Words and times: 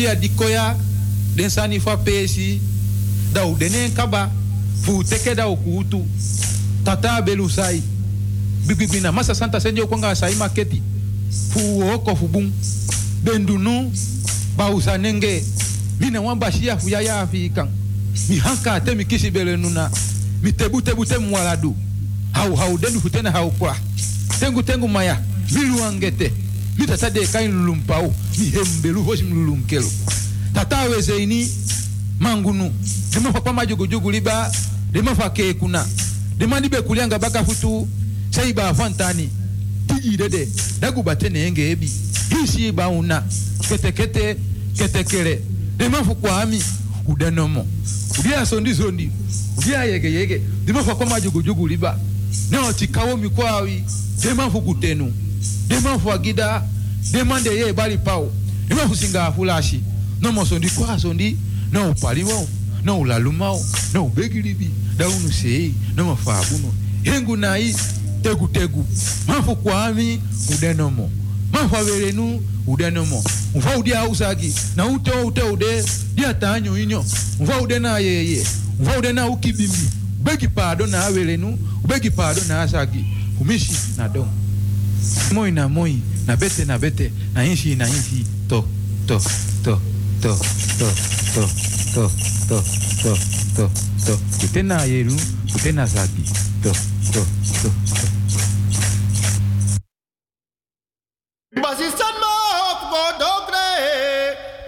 radio 0.00 0.20
di 0.20 0.28
dikoya 0.28 0.76
den 1.36 1.50
sani 1.50 1.80
fa 1.80 1.96
pesi 1.96 2.60
da 3.32 3.44
u 3.46 3.56
denen 3.56 3.92
kaba 3.92 4.30
fu 4.82 5.04
teke 5.04 5.34
da 5.34 5.48
ukutu 5.48 6.04
tata 6.84 7.22
belu 7.22 7.48
sai. 7.48 7.82
Bibibina 8.66 9.12
masa 9.12 9.34
santa 9.34 9.60
senjo 9.60 9.86
konga 9.86 10.14
sai 10.14 10.34
maketi. 10.34 10.82
Fu 11.50 11.82
oko 11.94 12.16
fu 12.16 12.28
bum 12.28 12.50
bendunu 13.24 13.92
bausa 14.56 14.98
nenge. 14.98 15.44
Mina 16.00 16.20
wan 16.20 16.38
bashia 16.38 16.78
fu 16.78 16.88
yaya 16.88 17.16
ya 17.16 17.26
fi 17.26 17.50
kan 17.50 17.68
mi 18.28 18.38
hanka 18.38 18.80
te 18.80 18.94
mi 18.94 19.04
kisi 19.04 19.30
bele 19.30 19.56
nuna. 19.56 19.90
Mi 20.42 20.52
tebu 20.52 20.82
tebu 20.82 21.04
te 21.04 21.18
mwaladu. 21.18 21.76
Hau 22.32 22.56
hau 22.56 22.78
denu 22.78 23.00
futena 23.00 23.30
hau 23.30 23.50
kwa. 23.50 23.76
Tengu 24.40 24.62
tengu 24.62 24.88
maya. 24.88 25.20
Mi 25.52 25.60
luangete 26.80 26.86
mi 26.86 26.86
tata 26.86 27.10
de 27.10 27.26
kain 27.26 27.50
lulumpau 27.52 28.12
mi 28.38 28.50
hembelu 28.50 29.02
hosi 29.04 29.22
mi 29.22 29.62
tata 30.54 30.88
weze 30.88 31.22
ini 31.22 31.48
mangunu 32.18 32.70
dema 33.12 33.32
fa 33.32 33.40
pama 33.40 33.66
jogo 33.66 33.86
jogo 33.86 34.10
liba 34.10 34.50
dema 34.92 35.14
fa 35.14 35.30
ke 35.30 35.54
kuna. 35.54 35.86
Dema 36.38 36.60
libe 36.60 36.82
kulianga 36.82 37.18
baka 37.18 37.44
futu 37.44 37.86
sai 38.30 38.52
ba 38.52 38.74
fantani 38.74 39.28
tiji 39.86 40.16
dede 40.16 40.48
dagu 40.80 41.02
batene 41.02 41.46
enge 41.46 41.70
ebi. 41.70 41.90
Hisi 42.30 42.72
ba 42.72 42.88
una. 42.88 43.22
Kete 43.68 43.92
kete 43.92 44.36
kete 44.76 45.04
kere. 45.04 45.40
Dema 45.76 46.04
fu 46.04 46.14
kwa 46.14 46.42
ami 46.42 46.62
udanomo 47.06 47.66
udia 48.18 48.46
sondi 48.46 48.74
sondi 48.74 49.10
udia 49.58 49.84
yege 49.84 50.12
yege. 50.12 50.40
Dema 50.64 50.82
fa 50.84 50.94
pama 50.94 51.20
jogo 51.20 51.42
jogo 51.42 51.68
liba. 51.68 51.98
Ne 52.50 52.58
oti 52.58 52.86
mikwawi 52.86 53.16
mi 53.16 53.28
kwawi 53.28 53.84
dema 54.22 54.50
fu 54.50 54.60
kutenu 54.60 55.12
Demande 55.68 56.00
pour 56.00 56.18
Guida, 56.18 56.64
demande 57.12 57.46
yé 57.46 57.72
bali 57.72 57.96
pao. 57.96 58.30
Demande 58.68 58.86
pour 58.86 58.96
Singa 58.96 59.32
Fulashi. 59.32 59.82
Non, 60.20 60.32
mon 60.32 60.44
son 60.44 60.58
dit 60.58 60.68
quoi 60.68 60.98
Son 60.98 61.14
dit, 61.14 61.36
non, 61.72 61.94
paliwao, 61.94 62.46
non, 62.84 63.04
la 63.04 63.18
lumao, 63.18 63.58
non, 63.94 64.08
begilibi, 64.08 64.70
daounu 64.98 65.32
sei, 65.32 65.66
eh. 65.66 65.74
non, 65.96 66.04
mon 66.04 66.16
fabuno. 66.16 66.74
Yengu 67.04 67.36
naï, 67.36 67.74
tegu 68.22 68.48
tegu. 68.52 68.84
Man 69.26 69.42
fou 69.42 69.56
kwami, 69.56 70.20
ou 70.50 70.58
denomo. 70.60 71.08
Man 71.52 71.68
faverenu, 71.68 72.40
ou 72.66 72.76
denomo. 72.76 73.22
On 73.54 73.60
va 73.60 73.78
ou 73.78 73.82
dia 73.82 74.04
usagi, 74.08 74.52
na 74.76 74.86
ute 74.86 75.10
ute 75.24 75.42
ude, 75.42 75.84
dia 76.14 76.34
tanyo 76.34 76.76
inyo. 76.76 77.02
On 77.40 77.44
va 77.44 77.62
ude 77.62 77.78
na 77.80 77.98
yeye, 78.00 78.44
on 78.78 78.84
va 78.84 78.98
ude 78.98 79.12
na 79.12 79.28
ukibimi. 79.28 79.88
Begi 80.20 80.48
pardon 80.48 80.86
na 80.86 81.06
averenu, 81.06 81.56
begi 81.88 82.10
pardon 82.10 82.44
na 82.48 82.62
asagi. 82.62 83.04
Umishi 83.40 83.72
na 83.96 84.08
don. 84.08 84.28
Moi 85.32 85.50
na 85.50 85.68
moi 85.68 86.02
na 86.26 86.36
bete 86.36 86.64
na 86.64 86.78
bete 86.78 87.12
na 87.34 87.44
inshi 87.44 87.76
na 87.76 87.86
inshi 87.86 88.26
to 88.48 88.64
to 89.06 89.18
to 89.64 89.74
to 90.22 90.30
to 90.30 90.32
to 91.34 91.42
to 91.94 92.04
to 92.48 92.60
to 93.02 93.12
to 93.56 93.64
to 94.06 94.14
kute 94.40 94.62
na 94.62 94.84
yeru 94.84 95.16
kute 95.52 95.72
na 95.72 95.86
zagi 95.86 96.24
to 96.62 96.70
to 97.12 97.22
to 97.62 97.68
to 97.92 98.06
Basistan 101.60 102.14
ma 102.22 102.32
op 102.70 102.80
go 102.92 103.02
dogre, 103.18 103.68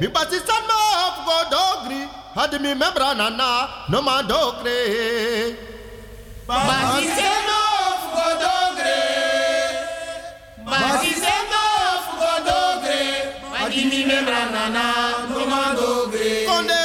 mi 0.00 0.06
basistan 0.08 0.62
ma 0.66 0.78
op 1.06 1.16
go 1.26 1.36
dogri, 1.54 2.02
hadi 2.34 2.58
mi 2.58 2.74
membra 2.74 3.14
nana 3.14 3.50
no 3.88 4.02
ma 4.02 4.22
dogre. 4.22 4.78
Basistan 6.46 7.41
hadi 14.02 14.06
mi 14.06 14.14
membra 14.14 14.50
nana 14.50 15.28
no 15.28 15.46
ma 15.46 15.74
dogre. 15.74 16.44
Konde 16.46 16.82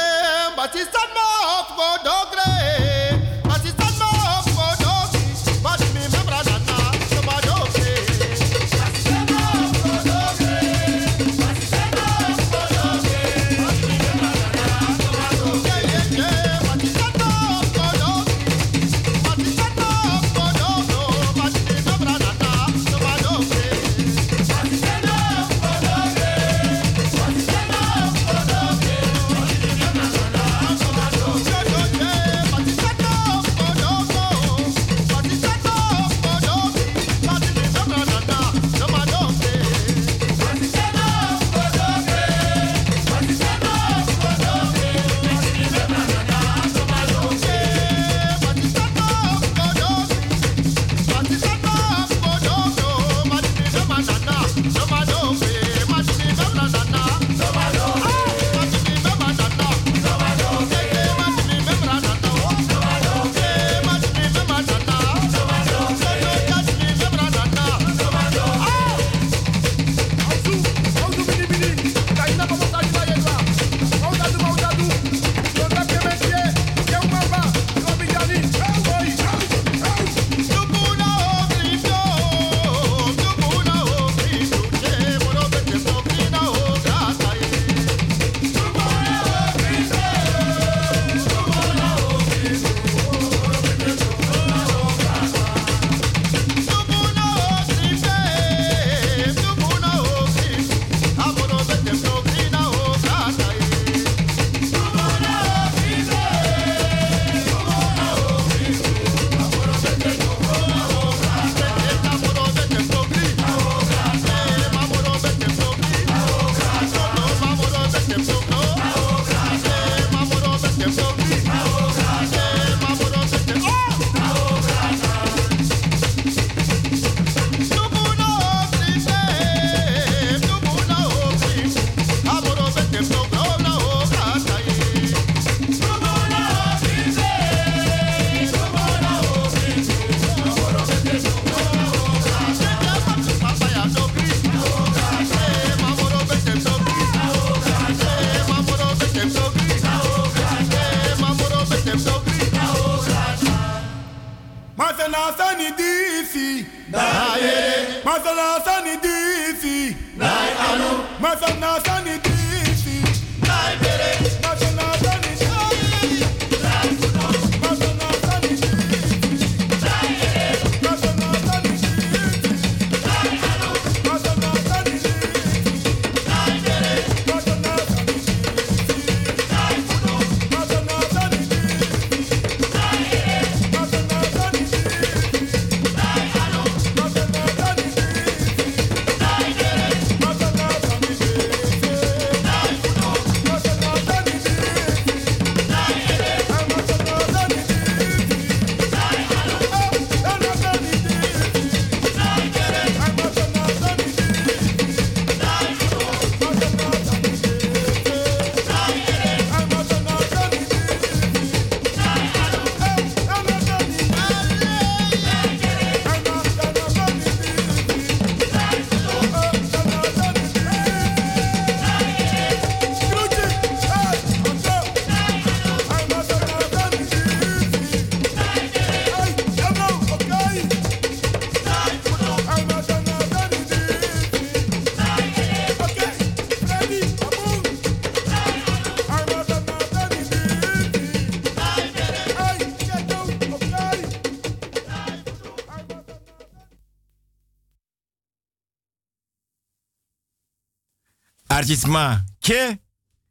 Artisma, 251.68 252.24
ke, 252.40 252.78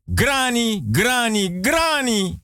grani, 0.06 0.84
grani, 0.91 1.60
grani. 1.60 2.39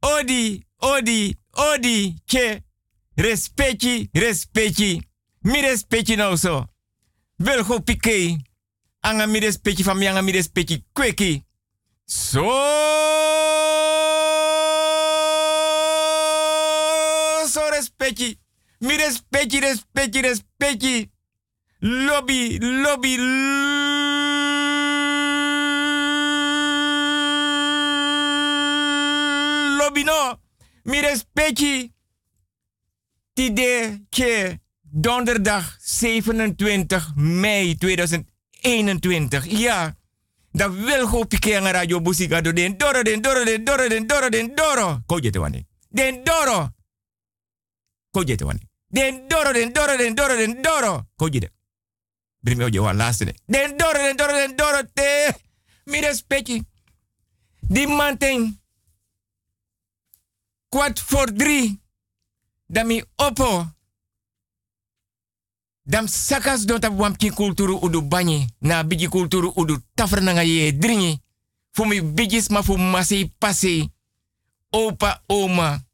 Odi, 0.00 0.66
odi, 0.76 1.38
odi, 1.50 2.18
ke, 2.26 2.60
respecti, 3.14 4.10
respecti. 4.12 5.00
Mi 5.40 5.60
respecti 5.60 6.14
nou 6.14 6.36
so. 6.36 6.66
Wel 7.36 7.64
go 7.64 7.80
pike. 7.80 8.36
Respecti 9.40 9.82
van 9.82 9.96
mi, 9.96 10.06
anga 10.06 10.30
respecti 10.30 10.84
kweki. 10.92 11.42
So, 12.04 12.44
so 17.48 17.68
respecti. 17.70 18.38
Mi 18.78 18.96
respecti, 18.96 19.58
respecti, 19.58 20.20
respecti. 20.20 21.11
Lobby, 21.84 22.58
lobby, 22.60 23.16
lobby 29.78 30.04
no. 30.04 30.38
Mi 30.84 31.00
respecti. 31.00 31.92
Tide 33.32 34.00
donderdag 34.80 35.76
27 35.80 37.12
mei 37.16 37.76
2021. 37.76 39.46
Ja. 39.46 39.96
Dat 40.52 40.74
wil 40.74 41.06
go 41.06 41.24
pike 41.24 41.56
aan 41.56 41.66
radio 41.66 42.00
busika 42.00 42.40
do 42.40 42.52
den 42.52 42.76
doro 42.76 43.02
den 43.02 43.22
doro 43.22 43.44
den 43.44 43.64
doro 43.64 43.88
den 43.88 44.06
doro 44.06 44.28
den 44.28 44.54
doro. 44.54 45.02
Ko 45.06 45.18
je 45.18 45.30
te 45.30 45.38
wani. 45.38 45.66
Den 45.88 46.24
doro. 46.24 46.68
Ko 48.10 48.22
je 48.22 48.36
te 48.36 48.44
wani. 48.44 48.68
Den 48.88 49.28
doro 49.28 49.52
den 49.52 49.72
doro 49.72 49.96
den 49.96 50.14
doro 50.14 50.36
den 50.36 50.62
doro. 50.62 51.06
Ko 51.16 51.26
je 51.26 51.40
de. 51.40 51.50
Bring 52.42 52.58
me 52.58 52.64
oje 52.64 52.94
laatste. 52.94 53.34
Den 53.46 53.76
doro 53.76 53.98
den 53.98 54.16
doro 54.16 54.32
den 54.32 54.56
doro 54.56 54.82
te. 54.94 55.32
Mi 55.84 56.00
respecti. 56.00 56.62
Die 57.60 57.86
man 57.86 58.18
ting. 58.18 58.60
Kwart 60.68 61.00
voor 61.00 61.32
drie. 61.34 61.80
Dan 62.66 62.86
mi 62.86 63.02
oppo. 63.16 63.66
Dam 65.82 66.06
sakas 66.06 66.64
don 66.64 66.80
tap 66.80 66.98
wamki 66.98 67.30
kulturu 67.30 67.78
udu 67.78 68.02
banyi. 68.02 68.46
Na 68.58 68.84
bigi 68.84 69.08
kulturu 69.08 69.52
udu 69.54 69.78
tafrnanga 69.94 70.42
ye 70.42 70.78
dringi. 70.78 71.20
Fu 71.70 71.84
mi 71.84 72.02
bigis 72.02 72.48
ma 72.48 72.62
fu 72.62 72.76
masi 72.76 73.32
pasi. 73.38 73.90
Opa, 74.70 75.22
oma. 75.26 75.84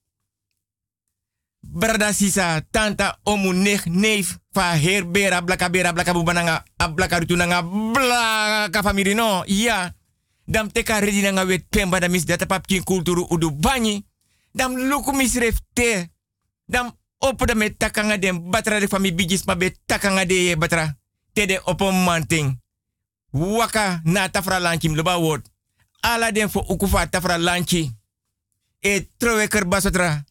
Brada 1.70 2.12
sisa, 2.12 2.64
tanta, 2.70 3.18
omu, 3.24 3.52
nech, 3.52 3.84
neef. 3.86 4.38
Fa 4.52 4.72
her 4.72 5.04
bera, 5.04 5.42
blaka 5.42 5.68
bera, 5.68 5.92
blaka 5.92 6.12
bubananga. 6.14 6.64
Ablaka 6.78 7.20
blaka 7.20 8.82
famiri 8.82 9.14
no. 9.14 9.44
Ja. 9.46 9.94
Dam 10.46 10.72
teka 10.72 11.00
redi 11.00 11.20
nanga 11.20 11.44
wet 11.44 11.68
data 12.26 12.46
papkin 12.46 12.82
kulturu 12.84 13.26
udu 13.30 13.50
banyi. 13.50 14.04
Dam 14.52 14.76
luku 14.76 15.12
misref 15.12 15.58
te. 15.74 16.08
Dam 16.66 16.90
opo 17.18 17.44
da 17.44 17.54
me 17.54 17.76
takanga 17.76 18.16
batra 18.32 18.80
de 18.80 18.88
fami 18.88 19.12
bigis 19.12 19.44
ma 19.44 19.54
be 19.54 19.76
takanga 19.86 20.24
de 20.24 20.56
batra. 20.56 20.96
Tede 21.34 21.60
opo 21.64 21.92
manting. 21.92 22.58
Waka 23.32 24.00
na 24.04 24.28
tafra 24.28 24.58
lanchi 24.58 24.88
mloba 24.88 25.18
word. 25.18 25.42
Ala 26.00 26.32
den 26.32 26.48
fo 26.48 26.64
ukufa 26.68 27.06
tafra 27.06 27.38
lanchi. 27.38 27.92
E 28.80 29.06
troweker 29.18 29.66
basotra. 29.66 30.24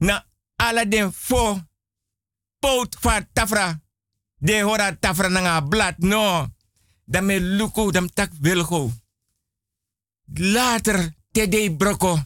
Na 0.00 0.24
ala 0.68 0.84
den 0.84 1.12
fo 1.12 1.60
pout 2.58 2.96
fa 3.00 3.26
tafra. 3.32 3.80
De 4.38 4.62
hora 4.62 4.96
tafra 5.00 5.28
nanga 5.28 5.62
blad 5.62 5.98
no. 5.98 6.48
Dan 7.04 7.26
me 7.26 7.40
luku 7.40 7.90
dam 7.90 8.12
tak 8.12 8.30
wilgo. 8.40 8.90
Later 10.34 11.14
tede 11.32 11.76
broko. 11.76 12.18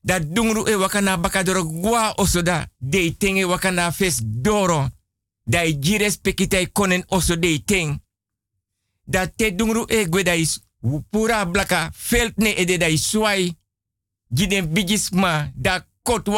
Dat 0.00 0.34
dungru 0.34 0.66
e 0.66 0.74
wakana 0.76 1.18
bakadoro 1.18 1.64
gwa 1.64 2.12
osoda. 2.16 2.70
De 2.78 3.16
tenge 3.18 3.46
wakana 3.46 3.92
fes 3.92 4.20
doro. 4.24 4.88
Da 5.44 5.64
jires 5.64 6.16
pekitai 6.16 6.72
konen 6.72 7.04
oso 7.06 7.38
de 7.38 7.62
ting. 7.64 8.02
Dat 9.04 9.32
te 9.36 9.54
dungru 9.54 9.84
e 9.86 10.08
gwe 10.08 10.22
is 10.38 10.60
pura 11.10 11.46
blaka 11.46 11.90
felt 11.94 12.36
ne 12.36 12.54
ede 12.54 12.78
da 12.78 12.96
swai. 12.96 13.56
Giden 14.28 14.72
bigisma 14.72 15.52
da 15.54 15.86
kot. 16.02 16.28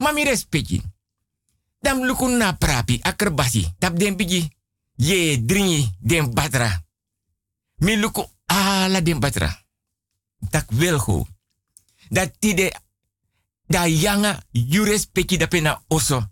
Mami 0.00 0.24
respecti. 0.24 0.80
Dam 1.80 2.04
lukun 2.04 2.36
na 2.36 2.56
prapi 2.56 2.98
akerbasi. 3.02 3.74
Tap 3.78 3.98
den 3.98 4.16
bigi. 4.16 4.48
Ye 4.96 5.44
dringi 5.44 5.92
den 6.00 6.32
batra. 6.34 6.84
Mi 7.76 7.96
luku 7.96 8.24
ala 8.46 9.00
den 9.00 9.20
batra. 9.20 9.64
Tak 10.50 10.70
welgo 10.72 11.26
dat 12.08 12.32
tide 12.38 12.72
da 13.66 13.84
yanga 13.86 14.42
you 14.50 14.84
respecti 14.84 15.36
da 15.36 15.46
pena 15.46 15.82
oso. 15.88 16.28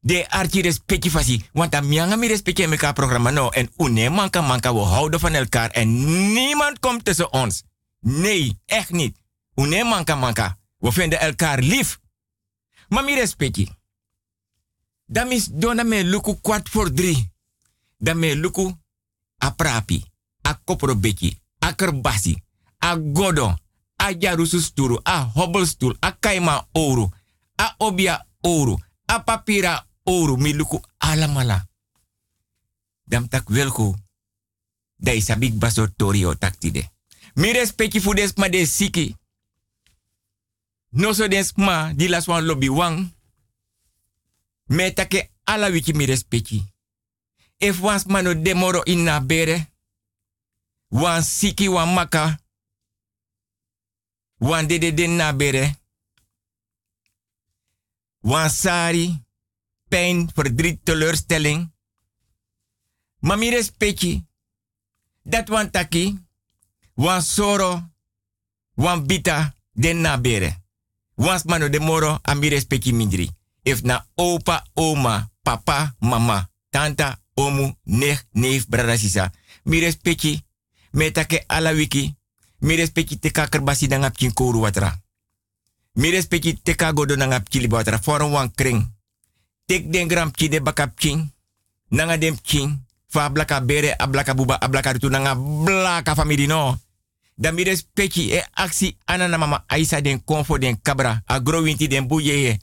De 0.00 0.28
archi 0.28 0.62
respecti 0.62 1.10
fasi. 1.10 1.42
Want 1.52 1.74
a 1.74 1.80
mianga 1.80 2.16
mi 2.16 2.26
respecti 2.26 2.62
in 2.62 2.70
elkaar 2.70 2.92
programma 2.92 3.30
no. 3.30 3.50
En 3.50 3.70
une 3.76 4.10
manka 4.10 4.40
manka, 4.40 4.74
we 4.74 4.80
houden 4.80 5.20
van 5.20 5.34
elkaar. 5.34 5.70
En 5.70 6.04
niemand 6.32 6.78
komt 6.78 7.04
tussen 7.04 7.32
ons. 7.32 7.62
Nee, 8.00 8.60
echt 8.66 8.90
niet. 8.90 9.18
Une 9.54 9.84
manka 9.84 10.14
manka. 10.14 10.58
We 10.78 10.92
vinden 10.92 11.20
elkaar 11.20 11.58
lief. 11.58 11.98
Maar 12.88 13.04
mi 13.04 13.14
respecti. 13.14 13.76
Dan 15.06 15.28
dona 15.52 15.82
me 15.82 16.04
luku 16.04 16.40
kwart 16.40 16.68
voor 16.68 16.92
drie. 16.92 17.32
Dan 17.96 18.18
me 18.18 18.36
luku 18.36 18.78
a 19.36 19.50
prapi. 19.50 20.04
A 20.42 20.60
kopro 20.64 20.96
beki. 20.96 21.38
A 21.58 21.72
kerbasi. 21.72 22.42
A 22.78 22.96
godo 22.96 23.56
a 23.98 24.12
jarusu 24.18 24.60
sturu, 24.60 25.00
a 25.02 25.30
hobbelstoel, 25.34 25.96
a 26.00 26.12
kaima 26.12 26.68
oru, 26.72 27.10
a 27.54 27.74
obia 27.78 28.26
oru, 28.40 28.78
a 29.04 29.20
papira 29.20 29.86
oru, 30.02 30.36
miluku 30.36 30.80
alamala. 30.98 31.66
Dam 33.04 33.28
tak 33.28 33.48
welko. 33.48 33.96
Dai 34.96 35.20
sabik 35.20 35.54
baso 35.58 35.86
torio 35.96 36.34
taktide. 36.34 36.90
Mi 37.34 37.52
respecti 37.52 38.00
fu 38.00 38.14
des 38.14 38.32
ma 38.36 38.48
de 38.48 38.66
siki. 38.66 39.16
No 40.90 41.12
so 41.12 41.28
des 41.28 41.52
ma 41.56 41.92
di 41.92 42.08
las 42.08 42.26
wan 42.26 42.44
lobby 42.46 42.68
wang. 42.68 43.14
Me 44.68 44.92
take 44.92 45.30
ala 45.44 45.70
wiki 45.70 45.92
mi 45.92 46.04
respecti. 46.06 46.64
If 47.58 47.80
wans 47.80 48.06
mano 48.06 48.34
demoro 48.34 48.82
in 48.84 49.04
na 49.04 49.20
bere. 49.20 49.66
Wan 50.90 51.22
siki 51.22 51.68
wan 51.68 51.94
maka. 51.94 52.38
Wan 54.38 54.66
de 54.66 54.78
de 54.78 55.06
na 55.06 55.32
bere. 55.32 55.76
Wan 58.20 58.50
sari. 58.50 59.26
Pijn, 59.88 60.30
verdriet, 60.34 60.84
teleurstelling. 60.84 61.72
Mami 63.20 63.50
respecti. 63.50 64.26
Dat 65.22 65.48
wan 65.48 65.70
taki. 65.70 66.18
Wan 66.94 67.22
soro. 67.22 67.90
Wan 68.74 69.06
bita 69.06 69.54
den 69.72 70.00
na 70.00 70.20
bere. 70.20 70.57
Wans 71.18 71.44
mano 71.44 71.68
de 71.68 71.80
moro 71.82 72.20
ami 72.22 72.48
respecti 72.48 72.92
mindri. 72.92 73.26
If 73.62 73.82
na 73.82 74.06
opa, 74.14 74.62
oma, 74.74 75.30
papa, 75.42 75.96
mama, 75.98 76.50
tanta, 76.70 77.18
omu, 77.34 77.74
nech, 77.82 78.22
neef, 78.32 78.68
brada, 78.68 78.96
sisa. 78.96 79.32
Mi 79.64 79.80
respecti. 79.80 80.44
Ala 81.46 81.72
wiki. 81.72 82.14
Mi 82.58 82.76
respecti 82.76 83.18
te 83.18 83.30
kaker 83.30 83.62
basi 83.62 83.86
na 83.86 83.96
ngap 83.96 84.14
watra. 84.54 85.02
Mi 85.94 86.10
respecti 86.10 86.54
te 86.62 86.74
ka 86.74 86.92
godo 86.92 87.16
na 87.16 87.26
ngap 87.26 87.48
kili 87.48 87.66
watra. 87.66 87.98
Forum 87.98 88.32
wan 88.32 88.54
kring. 88.54 88.94
Tek 89.66 89.90
den 89.92 90.08
gram 90.08 90.30
ki 90.30 90.48
de 90.48 90.60
bakap 90.60 90.94
king. 90.94 91.32
Nanga 91.88 92.16
dem 92.16 92.40
king. 92.42 92.86
Fa 93.08 93.30
blaka 93.30 93.60
bere, 93.60 93.94
ablaka 93.96 94.34
buba, 94.34 94.54
ablaka 94.60 94.92
rutu 94.92 95.08
nanga 95.08 95.34
blaka 95.34 96.14
family 96.14 96.46
no. 96.46 96.78
Dan 97.38 97.54
mi 97.54 97.64
respecti 97.64 98.32
e 98.34 98.42
aksi 98.54 98.96
anana 99.06 99.38
mama 99.38 99.64
Aisa 99.68 100.00
den 100.00 100.24
konfo 100.24 100.58
den 100.58 100.80
kabra. 100.82 101.22
Agro 101.26 101.62
winti 101.62 101.88
den 101.88 102.06
buye. 102.08 102.58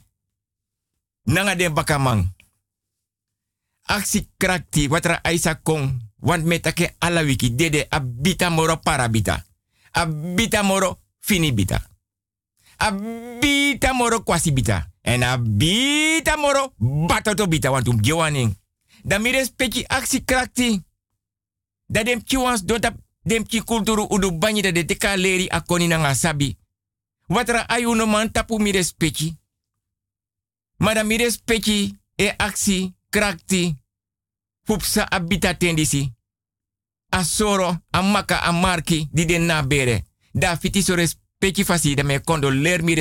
Nanga 1.24 1.54
den 1.54 1.74
bakamang. 1.74 2.28
Aksi 3.88 4.28
krakti 4.36 4.88
watra 4.88 5.20
Aisa 5.22 5.54
kong. 5.54 6.00
Want 6.20 6.44
metake 6.44 6.94
ala 6.98 7.22
wiki 7.22 7.54
dede 7.54 7.86
abita 7.90 8.50
moro 8.50 8.76
parabita 8.76 9.44
abita 9.96 10.62
moro 10.62 11.00
finibita. 11.20 11.80
Abita 12.76 13.92
moro 13.92 14.20
kwasi 14.20 14.52
bita. 14.52 14.90
En 15.02 15.22
abita 15.22 16.36
moro 16.36 16.72
batoto 17.06 17.46
bita 17.46 17.70
want 17.70 17.88
um 17.88 18.00
gewaning. 18.00 18.56
Dan 19.04 19.22
mi 19.22 19.30
respecti 19.30 19.84
aksi 19.88 20.24
krakti. 20.24 20.82
Da 21.86 22.02
dem 22.02 22.22
kiwans 22.22 22.64
dem 23.26 23.44
ki 23.44 23.60
kulturu 23.60 24.06
udu 24.10 24.30
banyi 24.32 24.62
de 24.62 24.84
teka 24.84 25.16
leri 25.16 25.48
akoni 25.48 25.88
na 25.88 26.14
sabi. 26.14 26.56
Watra 27.28 27.68
ayuno 27.68 28.06
man 28.06 28.32
tapu 28.32 28.58
mi 28.58 28.70
respecti. 28.70 29.36
Maar 30.76 31.04
mi 31.06 31.16
respecti 31.16 31.98
e 32.16 32.34
aksi 32.36 32.94
krakti. 33.10 33.74
Fupsa 34.62 35.06
abita 35.10 35.54
tendisi. 35.54 36.12
Asoro, 37.08 37.76
Amaka, 37.90 38.36
Amarki, 38.40 39.08
die 39.12 39.26
den 39.26 39.46
nabere. 39.46 40.04
Da 40.32 40.56
fiti 40.56 40.82
so 40.82 40.94
fasi, 41.64 41.94
da 41.94 42.02
me 42.02 42.20
kondo 42.20 42.50
leer 42.50 42.82
mi. 42.82 42.94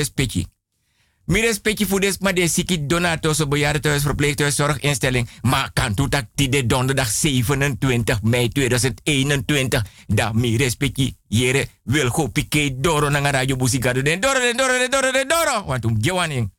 Mi 1.25 1.41
respecti 1.41 1.85
voor 1.85 1.99
des, 1.99 2.17
maar 2.17 2.33
de 2.33 2.47
siki 2.47 2.85
donato 2.85 3.33
so 3.33 3.47
bejaardentehuis, 3.47 4.01
verpleeghuis, 4.01 4.55
zorginstelling. 4.55 5.29
Maar 5.41 5.71
kan 5.73 5.93
toe 5.93 6.07
dat 6.09 6.25
die 6.35 6.49
de 6.49 6.65
donderdag 6.65 7.09
27 7.09 8.21
mei 8.21 8.49
2021. 8.49 9.85
Da 10.07 10.31
mi 10.33 10.57
respecti, 10.57 11.15
jere, 11.27 11.67
wil 11.83 12.09
go 12.09 12.27
pike 12.27 12.75
doro 12.79 13.09
na 13.09 13.29
radio 13.29 13.55
busigado 13.55 14.01
den 14.01 14.19
doro, 14.19 14.39
den 14.39 14.57
doro, 14.57 14.77
den 14.77 14.89
doro, 14.89 15.11
den 15.11 15.27
doro. 15.27 15.65
Want 15.65 15.85
um 15.85 15.97
gewaning. 16.01 16.53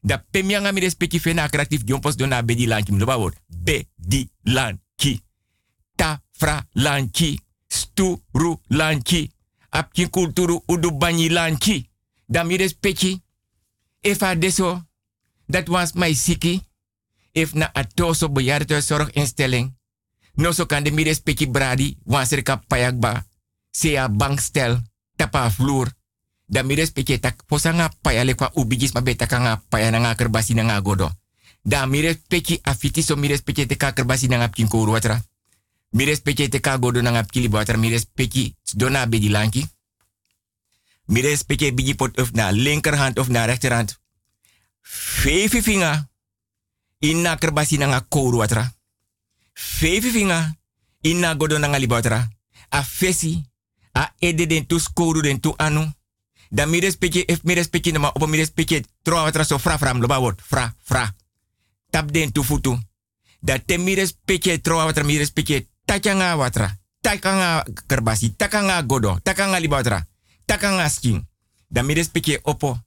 Da 0.00 0.24
pemianga 0.30 0.72
mi 0.72 0.80
respecti 0.80 1.20
fena 1.20 1.48
kreatief 1.48 1.82
jompos 1.84 2.16
dona 2.16 2.42
bedi 2.42 2.66
lanchi. 2.66 2.92
Mloba 2.92 3.16
woord, 3.16 3.36
bedi 3.46 4.28
lanchi. 4.42 5.20
Ta 5.94 6.22
fra 6.32 6.66
lanchi. 6.72 7.40
Sturu 7.68 8.60
lanchi. 8.66 9.30
Apkin 9.68 10.10
kulturu 10.10 10.62
udu 10.66 10.96
banyi 10.96 11.30
lanchi. 11.30 11.88
Da 12.26 12.42
mi 12.42 12.56
respecti. 12.56 13.22
If 14.00 14.22
I 14.22 14.38
deso, 14.38 14.88
dat 15.46 15.68
was 15.68 15.92
my 15.92 16.14
siki. 16.14 16.64
If 17.32 17.52
na 17.52 17.70
atoso 17.72 18.28
bejaardentehuiszorginstelling. 18.28 19.76
No 20.34 20.52
so 20.52 20.66
kan 20.66 20.82
de 20.82 20.90
mi 20.90 21.02
respecti 21.02 21.46
bradi. 21.46 21.96
Wanser 22.04 22.42
ka 22.42 22.56
payagba. 22.56 23.26
Sea 23.70 24.08
bankstel. 24.08 24.82
Tapa 25.16 25.50
vloer. 25.50 25.92
Da 26.46 26.62
mi 26.62 26.74
respecti 26.74 27.18
tak 27.18 27.44
posanga 27.46 27.90
paya 28.02 28.24
lekwa 28.24 28.50
ubigis 28.54 28.92
ma 28.92 29.00
beta 29.00 29.26
kanga 29.26 29.62
nga 29.70 30.14
kerbasi 30.14 30.54
nga 30.54 30.80
godo. 30.80 31.10
Da 31.62 31.86
mi 31.86 32.00
respecti 32.00 32.58
afiti 32.62 33.02
so 33.02 33.16
mi 33.16 33.28
respecti 33.28 33.66
te 33.66 33.76
ka 33.76 33.92
kerbasi 33.92 34.26
nga 34.26 34.48
pkinkoru 34.48 34.92
watra. 34.92 35.22
Mi 35.90 36.04
respecti 36.04 36.48
te 36.48 36.60
ka 36.60 36.78
godo 36.78 37.00
nga 37.02 37.22
pkili 37.22 37.48
watra. 37.48 37.76
Mi 37.76 37.90
respecti 37.90 38.56
dona. 38.74 39.06
Mi 41.10 41.20
respecte 41.20 41.74
bigi 41.74 41.94
pot 41.94 42.14
of 42.22 42.30
na 42.38 42.50
linkerhand 42.50 43.18
of 43.18 43.28
na 43.28 43.44
rechterhand. 43.44 43.98
Vijf. 45.22 45.66
In 46.98 47.20
na 47.20 47.36
kerbasi 47.36 47.78
na 47.78 47.86
nga 47.86 48.00
kouru 48.08 48.38
watra. 48.38 48.74
Vijf. 49.52 50.14
In 51.00 51.18
na 51.18 51.34
godo 51.34 51.58
na 51.58 51.78
libatra. 51.78 52.28
A 52.68 52.82
fesi. 52.82 53.42
A 53.92 54.14
ede 54.18 54.46
den 54.46 54.66
tu 54.66 54.78
den 55.22 55.40
tu 55.40 55.54
anu. 55.56 55.92
Da 56.48 56.66
mi 56.66 56.80
respecte, 56.80 57.24
if 57.26 57.42
mi 57.42 57.54
respecte 57.54 57.98
ma 57.98 58.08
opo 58.08 58.26
mi 58.26 58.36
respecte 58.36 58.84
tro 59.02 59.16
watra 59.16 59.44
so 59.44 59.58
fra 59.58 59.78
fra 59.78 59.94
mloba 59.94 60.18
word. 60.18 60.40
Fra, 60.42 60.74
fra. 60.82 61.14
Tap 61.90 62.10
den 62.10 62.32
tu 62.32 62.42
futu. 62.42 62.78
Da 63.40 63.58
te 63.58 63.78
mi 63.78 63.94
respecte 63.94 64.60
tro 64.60 64.76
watra 64.76 65.04
mi 65.04 65.18
respecte 65.18 65.68
tachanga 65.84 66.36
watra. 66.36 66.78
Takanga 67.00 67.64
kerbasi, 67.86 68.36
takanga 68.36 68.82
godo, 68.82 69.18
takanga 69.22 69.58
libatra 69.58 70.10
takanga 70.50 70.88
skin. 70.88 71.28
Da 71.68 71.82
mi 71.82 71.94
respecte 71.94 72.40
opo. 72.42 72.78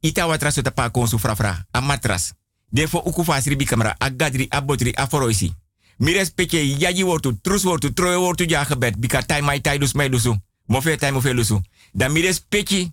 Ita 0.00 0.26
watra 0.26 0.50
so 0.50 0.62
tapa 0.62 0.90
konsu 0.90 1.18
frafra. 1.18 1.66
A 1.70 1.80
matras. 1.80 2.32
Defo 2.70 2.98
uku 2.98 3.24
fasri 3.24 3.56
bi 3.56 3.64
kamera. 3.64 3.94
A 3.98 4.10
gadri, 4.10 4.46
a 4.50 4.60
botri, 4.60 4.92
a 4.94 5.06
foroisi. 5.06 5.54
Mi 5.96 6.12
respecte 6.12 6.56
yaji 6.78 7.04
wortu, 7.04 7.40
trus 7.40 7.64
wortu, 7.64 7.92
troe 7.92 8.16
wortu 8.16 8.44
ja 8.48 8.64
gebed. 8.64 8.98
Bika 8.98 9.22
tai 9.22 9.40
mai 9.40 9.60
tai 9.60 9.78
dus 9.78 9.92
mai 9.92 10.08
lusu. 10.08 10.36
Mofe 10.66 10.96
tai 10.96 11.10
mofe 11.10 11.32
lusu. 11.32 11.60
Da 11.92 12.08
mi 12.08 12.20
respecte. 12.20 12.92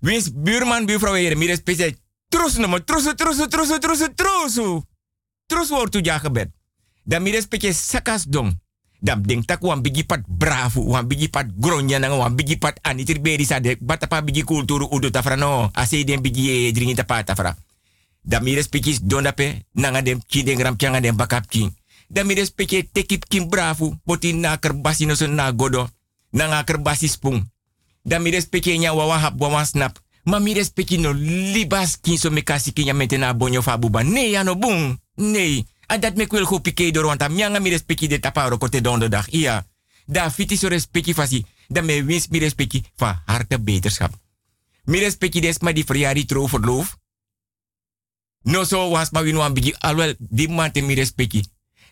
Wins 0.00 0.32
buurman, 0.32 0.86
buurvrouw 0.86 1.14
heren. 1.14 1.38
Mi 1.38 1.46
respecte. 1.46 1.96
Trus 2.28 2.56
mo, 2.56 2.80
trusu, 2.80 3.14
trusu, 3.14 3.48
trusu, 3.48 3.78
trusu, 3.78 4.14
trusu. 4.14 4.86
Trus 5.46 5.68
wortu 5.68 5.98
ja 6.02 6.18
gebed. 6.18 6.50
Da 7.04 7.18
mi 7.18 7.32
sakas 7.72 8.24
dong 8.24 8.61
dam 9.02 9.22
ding 9.26 9.42
tak 9.42 9.62
wan 9.66 9.82
pat 10.06 10.22
bravo 10.28 10.80
wan 10.80 11.06
bigi 11.06 11.28
pat 11.28 11.50
gronya 11.58 11.98
na 11.98 12.14
wan 12.14 12.36
bigi 12.38 12.56
pat 12.56 12.78
de 13.60 13.76
batapa 13.80 14.22
bigi 14.22 14.42
kulturu 14.46 14.86
udu 14.86 15.10
tafrano 15.10 15.70
ase 15.74 16.04
den 16.04 16.22
bigi 16.22 16.48
e 16.50 16.72
dringi 16.72 16.94
tapa 16.94 17.24
tafra 17.24 17.56
da 18.24 18.40
mi 18.40 18.54
respectis 18.54 19.02
donda 19.02 19.32
pe 19.32 19.66
nanga 19.74 20.02
dem 20.02 20.22
kiden 20.26 20.56
gram 20.56 20.76
dem 21.00 21.16
bakap 21.16 21.46
tekip 22.92 23.24
bravo 23.48 23.96
poti 24.04 24.36
na 24.36 24.60
kerbasi 24.60 25.08
no 25.08 25.16
na 25.32 25.52
godo. 25.52 25.88
Nanga 26.32 26.64
kerbasi 26.64 27.08
nya 28.78 28.92
wawa 28.92 29.18
hap 29.18 29.40
wawa 29.40 29.64
snap. 29.64 29.98
Ma 30.24 30.38
mi 30.38 30.54
no 30.98 31.12
libas 31.12 31.96
king 31.96 32.18
so 32.18 32.30
me 32.30 32.42
kasi 32.42 32.72
kinya 32.72 32.92
metena 32.94 33.32
bonyo 33.34 33.62
fabuba 33.62 34.04
nee 34.04 34.30
ya 34.30 34.44
no 34.44 34.54
bung 34.54 34.98
en 35.86 36.00
dat 36.00 36.16
me 36.16 36.26
kwel 36.26 36.44
go 36.44 36.58
pike 36.58 36.92
door 36.92 37.04
want 37.04 37.22
am 37.22 37.34
nyanga 37.34 37.58
mi 37.58 37.70
respecti 37.70 38.08
de 38.08 38.18
taparo 38.18 38.58
kote 38.58 38.80
donderdag. 38.80 39.26
Ja. 39.30 39.66
Da 40.06 40.30
fiti 40.30 40.56
so 40.56 40.68
respecti 40.68 41.14
fasi. 41.14 41.44
Da 41.68 41.82
me 41.82 42.04
wins 42.04 42.28
mi 42.28 42.38
respecti 42.38 42.84
van 42.96 43.22
harte 43.26 43.60
beterschap. 43.60 44.20
Mi 44.84 44.98
respecti 44.98 45.40
des 45.40 45.58
ma 45.58 45.72
di 45.72 45.84
verjari 45.84 46.24
tro 46.24 46.46
verloof. 46.46 46.96
No 48.42 48.64
so 48.64 48.90
was 48.90 49.10
ma 49.10 49.22
winu 49.22 49.40
aan 49.40 49.54
bigi 49.54 49.74
alwel 49.78 50.14
di 50.18 50.48
mante 50.48 50.80
mi 50.80 50.94
respecti. 50.94 51.44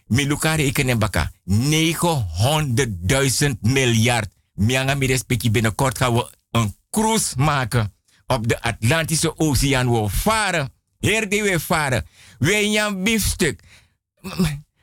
Mi 0.07 0.27
lukare 0.27 0.67
ikene 0.67 0.97
baka 0.97 1.33
900.000 1.45 3.61
miljard. 3.61 4.29
Mianga 4.55 4.95
mi 4.95 5.07
respecti 5.07 5.51
binnenkort 5.51 5.99
gaan 5.99 6.15
we 6.15 6.31
een 6.51 6.77
cruise 6.91 7.35
maken 7.37 7.95
op 8.27 8.49
de 8.49 8.63
Atlantische 8.63 9.39
Oceaan. 9.39 9.93
We 9.93 10.09
varen. 10.09 10.73
Heer 10.99 11.29
die 11.29 11.43
we 11.43 11.61
varen. 11.61 12.07
We 12.39 12.55
een 12.55 13.03
biefstuk 13.03 13.61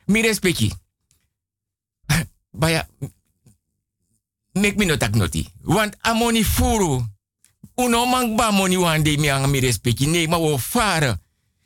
mi 0.06 0.22
respecti. 0.22 0.72
Baya, 2.52 2.88
mek 4.54 4.78
mi 4.78 4.86
no 4.86 4.98
tak 4.98 5.16
noti. 5.16 5.48
Want 5.64 5.98
amoni 6.02 6.46
furu. 6.46 7.06
Uno 7.76 8.06
mang 8.06 8.36
ba 8.36 8.52
moni 8.52 8.78
wande 8.78 9.18
mi 9.18 9.30
ang 9.30 9.50
mi 9.50 9.60
respecti. 9.60 10.06
Nee, 10.06 10.28
maar 10.28 10.42
we. 10.42 10.58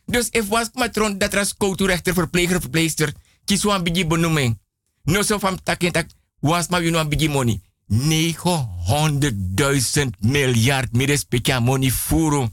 Dus 0.06 0.30
if 0.30 0.48
was 0.48 0.70
matron 0.74 1.18
dat 1.18 1.34
ras 1.34 1.56
rechter 1.78 2.14
verpleger 2.14 2.62
verpleegster. 2.62 3.14
Kies 3.46 3.64
wan 3.64 3.84
bigi 3.84 4.08
benoeming. 4.08 4.60
No 5.04 5.22
so 5.22 5.38
van 5.38 5.64
takin 5.64 5.92
tak. 5.92 6.10
Was 6.40 6.68
ma 6.68 6.80
wino 6.80 7.08
bigi 7.08 7.30
money. 7.30 7.62
900.000 7.88 10.10
miljard 10.20 10.92
mi 10.92 11.06
respecti 11.06 11.52
amoni 11.52 11.92
furu. 11.92 12.50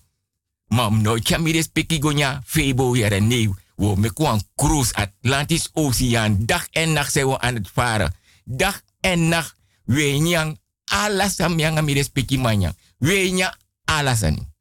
Mam 0.69 1.03
no, 1.03 1.15
kya 1.15 1.39
mi 1.39 1.53
respecti 1.53 1.99
gonya 1.99 2.43
febo 2.45 2.97
yere 2.97 3.21
nee. 3.21 3.51
We 3.79 3.95
met 3.97 4.19
een 4.19 4.43
cruise 4.57 4.95
Atlantisch 4.95 5.69
Oceaan. 5.73 6.47
Dag 6.47 6.69
en 6.71 6.93
nacht 6.93 7.13
zijn 7.13 7.27
we 7.29 7.39
aan 7.39 7.55
het 7.55 7.69
varen. 7.71 8.15
Dag 8.45 8.83
en 9.01 9.29
nacht. 9.29 9.55
We 9.85 10.03
nyang 10.03 10.61
alles 10.85 11.41
aan 11.41 11.55
mianga 11.55 11.81
mi 11.81 11.93
respecti 11.93 12.39
manya. 12.39 12.75
We 12.99 13.55
aan. 13.85 14.53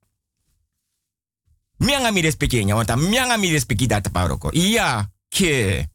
Mianga 1.77 2.12
mi 2.12 2.21
respecti 2.21 2.63
nya, 2.63 2.75
want 2.75 2.95
mianga 2.95 3.38
mi 3.38 3.51
respecti 3.51 3.88
dat 3.88 4.12
paroko. 4.12 4.49
Ja, 4.51 5.12
ke. 5.30 5.89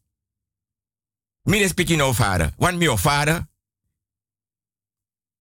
Mi 1.42 1.58
respecti 1.58 1.96
no 1.96 2.12
varen. 2.12 2.54
Want 2.56 2.76
mi 2.76 2.88
o 2.88 2.96
varen. 2.96 3.50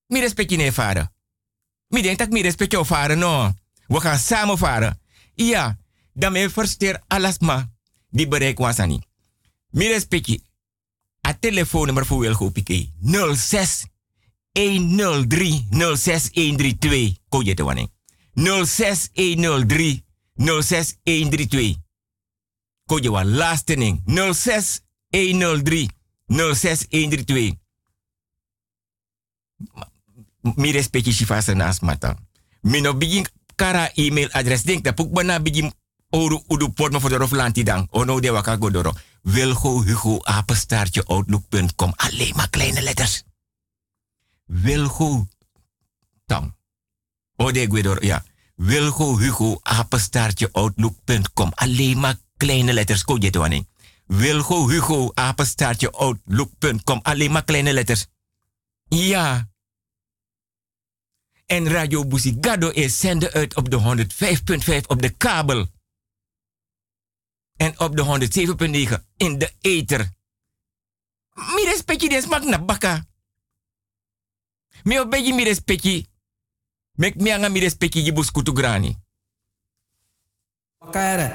Mi 0.07 0.19
respecti 0.19 0.55
ne 0.55 0.71
varen. 0.71 1.13
Mi 1.87 2.01
denk 2.01 2.29
mi 2.29 2.77
o 2.77 2.83
varen 2.83 3.17
no. 3.17 3.53
We 3.87 3.99
gaan 3.99 4.19
samen 4.19 4.57
varen. 4.57 5.01
Ja, 5.35 5.77
dan 6.13 6.31
me 6.31 6.49
versteer 6.49 7.01
alles 7.07 7.39
ma 7.39 7.70
die 8.11 8.27
bereik 8.27 8.57
wasani. 8.57 8.99
Mi 9.71 9.87
respecti. 9.87 10.43
A 11.27 11.33
telefoonnummer 11.33 12.05
voor 12.05 12.19
wil 12.19 12.51
pike 12.51 12.89
06 13.35 13.85
103 14.53 15.67
06132. 15.69 17.17
Ko 17.29 17.41
je 17.41 17.53
te 17.53 17.63
wanneer. 17.63 17.87
06 18.65 19.09
103 19.13 20.03
06132. 20.35 21.75
Ko 22.85 22.97
je 22.99 23.11
wan 23.11 23.27
laatste 23.27 23.73
ning. 23.73 24.01
06 24.33 24.81
103 25.09 25.89
06132. 26.27 27.59
Mi 30.55 30.71
respecti 30.71 31.13
si 31.13 31.25
fasa 31.25 31.53
nas 31.53 31.79
mata. 31.79 32.17
Mi 32.61 32.81
no 32.81 32.97
begin 32.97 33.25
kara 33.55 33.91
e-mail 33.93 34.29
adres. 34.31 34.63
Denk 34.63 34.83
dat 34.83 34.95
puk 34.95 35.11
bana 35.11 35.41
begin 35.41 35.73
oru 36.11 36.41
udu 36.47 36.69
port 36.69 36.95
voor 36.99 37.09
de 37.09 37.15
roflanti 37.15 37.63
dan. 37.63 37.87
Ono 37.89 38.19
de 38.19 38.31
waka 38.31 38.55
godoro. 38.55 38.93
Wilgo 39.21 39.81
Hugo 39.81 40.19
apenstaartje 40.23 41.03
outlook.com. 41.05 41.93
Alleen 41.95 42.35
maar 42.35 42.49
kleine 42.49 42.81
letters. 42.81 43.23
Wilgo 44.45 45.27
tang. 46.25 46.53
Ode 47.35 47.67
Guidor, 47.69 48.05
ja. 48.05 48.23
Wilgo 48.55 49.17
Hugo 49.17 49.59
apenstaartje 49.61 50.49
outlook.com. 50.51 51.51
Alleen 51.53 51.99
maar 51.99 52.15
kleine 52.37 52.73
letters. 52.73 53.03
Ko 53.03 53.17
je 53.19 53.29
wanneer. 53.31 53.63
Wilgo 54.05 54.69
Hugo 54.69 55.11
apenstaartje 55.13 55.91
outlook.com. 55.91 56.99
Alleen 57.01 57.31
maar 57.31 57.43
kleine 57.43 57.73
letters. 57.73 58.05
Ja. 58.87 59.49
En 61.45 61.67
Radio 61.67 62.05
Busigado 62.05 62.69
is 62.69 62.99
zenden 62.99 63.31
uit 63.31 63.55
op 63.55 63.69
de 63.69 64.05
105.5 64.75 64.87
op 64.87 65.01
de 65.01 65.09
kabel 65.09 65.67
en 67.61 67.79
op 67.79 67.95
de 67.95 68.03
107.9 68.89 69.03
in 69.17 69.37
de 69.37 69.51
ether. 69.61 70.09
Mi 71.33 71.65
respecti 71.65 72.07
des 72.09 72.25
mak 72.25 72.43
na 72.43 72.59
baka. 72.59 73.05
Mi 74.83 74.99
obeji 74.99 75.33
mi 75.33 75.43
respecti. 75.43 76.07
Mek 76.91 77.15
mi 77.15 77.31
anga 77.31 77.49
mi 77.49 77.59
respecti 77.59 78.03
jibus 78.03 78.31
kutu 78.31 78.53
grani. 78.53 78.97
Kare. 80.91 81.31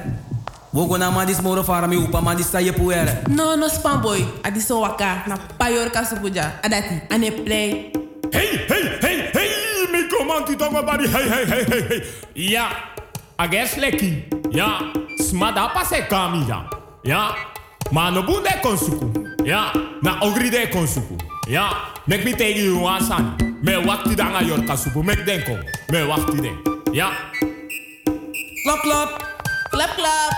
Wogo 0.71 0.97
na 0.97 1.11
madis 1.11 1.41
moro 1.41 1.65
fara 1.65 1.87
mi 1.87 1.97
upa 1.97 2.21
madis 2.21 2.51
sa 2.51 2.59
yepu 2.61 2.91
ere. 2.93 3.23
No, 3.29 3.55
no, 3.57 3.69
spanboy. 3.69 4.27
Adi 4.43 4.61
so 4.61 4.81
waka. 4.81 5.23
Na 5.27 5.37
payor 5.37 5.91
kasupuja. 5.91 6.61
Adati. 6.63 7.01
Ane 7.09 7.31
play. 7.33 7.91
Hey, 8.31 8.67
hey, 8.69 8.99
hey, 9.01 9.31
hey, 9.33 9.87
mi 9.93 10.09
komanti 10.09 10.57
tongo 10.57 10.83
bari, 10.83 11.09
hey, 11.09 11.29
hey, 11.29 11.45
hey, 11.47 11.65
hey, 11.65 11.83
hey. 11.89 12.03
Ja, 12.35 12.67
ages 13.37 13.77
leki. 13.77 14.25
Ja, 14.51 14.93
smada 15.19 15.69
pase 15.75 16.07
ja. 17.05 17.35
Ma 17.93 18.11
no 18.11 18.23
bunde 18.23 18.51
konsuku. 18.63 19.07
Ja, 19.45 19.71
na 20.03 20.19
ogri 20.21 20.51
de 20.51 20.67
konsuku. 20.73 21.15
Ja, 21.47 21.71
mek 22.07 22.25
mi 22.25 22.35
tegi 22.35 22.67
you 22.67 22.83
wasan. 22.83 23.39
Me 23.63 23.77
wakti 23.87 24.17
danga 24.17 24.43
yor 24.43 24.59
kasupu, 24.67 25.03
mek 25.03 25.25
denko. 25.25 25.55
Me 25.93 26.03
wakti 26.03 26.43
den. 26.43 26.57
Ja. 26.93 27.13
Klap, 28.65 28.83
klap. 28.83 29.11
Klap, 29.71 29.91
klap. 29.97 30.35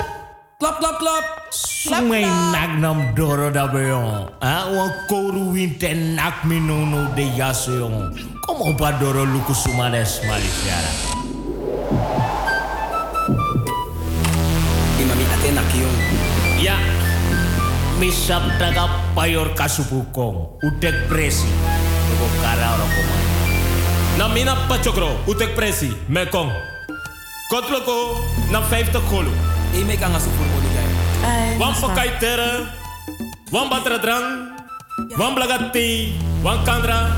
Klap, 0.61 0.79
klap, 0.79 0.99
klap. 0.99 1.25
Sumay 1.51 2.25
nak 2.53 2.79
nam 2.79 3.15
doro 3.15 3.51
da 3.51 3.67
beyon. 3.67 4.29
Ah, 4.43 4.69
wan 4.69 4.93
koru 5.09 5.53
winte 5.53 5.95
nak 5.95 6.45
mi 6.45 6.61
no 6.61 6.85
no 6.85 7.09
de 7.17 7.23
yaso 7.33 7.73
yon. 7.73 8.13
Como 8.45 8.77
pa 8.77 8.93
doro 9.01 9.25
luku 9.25 9.55
sumades 9.55 10.21
malifiara. 10.29 10.93
enak 15.49 15.69
yo. 15.73 15.89
Ya, 16.61 16.77
misap 17.97 18.45
daga 18.61 18.85
payor 19.17 19.57
kasubukong, 19.57 20.61
udek 20.61 21.09
presi, 21.09 21.49
toko 22.13 22.27
kara 22.45 22.77
rokoman. 22.77 23.23
Namina 24.21 24.55
pachokro, 24.69 25.17
udek 25.25 25.57
presi, 25.57 25.89
mekong. 26.13 26.53
Kotloko, 27.49 28.21
na 28.53 28.61
50 28.61 29.01
kolo. 29.09 29.33
Ik 29.73 29.85
me 29.89 29.97
kan 29.97 30.13
asu 30.13 30.29
voor 30.37 30.49
monika. 30.53 30.85
tera, 31.57 31.73
pakai 31.81 32.11
terre, 32.21 32.53
wan 33.51 33.69
batra 33.69 33.99
drang, 33.99 34.27
wan 35.17 35.33
blagati, 35.35 36.13
wan 36.45 36.61
kandra. 36.65 37.17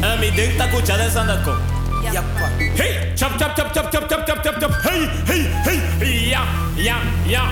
En 0.00 0.18
mi 0.18 0.30
denk 0.34 0.58
dat 0.58 0.70
ik 0.70 1.18
aan. 1.18 1.69
Yappa. 2.08 2.48
Hey, 2.76 3.12
chop 3.14 3.36
chop 3.38 3.54
chop 3.56 3.72
chop 3.72 3.92
chop 3.92 4.08
chop 4.08 4.26
chop 4.26 4.42
chop 4.42 4.56
chop. 4.60 4.72
Hey, 4.82 5.04
hey, 5.28 5.42
hey. 5.64 6.30
Ja, 6.30 6.42
ja, 6.76 6.96
ja. 7.28 7.44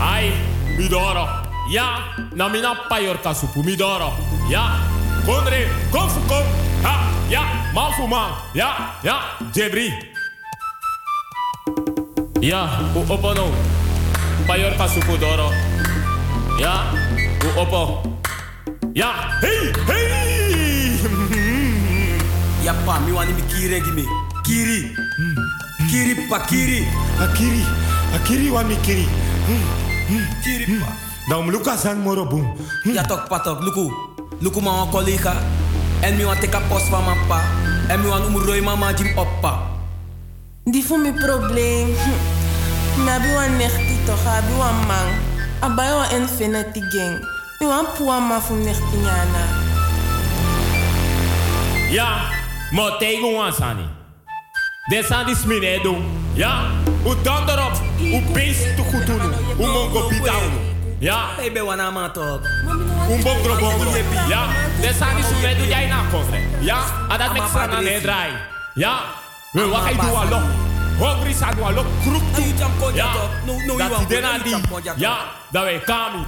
Ai, 0.00 0.32
midoro. 0.76 1.26
Ja, 1.72 2.12
na 2.34 2.48
mina 2.48 2.74
payor 2.88 3.16
kasupu 3.22 3.62
midoro. 3.64 4.12
Ja, 4.50 4.78
kondre, 5.24 5.68
konfu 5.90 6.20
kom. 6.28 6.44
Ha, 6.82 6.94
ja, 7.30 7.42
manfu 7.74 8.06
man. 8.06 8.30
Ja, 8.54 9.00
ja, 9.02 9.16
jebri. 9.54 9.92
Ja, 12.40 12.68
u 12.94 13.00
opo 13.12 13.34
no. 13.34 13.48
Payor 14.46 14.76
kasupu 14.76 15.16
doro. 15.16 15.50
Ja, 16.60 16.92
u 17.44 17.60
opo. 17.60 18.02
Ja, 18.94 19.40
hey, 19.40 19.72
hey. 19.86 20.43
Yappa, 22.64 22.96
mi 23.04 23.12
wani 23.12 23.32
mi 23.36 23.42
kiri 23.52 23.80
gimi. 23.80 24.04
Kiri. 24.42 24.96
Kiri 25.90 26.14
pa 26.28 26.40
kiri. 26.48 26.80
Akiri, 27.20 27.60
akiri 28.16 28.48
wa 28.50 28.64
mi 28.64 28.76
kiri. 28.80 29.04
Kiri 30.40 30.80
pa. 30.80 30.88
Dan 31.28 31.44
luka 31.52 31.76
san 31.76 32.00
moro 32.00 32.24
boom. 32.24 32.56
Ja 32.88 33.02
tok 33.04 33.28
patok, 33.28 33.60
luku. 33.60 33.92
Luku 34.40 34.60
ma 34.64 34.80
wan 34.80 34.88
collega. 34.90 35.36
En 36.00 36.16
mi 36.16 36.24
wan 36.24 36.40
teka 36.40 36.60
post 36.68 36.88
van 36.88 37.04
mijn 37.04 37.20
pa. 37.28 37.40
En 37.88 38.00
mi 38.00 38.08
wan 38.08 38.24
umroi 38.24 38.60
mama 38.60 38.92
jim 38.96 39.12
oppa. 39.16 39.60
Die 40.64 40.84
voor 40.84 40.98
mijn 40.98 41.14
probleem. 41.14 41.88
Nabi 43.04 43.28
wan 43.36 43.56
nechti 43.56 43.96
toch, 44.08 44.24
abi 44.26 44.52
wan 44.56 44.76
man. 44.88 45.08
Abai 45.60 45.92
wan 45.92 46.08
infinity 46.20 46.80
gang. 46.88 47.20
Mi 47.60 47.66
wan 47.66 47.84
puwa 47.96 48.20
ma 48.20 48.40
fu 48.40 48.54
nechti 48.54 48.96
nyana. 49.04 49.44
Ja, 51.92 52.08
maar 52.74 52.98
tegen 52.98 53.34
ons 53.34 53.60
aan 53.60 53.76
Dit 54.84 55.04
zijn 55.06 55.26
die 55.26 55.36
smine 55.36 55.78
doen. 55.82 56.04
Ja, 56.32 56.64
u 57.06 57.22
dan 57.22 57.48
erop. 57.48 57.72
U 58.00 58.22
beest 58.32 58.76
te 58.76 58.82
goed 58.82 59.06
doen. 59.06 59.20
U 59.58 59.66
mongo 59.66 60.08
bidau. 60.08 60.42
Ja, 60.98 61.24
Hey, 61.36 61.52
be 61.52 61.64
wana 61.64 61.90
mongo 61.90 63.58
bongo. 63.58 63.90
Ja, 64.28 64.46
dit 64.80 64.94
die 65.14 65.24
smine 65.24 65.56
doen 65.56 65.66
jij 65.66 65.86
na. 65.86 66.02
Ja, 66.60 66.84
en 67.08 67.18
dat 67.18 67.80
ne 67.82 68.00
draai. 68.00 68.30
Ja, 68.74 69.00
we 69.52 69.68
wakai 69.68 69.96
doa 69.96 70.24
lo. 70.28 70.40
Hungry 70.98 71.32
sa 71.32 71.52
doa 71.52 71.70
lo. 71.70 71.84
Kroek 72.02 72.22
toe. 72.34 72.94
Ja, 72.94 73.12
dat 73.76 74.08
die 74.08 74.42
die. 74.42 74.56
Ja, 74.96 75.18
dat 75.50 75.62
wij 75.62 75.78
kami. 75.78 76.24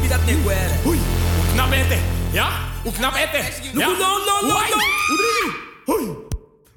Bi 0.00 0.08
dat 0.08 0.24
ne 0.26 0.36
gwere. 0.42 0.74
Oei, 0.86 0.98
u 0.98 1.52
knap 1.52 1.72
ete. 1.72 1.96
Ja, 2.30 2.48
O 2.86 2.90
knap 2.92 3.14
ette. 3.16 3.72
No, 3.74 3.90
no, 3.92 4.18
no, 4.24 4.48
no. 4.48 4.54
Hoi. 5.86 6.16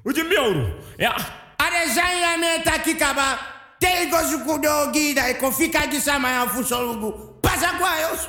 Hoe 0.02 0.12
je 0.14 0.22
miauw? 0.22 0.54
Ja. 0.96 1.14
Are 1.56 1.88
zanya 1.94 2.36
me 2.38 2.62
takikaba. 2.64 3.38
Telgo 3.78 4.22
zukudo 4.30 4.90
gida 4.92 5.28
ikofika 5.30 5.86
gisama 5.86 6.30
ya 6.30 6.46
fusolugu. 6.48 7.12
Pasa 7.42 7.72
kwa 7.78 7.96
yosu. 8.00 8.28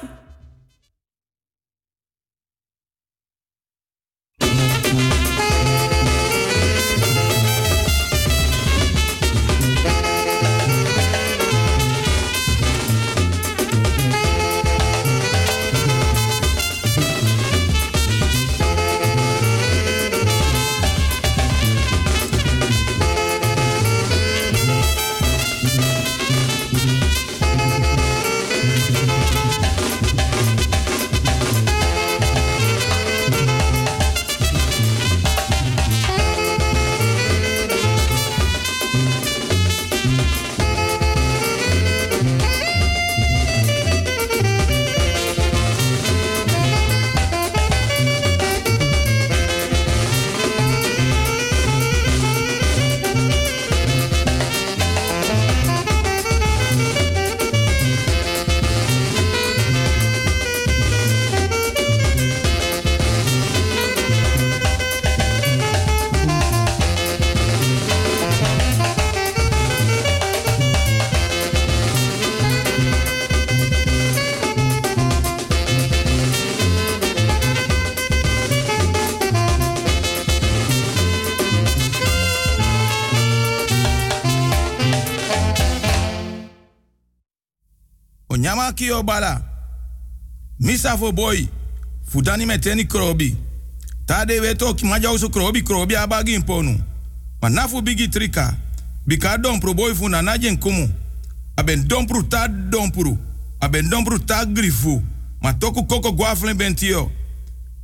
Kio 88.85 89.03
bala. 89.03 89.41
Misa 90.59 90.97
fo 90.97 91.11
boy. 91.11 91.47
Fudani 92.11 92.45
meteni 92.45 92.85
krobi. 92.85 93.35
Tade 94.05 94.39
weto 94.39 94.73
ki 94.73 94.85
maja 94.85 95.11
usu 95.11 95.29
krobi 95.29 95.61
krobi 95.61 95.95
abagi 95.95 96.33
imponu. 96.33 96.79
Manafu 97.41 97.81
bigi 97.81 98.07
trika. 98.07 98.53
Bika 99.07 99.37
dompro 99.37 99.73
boy 99.73 99.93
fu 99.95 100.09
na 100.09 100.21
najen 100.21 100.57
kumu. 100.57 100.89
Aben 101.57 101.87
dompru 101.87 102.23
ta 102.23 102.47
dompru. 102.47 103.17
Aben 103.61 103.89
dompru 103.89 104.19
ta 104.19 104.45
grifu. 104.45 105.01
Ma 105.41 105.53
toku 105.53 105.83
koko 105.85 106.11
guaflen 106.11 106.57
bentio. 106.57 107.11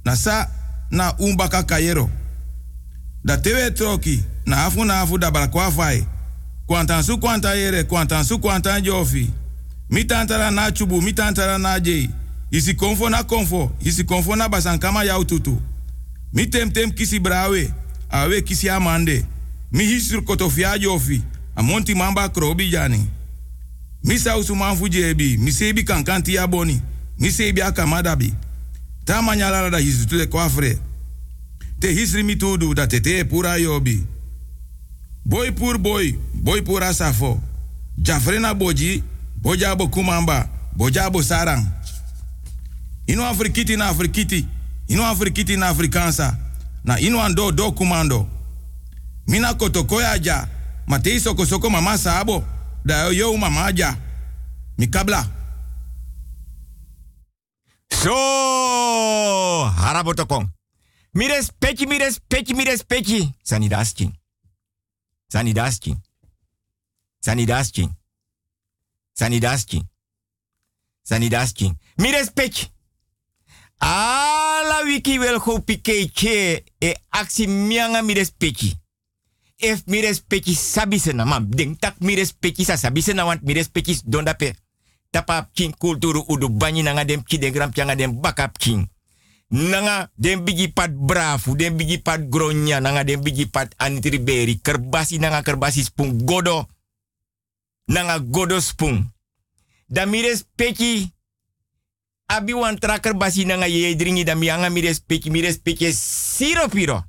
Na 0.05 0.15
sa 0.15 0.47
na 0.91 1.13
umbaka 1.19 1.63
kayero. 1.63 2.09
Da 3.23 3.37
tewe 3.37 3.71
troki. 3.71 4.23
Na 4.45 4.65
afu 4.65 4.85
na 4.85 5.01
afu 5.01 5.17
da 5.17 5.31
balakwa 5.31 5.71
fai. 5.71 6.05
Kwantan 6.67 7.03
su 7.03 7.17
kwanta 7.17 7.55
yere, 7.55 7.83
kwantan 7.83 8.23
su 8.23 8.39
kwanta 8.39 8.81
jofi. 8.81 9.29
Mi 9.91 10.06
tantara 10.06 10.51
na 10.51 10.71
chubu, 10.71 11.01
mi 11.01 11.12
na 11.60 11.80
jei. 11.80 12.10
Isi 12.51 12.73
konfo 12.73 13.10
na 13.10 13.23
konfo. 13.23 13.71
Isi 13.84 14.04
konfo 14.04 14.36
na 14.36 14.47
basankama 14.49 15.04
yau 15.04 15.25
tutu. 15.25 15.62
Mi 16.34 16.47
tem 16.47 16.71
tem 16.71 16.91
kisi 16.91 17.19
brawe. 17.19 17.69
Awe 18.10 18.41
kisi 18.41 18.69
amande. 18.69 19.25
Mi 19.71 19.84
hisur 19.86 20.23
kotofia 20.23 20.77
jofi. 20.80 21.21
Amonti 21.56 21.93
mamba 21.95 22.30
krobi 22.30 22.69
jani. 22.69 23.06
Mi 24.04 24.17
sausu 24.19 24.56
manfu 24.56 24.88
jebi. 24.89 25.38
Mi 25.38 25.51
sebi 25.51 25.84
kankanti 25.84 26.36
ya 26.36 26.47
boni. 26.47 26.82
Mi 27.19 27.32
sebi 27.32 27.62
akamadabi. 27.62 28.34
Ta 29.06 29.21
manyala 29.21 29.69
da 29.69 29.77
hisu 29.77 30.08
tule 30.08 30.25
kwafre. 30.27 30.77
Te 31.80 31.91
hisri 31.93 32.23
mi 32.23 32.36
tudu 32.36 32.73
da 32.73 32.88
tete 32.88 33.23
pura 33.23 33.58
yobi. 33.58 34.04
Boy 35.25 35.51
pur 35.51 35.77
boy. 35.77 36.13
Boy 36.34 36.62
pura 36.62 36.93
safo. 36.93 37.41
Jafrena 37.97 38.54
boji. 38.54 39.04
Bojabo 39.41 39.88
kumamba. 39.88 40.49
Bojabo 40.75 41.23
sarang. 41.23 41.65
Ino 43.08 43.25
afrikiti 43.25 43.77
na 43.77 43.88
afrikiti. 43.89 44.47
Ino 44.88 45.06
afrikiti 45.06 45.58
na 45.58 45.67
afrikansa. 45.67 46.38
Na 46.84 46.99
ino 46.99 47.21
ando 47.23 47.51
do 47.51 47.71
kumando. 47.71 48.27
Mina 49.27 49.54
kotokoya 49.54 50.17
ja. 50.19 50.47
Matei 50.88 51.19
soko 51.19 51.69
mama 51.69 51.97
sabo. 51.97 52.43
Da 52.86 53.06
yo 53.06 53.12
yo 53.12 53.38
mama 53.38 53.71
ja. 53.73 53.97
Mikabla. 54.77 55.27
So, 58.04 58.12
harabotokong. 59.77 60.49
Mi 61.13 61.27
respecti, 61.27 61.86
mi 61.86 61.97
respecti, 61.97 62.54
mi 62.54 62.63
respecti. 62.63 63.34
Sani 63.43 63.69
daskin. 63.69 64.12
Sani 67.19 67.45
daskin. 67.45 67.89
Sani 69.13 69.39
daskin. 69.39 69.39
Sani 69.39 69.39
daskin. 69.39 69.88
Sani 71.04 71.30
daskin. 71.30 71.78
Mi 71.97 72.12
respecti. 72.12 72.69
Ala 73.78 74.84
wiki 74.86 75.19
wel 75.19 75.39
go 75.39 75.60
piketje 75.60 76.63
e 76.78 76.95
aksi 77.10 77.47
mianga 77.47 78.02
mi 78.02 78.13
respecti. 78.13 78.80
If 79.58 79.86
mi 79.86 80.02
respecti 80.02 80.54
sabise 80.56 81.13
na 81.13 81.26
mam. 81.26 81.50
Denk 81.50 81.80
tak 81.80 82.00
mi 82.00 82.15
respecti 82.15 82.63
sa 82.65 82.78
sabise 82.78 83.13
na 83.13 83.26
want 83.26 83.41
mi 83.41 83.54
respecti 83.54 84.02
dondape. 84.06 84.56
Tapa 85.10 85.50
king 85.54 85.76
kulturu 85.78 86.24
udu 86.28 86.50
banyi 86.50 86.84
nanga 86.84 87.04
dem 87.06 87.24
ki 87.24 87.38
den 87.38 87.52
gram 87.52 87.71
dem 87.71 88.21
bakap 88.21 88.58
king. 88.58 88.89
Nanga 89.50 90.10
dem 90.15 90.43
bigi 90.43 90.71
pat 90.71 90.91
brafu, 90.95 91.56
dem 91.56 91.76
bigi 91.76 91.97
pat 91.97 92.30
gronya, 92.30 92.80
nanga 92.80 93.04
dem 93.04 93.21
bigi 93.21 93.45
pat 93.45 93.76
kerbasi 94.63 95.19
nanga 95.19 95.41
kerbasi 95.41 95.84
spung 95.84 96.26
godo. 96.26 96.67
Nanga 97.91 98.19
godo 98.19 98.60
spung. 98.62 99.12
Da 99.88 100.06
mi 100.06 100.21
respecti 100.21 101.13
abi 102.25 102.54
wan 102.54 102.80
traker 102.80 103.13
basi 103.17 103.45
nanga 103.45 103.67
ye 103.67 103.95
dringi 103.95 104.23
da 104.23 104.36
mianga 104.36 104.69
mi 104.69 104.82
respecti 104.82 105.30
mi 105.30 105.41
respecti 105.41 105.91
siro 105.93 106.67
piro. 106.67 107.04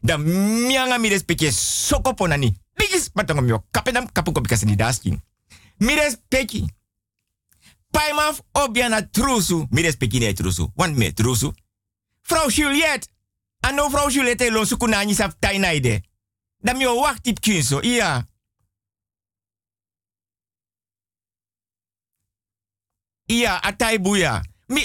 Da 0.00 0.18
mianga 0.18 0.98
mi 0.98 1.08
respecti 1.08 1.50
soko 1.52 2.14
ponani. 2.14 2.52
Bigis 2.74 3.08
patong 3.08 3.40
mio 3.40 3.64
kapedam 3.70 4.06
kapu 4.12 4.32
kopi 4.32 4.48
kasani 4.48 4.76
dasking. 4.76 5.20
Mi 5.78 5.94
respecti. 5.94 6.66
Paimaf 7.90 8.40
obiana 8.52 9.02
trusu. 9.02 9.66
Mi 9.70 9.82
respecti 9.82 10.18
ne 10.18 10.32
trusu. 10.32 10.70
Wan 10.76 10.94
me 10.94 11.12
trusu. 11.12 11.52
Frau 12.20 12.50
Juliette. 12.50 13.08
Ano 13.60 13.88
Frau 13.90 14.10
Juliette 14.10 14.50
lo 14.50 14.64
suku 14.64 14.86
nani 14.86 15.14
saf 15.14 15.34
tainaide. 15.38 16.02
Da 16.60 16.74
mio 16.74 17.00
wacht 17.00 17.22
tip 17.22 17.40
kunso. 17.40 17.80
Iya. 17.80 18.26
Iya, 23.32 23.56
atai 23.62 23.98
buya. 23.98 24.42
Mi 24.68 24.84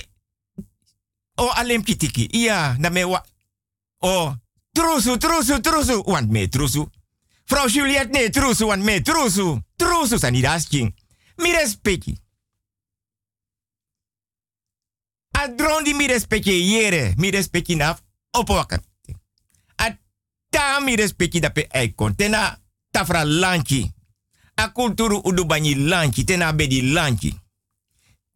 o 1.37 1.49
alem 1.51 1.83
kitiki. 1.83 2.29
Iya, 2.31 2.75
na 2.79 2.89
me 2.89 3.03
wa 3.03 3.23
o 4.01 4.35
trusu 4.73 5.17
trusu 5.17 5.59
trusu 5.61 6.03
want 6.07 6.31
me 6.31 6.47
trusu. 6.47 6.87
Frau 7.45 7.67
Juliette 7.67 8.29
trusu 8.31 8.67
want 8.67 8.83
me 8.83 8.99
trusu. 9.01 9.59
Trusu 9.77 10.17
sani 10.19 10.41
dasking. 10.41 10.93
Mi 11.37 11.51
respecti. 11.51 12.15
A 15.31 15.47
drondi 15.47 15.93
mi 15.93 16.07
respecti 16.07 16.51
yere. 16.71 17.13
Mi 17.17 17.29
respecti 17.31 17.75
na 17.75 17.97
opowakan. 18.31 18.79
A 19.75 19.97
ta 20.49 20.79
mi 20.79 20.95
respecti 20.95 21.39
da 21.39 21.49
pe 21.49 21.67
eikon. 21.71 22.15
Tena 22.15 22.59
tafra 22.91 23.23
lanchi. 23.25 23.91
A 24.55 24.71
kulturu 24.71 25.19
udu 25.23 25.45
banyi 25.45 25.75
lanchi. 25.75 26.23
Tena 26.23 26.53
bedi 26.53 26.81
lanchi. 26.81 27.39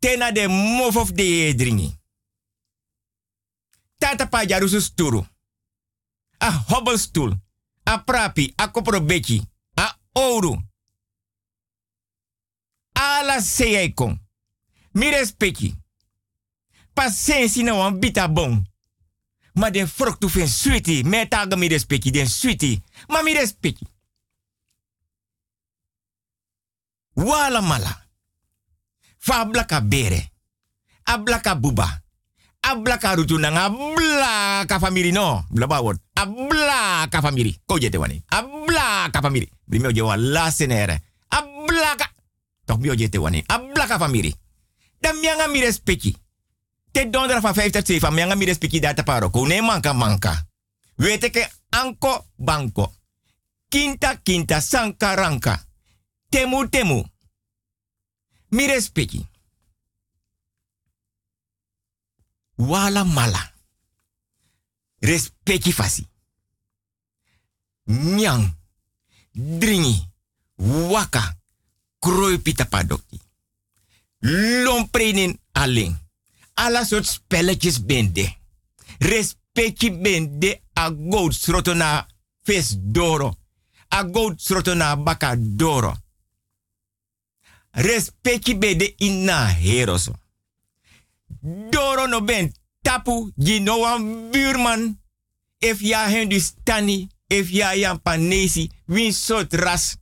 Tena 0.02 0.32
de 0.32 0.48
mof 0.48 0.96
of 0.96 1.12
de 1.12 1.54
dringi. 1.56 2.00
Tata 3.98 4.28
pa 4.28 4.46
jarusu 4.46 4.80
sturu. 4.82 5.26
A 6.38 6.52
hobbelstoel. 6.68 7.38
A 7.84 7.98
prapi. 7.98 8.54
A 8.56 8.72
koprobeki. 8.72 9.42
A 9.74 10.00
ouro. 10.12 10.64
Ala 12.92 13.42
seikon. 13.42 14.20
Mi 14.92 15.10
respecti. 15.10 15.76
Pasensi 16.94 17.64
na 17.64 17.74
wan 17.74 18.00
bita 18.00 18.28
bon. 18.28 18.66
Ma 19.54 19.70
den 19.70 19.88
fruktu 19.88 20.30
fen 20.30 20.48
sweetie. 20.48 21.04
Metaga 21.04 21.56
mi 21.56 21.68
respecti 21.68 22.12
den 22.12 22.28
sweetie. 22.28 22.82
Ma 23.08 23.22
mi 23.22 23.34
respecti. 23.34 23.86
Wala 27.14 27.62
mala. 27.62 28.01
Fa 29.22 29.46
blaka 29.46 29.82
bere. 29.86 30.34
A 31.06 31.18
blaka 31.22 31.54
buba. 31.56 31.86
A 32.62 32.76
blaka 32.76 33.16
rutu 33.16 33.38
nanga 33.38 33.70
blaka 33.70 34.80
famiri 34.80 35.12
no. 35.12 35.46
Blaba 35.50 35.82
word. 35.82 36.02
A 36.14 36.26
blaka 36.26 37.22
famiri. 37.22 37.62
Ko 37.66 37.78
jete. 37.78 37.98
A 38.30 38.42
blaka 38.42 39.22
famiri. 39.22 39.50
Brimio 39.66 39.92
je 39.92 40.02
wan 40.02 40.32
la 40.32 40.50
senere. 40.50 41.02
A 41.30 41.46
blaka. 41.66 42.10
Toch 42.66 42.80
mio 42.80 42.96
jete 42.96 43.18
wani. 43.18 43.44
A 43.46 43.60
blaka 43.60 43.98
famiri. 43.98 44.34
Dan 45.00 45.20
mianga 45.20 45.48
mi 45.48 45.62
respecti. 45.62 46.18
Te 46.92 47.10
dondra 47.10 47.42
van 47.42 47.54
50 47.54 47.86
7 47.86 48.12
mianga 48.12 48.36
mi 48.36 48.46
respecti 48.46 48.80
data 48.80 49.04
paro. 49.04 49.30
Ko 49.30 49.46
manka 49.46 49.94
manka. 49.94 50.48
Wete 50.96 51.30
ke 51.30 51.50
anko 51.70 52.26
banko. 52.36 52.94
Kinta 53.70 54.16
kinta 54.24 54.60
sanka 54.60 55.16
ranka. 55.16 55.66
Temu 56.30 56.70
temu. 56.70 57.11
Mi 58.52 58.66
respecti. 58.68 59.28
Wala 62.56 63.04
mala. 63.04 63.54
Respecti 65.00 65.72
fasi. 65.72 66.08
Nyang. 67.84 68.58
Dringi. 69.32 70.10
Waka. 70.56 71.38
Kroi 72.00 72.40
pita 72.40 72.66
padoki. 72.66 73.20
Lomprenin 74.64 75.40
alleen. 75.52 76.00
Alla 76.54 76.84
soort 76.84 77.06
spelletjes 77.06 77.86
bende. 77.86 78.38
Respecti 79.00 79.92
bende 79.92 80.62
a 80.74 80.92
goud 80.92 81.32
sroto 81.34 81.74
na 81.74 82.08
vis 82.44 82.76
doro. 82.78 83.38
A 83.88 84.04
goud 84.04 84.40
sroto 84.40 84.74
na 84.74 84.96
baka 84.96 85.36
doro. 85.38 85.96
Respecti 87.72 88.56
bende 88.56 88.96
ina 88.98 89.48
heroso. 89.48 90.20
Doro 91.70 92.08
no 92.08 92.22
ben 92.22 92.52
tapu 92.82 93.32
ji 93.38 93.60
no 93.60 93.80
wan 93.80 94.32
buurman. 94.32 94.98
If 95.60 95.82
ya 95.82 96.08
hen 96.10 96.32
stani, 96.40 97.10
if 97.30 97.52
ya 97.52 97.74
yan 97.74 98.00
panesi, 98.00 98.70
win 98.88 99.14
soort 99.14 99.54
ras. 99.54 99.98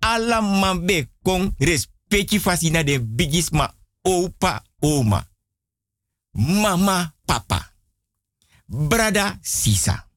Man 0.00 0.86
be 0.86 1.08
kon 1.22 1.54
respecti 1.58 2.38
de 2.84 2.98
bigisma 3.00 3.74
opa 4.04 4.62
oma. 4.80 5.26
Mama 6.32 7.14
papa. 7.26 7.72
Brada 8.66 9.38
sisa. 9.42 10.08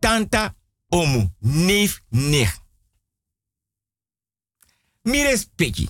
Tanta 0.00 0.54
omu. 0.90 1.30
Neef 1.40 2.00
nech. 2.10 2.60
Mi 5.10 5.22
respecti. 5.22 5.88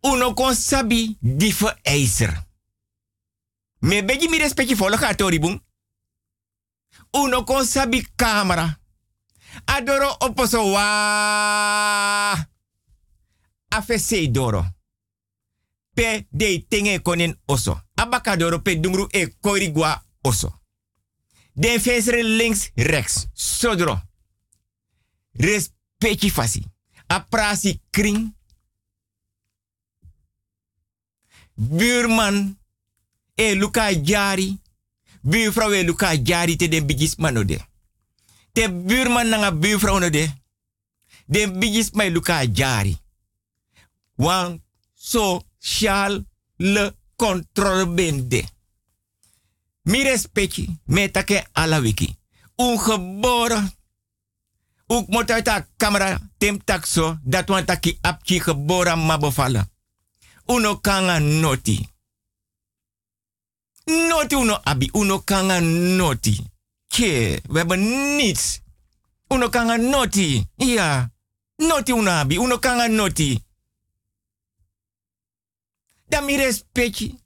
Uno 0.00 0.32
kon 0.32 0.54
sabi 0.54 1.16
di 1.20 1.52
vereiser. 1.52 2.48
Me 3.80 4.04
begi 4.04 4.26
mi 4.28 4.38
respecti 4.38 4.74
folo 4.74 4.96
gatori 4.96 5.38
bung. 5.38 5.62
Uno 7.10 7.44
kon 7.44 7.66
sabi 7.66 8.08
camera. 8.14 8.80
Adoro 9.64 10.16
oposo 10.18 10.62
wa. 10.62 12.32
Afese 13.68 14.30
doro. 14.30 14.74
Pe 15.92 16.26
de 16.30 16.64
tenge 16.68 17.02
konen 17.02 17.40
oso. 17.44 17.82
Abakadoro 17.94 18.62
pe 18.62 18.80
dumru 18.80 19.06
e 19.10 19.36
korigwa 19.40 20.04
oso. 20.22 20.62
Den 21.52 21.80
links 22.36 22.70
rechts. 22.74 23.28
Sodro. 23.34 24.02
Respecti 25.32 26.30
fasi. 26.30 26.75
A 27.06 27.20
prasi 27.20 27.80
kring. 27.90 28.36
buurman 31.56 32.58
e 33.34 33.54
luka 33.54 33.92
jari. 33.92 34.60
Buurvrouw 35.20 35.72
e 35.72 35.82
luka 35.82 36.14
jari 36.22 36.56
te 36.56 36.68
den 36.68 36.86
bigis 36.86 37.16
manode. 37.16 37.58
Te 38.52 38.72
buurman 38.72 39.28
nanga 39.28 39.52
buurvrouw 39.52 39.98
no 39.98 40.10
de. 40.10 40.30
Den 41.26 41.58
bigis 41.58 41.90
mai 41.90 42.10
luka 42.10 42.44
jari. 42.52 42.98
Wan 44.14 44.62
social 44.94 46.24
le 46.56 46.94
controle 47.16 47.88
bende. 47.88 48.44
Mi 49.82 50.02
respecti 50.02 50.80
me 50.84 51.10
take 51.10 51.46
ala 51.52 51.80
wiki. 51.80 52.16
Ungeboren. 52.56 53.75
Ook 54.86 55.08
moet 55.08 55.30
uit 55.30 55.44
de 55.44 55.66
camera 55.76 56.18
tem 56.38 56.64
takso 56.64 57.18
dat 57.22 57.48
want 57.48 57.66
taki 57.66 57.98
apki 58.00 58.40
geboren 58.40 59.06
ma 59.06 59.18
bevallen. 59.18 59.70
Uno 60.46 60.76
kanga 60.76 61.18
noti. 61.18 61.88
Noti 63.84 64.34
uno 64.34 64.60
abi, 64.62 64.90
uno 64.92 65.18
kanga 65.18 65.60
noti. 65.60 66.46
Ke, 66.86 67.40
we 67.48 67.58
hebben 67.58 68.16
niets. 68.16 68.60
Uno 69.28 69.48
kanga 69.48 69.76
noti. 69.76 70.46
Ja, 70.56 71.10
noti 71.56 71.92
uno 71.92 72.10
abi, 72.10 72.36
uno 72.38 72.58
kanga 72.58 72.86
noti. 72.86 73.44
Dan 76.08 76.24
mi 76.24 76.36
respecti. 76.36 77.20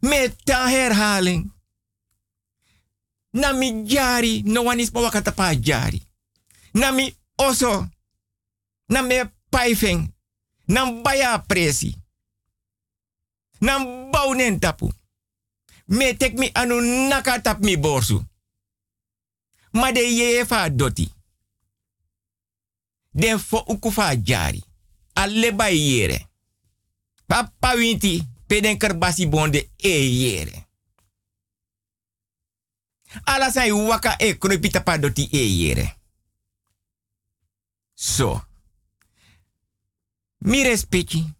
Met 0.00 0.44
ta 0.44 0.68
herhaling. 0.68 1.52
Na 3.38 3.52
mi 3.52 3.84
jari, 3.84 4.42
no 4.44 4.62
one 4.62 4.80
is 4.82 4.90
wakata 4.90 5.32
pa 5.32 5.54
jari. 5.54 6.02
Na 6.74 6.90
mi 6.92 7.14
oso. 7.38 7.88
Na 8.88 9.02
me 9.02 9.24
paifeng. 9.50 10.08
Na 10.68 10.92
baya 11.02 11.38
presi. 11.38 11.94
Na 13.60 13.78
baunen 14.10 14.58
tapu. 14.60 14.92
Me 15.88 16.14
tek 16.14 16.38
mi 16.38 16.50
anu 16.54 16.80
naka 17.08 17.38
tap 17.40 17.60
mi 17.60 17.76
borsu. 17.76 18.24
Ma 19.72 19.92
de 19.92 20.00
ye 20.00 20.44
fa 20.44 20.68
doti. 20.70 21.12
Den 23.14 23.38
fo 23.38 23.64
ukufa 23.68 24.16
jari. 24.16 24.62
Alle 25.14 25.52
ba 25.52 25.68
yere. 25.70 26.26
Papa 27.26 27.74
winti 27.74 28.22
peden 28.46 28.78
kerbasi 28.78 29.26
bonde 29.26 29.70
e 29.76 29.88
yere. 29.88 30.67
Ala 33.24 33.50
sai 33.50 33.70
waka 33.70 34.16
e 34.16 34.38
kropita 34.38 34.82
pa 34.82 34.98
doti 34.98 35.28
e 35.30 35.42
yere. 35.56 35.96
So. 37.94 38.46
Mi 40.38 40.62
respecti. 40.62 41.34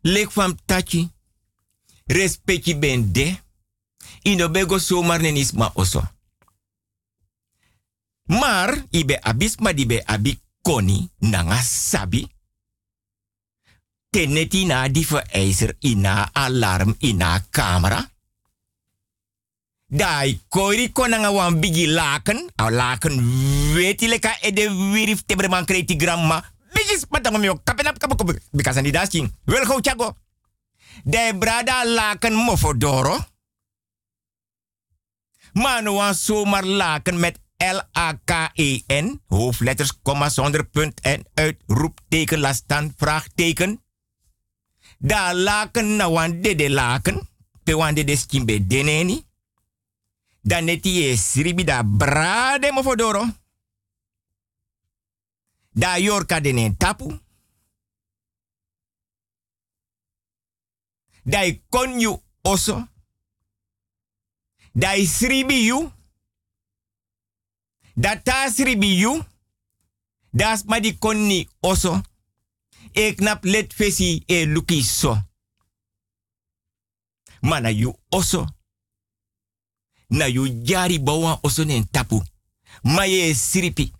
Lek 0.00 0.30
fam 0.30 0.56
tachi. 0.64 1.10
Respecti 2.06 2.76
ben 2.76 3.12
de. 3.12 3.44
Ino 4.22 4.48
bego 4.50 4.78
somar 4.78 5.20
nenis 5.20 5.52
ma 5.52 5.70
oso. 5.74 6.02
Maar, 8.26 8.84
ibe 8.90 9.20
abisma 9.22 9.72
dibe 9.72 10.02
abi 10.04 10.40
koni 10.62 11.10
nanga 11.18 11.62
sabi. 11.62 12.26
Teneti 14.10 14.64
na 14.64 14.88
die 14.88 15.06
vereiser 15.06 15.76
ina 15.78 16.30
alarm 16.32 16.94
ina 16.98 17.46
camera. 17.50 18.10
Dai 19.86 20.40
koiri 20.48 20.92
konanga 20.92 21.30
wan 21.32 21.60
bigi 21.60 21.86
laken. 21.86 22.50
Au 22.56 22.70
laken 22.70 23.22
weti 23.74 24.08
leka 24.08 24.36
e 24.40 24.52
de 24.52 24.70
wirif 24.70 25.22
tebreman 25.26 25.64
kreti 25.64 25.96
gramma. 25.96 26.44
Bigi 26.72 27.06
kapenap 27.64 27.98
kapoko 27.98 28.34
bikasan 28.50 28.82
di 28.82 28.90
dasking. 28.90 29.32
Wel 29.44 29.64
go 29.64 29.78
chago. 29.80 30.16
Dai 31.04 31.38
brada 31.38 31.84
laken 31.84 32.34
mofodoro. 32.34 33.18
Manu 35.52 35.92
wan 35.92 36.14
zomaar 36.14 36.64
laken 36.64 37.20
met 37.20 37.38
L-A-K-E-N. 37.56 39.20
Hoofdletters, 39.26 39.92
komma 40.02 40.28
zonder 40.28 40.64
punt 40.64 41.00
en 41.00 41.24
uitroepteken, 41.34 42.38
lastan, 42.38 42.92
vraagteken. 42.96 43.80
Da 44.98 45.34
laken 45.34 45.96
na 45.96 46.10
wan 46.10 46.40
dede 46.40 46.70
laken. 46.70 47.28
Pe 47.64 47.76
wan 47.76 47.94
dede 47.94 48.16
skimbe 48.16 48.66
deneni. 48.66 49.25
Dan 50.46 50.64
neti 50.64 51.02
e 51.02 51.16
sribi 51.16 51.64
da 51.64 51.82
brade 51.82 52.70
mo 52.70 52.82
fodoro. 52.82 53.26
Da 55.70 55.96
yorka 55.98 56.40
tapu. 56.78 57.20
Da 61.24 61.44
i 61.44 61.62
konyu 61.68 62.22
oso. 62.42 62.88
Da 64.72 64.94
i 64.94 65.06
sribi 65.06 65.66
you. 65.66 65.92
Da 67.94 68.16
ta 68.22 68.48
sribi 68.48 69.00
you. 69.00 69.24
Das 70.30 70.64
ma 70.64 70.78
di 70.78 70.98
konni 70.98 71.48
oso. 71.60 72.02
E 72.92 73.14
knap 73.14 73.44
let 73.44 73.72
fesi 73.74 74.22
e 74.26 74.44
luki 74.44 74.82
so. 74.82 75.16
Mana 77.40 77.70
you 77.70 77.98
oso. 78.10 78.55
Na 80.08 80.26
you 80.26 80.48
jari 80.62 80.98
bawa 80.98 81.38
oso 81.42 81.64
nen 81.64 81.88
tapu. 81.90 82.22
Ma 82.82 83.04
ye 83.04 83.34
siripi. 83.34 83.92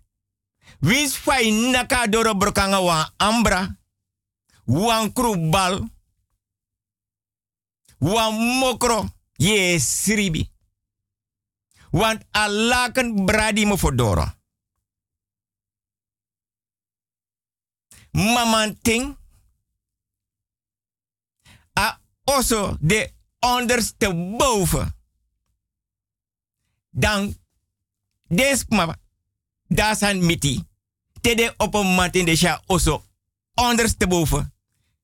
Wins 0.81 1.17
fai 1.17 1.51
naka 1.51 2.07
doro 2.07 2.33
brokanga 2.35 2.79
wa 2.79 3.13
ambra. 3.17 3.77
Wan 4.65 5.13
krubal. 5.13 5.89
Wan 7.99 8.33
mokro. 8.59 9.09
Ye 9.37 9.79
siribi. 9.79 10.49
Want 11.91 12.23
alaken 12.31 13.25
bradi 13.25 13.65
mo 13.65 13.77
fodoro. 13.77 14.25
Mamanting. 18.11 19.17
A 21.73 21.99
oso 22.23 22.77
de 22.79 23.13
onderste 23.39 24.07
Dan 26.97 27.37
desma 28.27 28.97
dasan 29.67 30.25
miti. 30.25 30.63
Tede 31.21 31.53
op 31.57 31.73
een 31.73 31.95
mat 31.95 32.15
in 32.15 32.25
de 32.25 32.35
sha 32.35 32.61
oso 32.65 33.03
onderste 33.53 34.07
boven. 34.07 34.53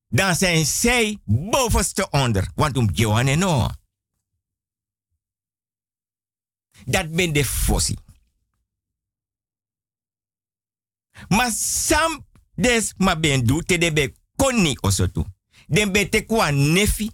Dan 0.08 0.36
zijn 0.36 0.66
zij 0.66 1.20
bovenste 1.26 2.10
onder. 2.10 2.52
Want 2.56 2.78
om 2.78 2.90
Johanne 2.94 3.36
no. 3.36 3.70
Dat 6.86 7.12
ben 7.12 7.34
de 7.34 7.46
fossi. 7.46 7.96
Maar 11.28 11.52
sam 11.52 12.26
des 12.56 12.94
ma 12.98 13.20
ben 13.20 13.46
du 13.46 13.64
te 13.64 13.78
de 13.78 13.94
be 13.94 14.16
konni 14.36 14.78
oso 14.82 15.12
tu. 15.12 15.24
Den 15.68 15.92
be 15.92 16.10
te 16.10 16.26
kwa 16.26 16.52
nefi. 16.52 17.12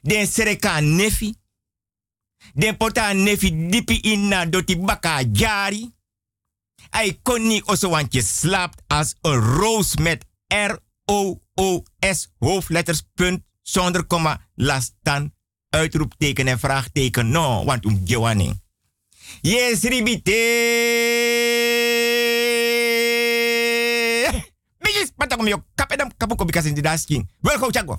Den 0.00 0.26
sereka 0.26 0.80
nefi. 0.80 1.34
Den 2.52 2.76
pota 2.76 3.12
nefi 3.12 3.68
dipi 3.68 3.94
inna 4.00 4.46
doti 4.46 4.76
baka 4.76 5.22
jari. 5.32 5.92
Ai 6.90 7.18
konni 7.22 7.62
oso 7.64 7.88
want 7.88 8.12
je 8.12 8.22
slaapt 8.22 8.82
als 8.86 9.14
een 9.20 9.40
roos 9.40 9.96
met 9.96 10.24
R-O-O-S 10.48 12.28
hoofdletters 12.38 13.02
punt 13.14 13.42
zonder 13.62 14.04
komma 14.04 14.40
lastan 14.54 15.32
uitroepteken 15.70 16.46
en 16.46 16.58
vraagteken 16.58 17.30
no 17.30 17.64
want 17.64 17.84
um 17.84 18.02
gewani. 18.04 18.52
Yes 19.40 19.82
ribite. 19.82 20.40
Bigis 24.78 25.12
patak 25.16 25.48
yo 25.48 25.64
kapedam 25.74 26.10
kapuko 26.16 26.44
bikas 26.44 26.64
in 26.64 26.82
dasking. 26.82 27.30
Wel 27.40 27.58
go 27.58 27.68
chago. 27.70 27.98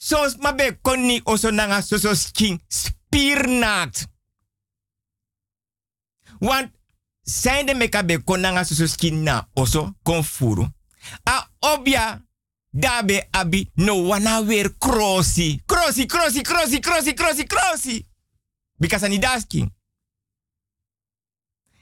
Sos 0.00 0.36
mabe 0.36 0.78
konni 0.82 1.20
oso 1.24 1.50
nanga 1.50 1.80
soso 1.82 2.14
skin 2.14 2.60
spiernaakt. 2.68 4.06
Want 6.38 6.70
zijn 7.22 7.66
de 7.66 7.74
mekabe 7.74 8.18
konanga 8.24 8.64
soso 8.64 8.86
skin 8.86 9.22
na 9.22 9.48
oso 9.54 9.94
konfuru. 10.02 10.66
A 11.22 11.48
obia 11.60 12.24
dabe 12.70 13.26
abi 13.30 13.70
no 13.74 14.06
wana 14.06 14.40
weer 14.46 14.78
crossi. 14.78 15.62
Crossi, 15.66 16.06
crossi, 16.06 16.40
crossi, 16.42 16.80
crossi, 16.80 17.14
crossi, 17.14 17.44
crossi. 17.46 18.06
Because 18.76 19.04
ani 19.06 19.18
dasking. 19.18 19.74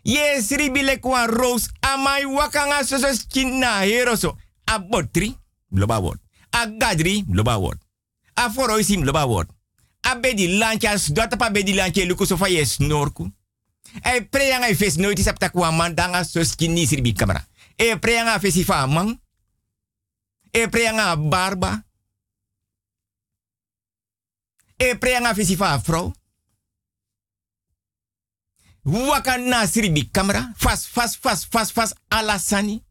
Yes, 0.03 0.51
ribile 0.51 0.97
kwa 1.01 1.27
rose 1.27 1.71
amai 1.81 2.25
wakanga 2.25 2.85
soso 2.85 3.15
skin 3.15 3.59
na 3.59 3.81
heroso. 3.81 4.37
A 4.67 4.79
botri, 4.79 5.37
bloba 5.71 6.01
word. 6.01 6.21
A 6.53 6.67
gadri, 6.67 7.25
bloba 7.27 7.59
word. 7.61 7.79
A 8.37 8.51
foroisim, 8.51 9.03
bloba 9.03 9.27
word. 9.27 9.49
A 10.03 10.15
bedi 10.15 10.59
lanchas, 10.59 11.11
dota 11.13 11.37
pa 11.37 11.51
bedi 11.51 11.75
sofa 12.27 12.49
yes 12.49 12.79
norku. 12.79 13.33
E 14.05 14.21
preyanga 14.21 14.75
fes 14.75 14.97
noiti 14.97 15.23
sapta 15.23 15.51
kwa 15.51 15.73
mandanga 15.73 16.25
so 16.25 16.45
skin 16.45 16.73
ni 16.73 16.87
sirbi 16.87 17.13
kamera. 17.13 17.47
E 17.77 17.97
preyanga 17.97 18.39
fesi 18.39 18.65
fa 18.65 18.87
man. 18.87 19.21
E 20.53 20.67
preanga 20.69 21.17
barba. 21.17 21.85
E 24.77 24.95
preanga 24.95 25.35
fisifa 25.35 25.79
vrouw. 25.79 26.13
Waka 28.85 29.37
na 29.39 29.67
sribi 29.67 30.11
camera. 30.11 30.53
Fast, 30.57 30.87
fast, 30.89 31.19
fast, 31.21 31.47
fast, 31.51 31.73
fast. 31.73 31.95
Alasani. 32.09 32.83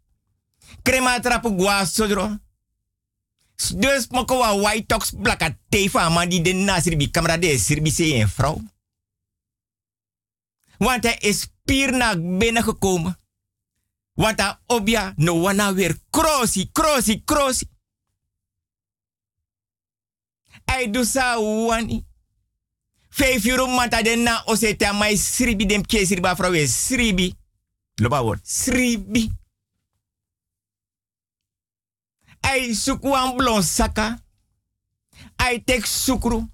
Krema 0.83 1.19
trapu 1.19 1.49
sodro. 1.85 2.39
Dus 3.55 4.07
moko 4.07 4.37
wa 4.37 4.55
white 4.59 4.85
tox 4.85 5.11
blaka 5.11 5.57
tefa 5.69 6.09
man 6.09 6.29
die 6.29 6.41
de 6.41 6.53
na 6.53 6.79
sribi 6.81 7.11
camera 7.11 7.37
de 7.37 7.57
sribi 7.57 7.91
se 7.91 8.15
een 8.15 8.29
vrouw. 8.29 8.61
Want 10.77 11.03
hij 11.03 11.17
is 11.19 11.47
pier 11.63 11.91
naar 11.91 12.21
binnen 12.21 12.63
gekomen. 12.63 13.19
Want 14.13 14.39
hij 14.41 14.57
obja 14.65 15.13
no 15.15 15.39
wana 15.41 15.73
weer 15.73 15.97
crossi, 16.09 16.71
crossi, 16.71 17.23
crossi. 17.23 17.65
Hij 20.65 20.91
doet 20.91 21.07
sa 21.07 21.41
wani. 21.41 22.05
Vijf 23.09 23.45
euro 23.45 23.67
manta 23.67 24.01
de 24.01 24.15
na 24.15 24.43
oseta 24.45 24.91
mai 24.91 25.17
sribi 25.17 25.65
dem 25.65 25.85
ke 25.85 26.05
sriba 26.05 26.35
vrouw 26.35 26.51
is 26.51 26.85
sribi. 26.85 27.33
Loba 27.95 28.21
woord, 28.23 28.47
sribi. 28.47 29.31
Hij 32.45 32.73
zoekt 32.73 33.03
wan 33.03 33.35
blon 33.35 33.63
saka. 33.63 34.21
Hij 35.35 35.61
tek 35.65 35.85
sukru. 35.85 36.49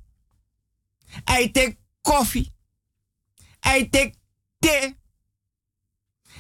Hij 1.24 1.50
tek 1.52 1.78
koffie. 2.02 2.54
Hij 3.60 3.90
tek 3.90 4.16
thee. 4.60 4.96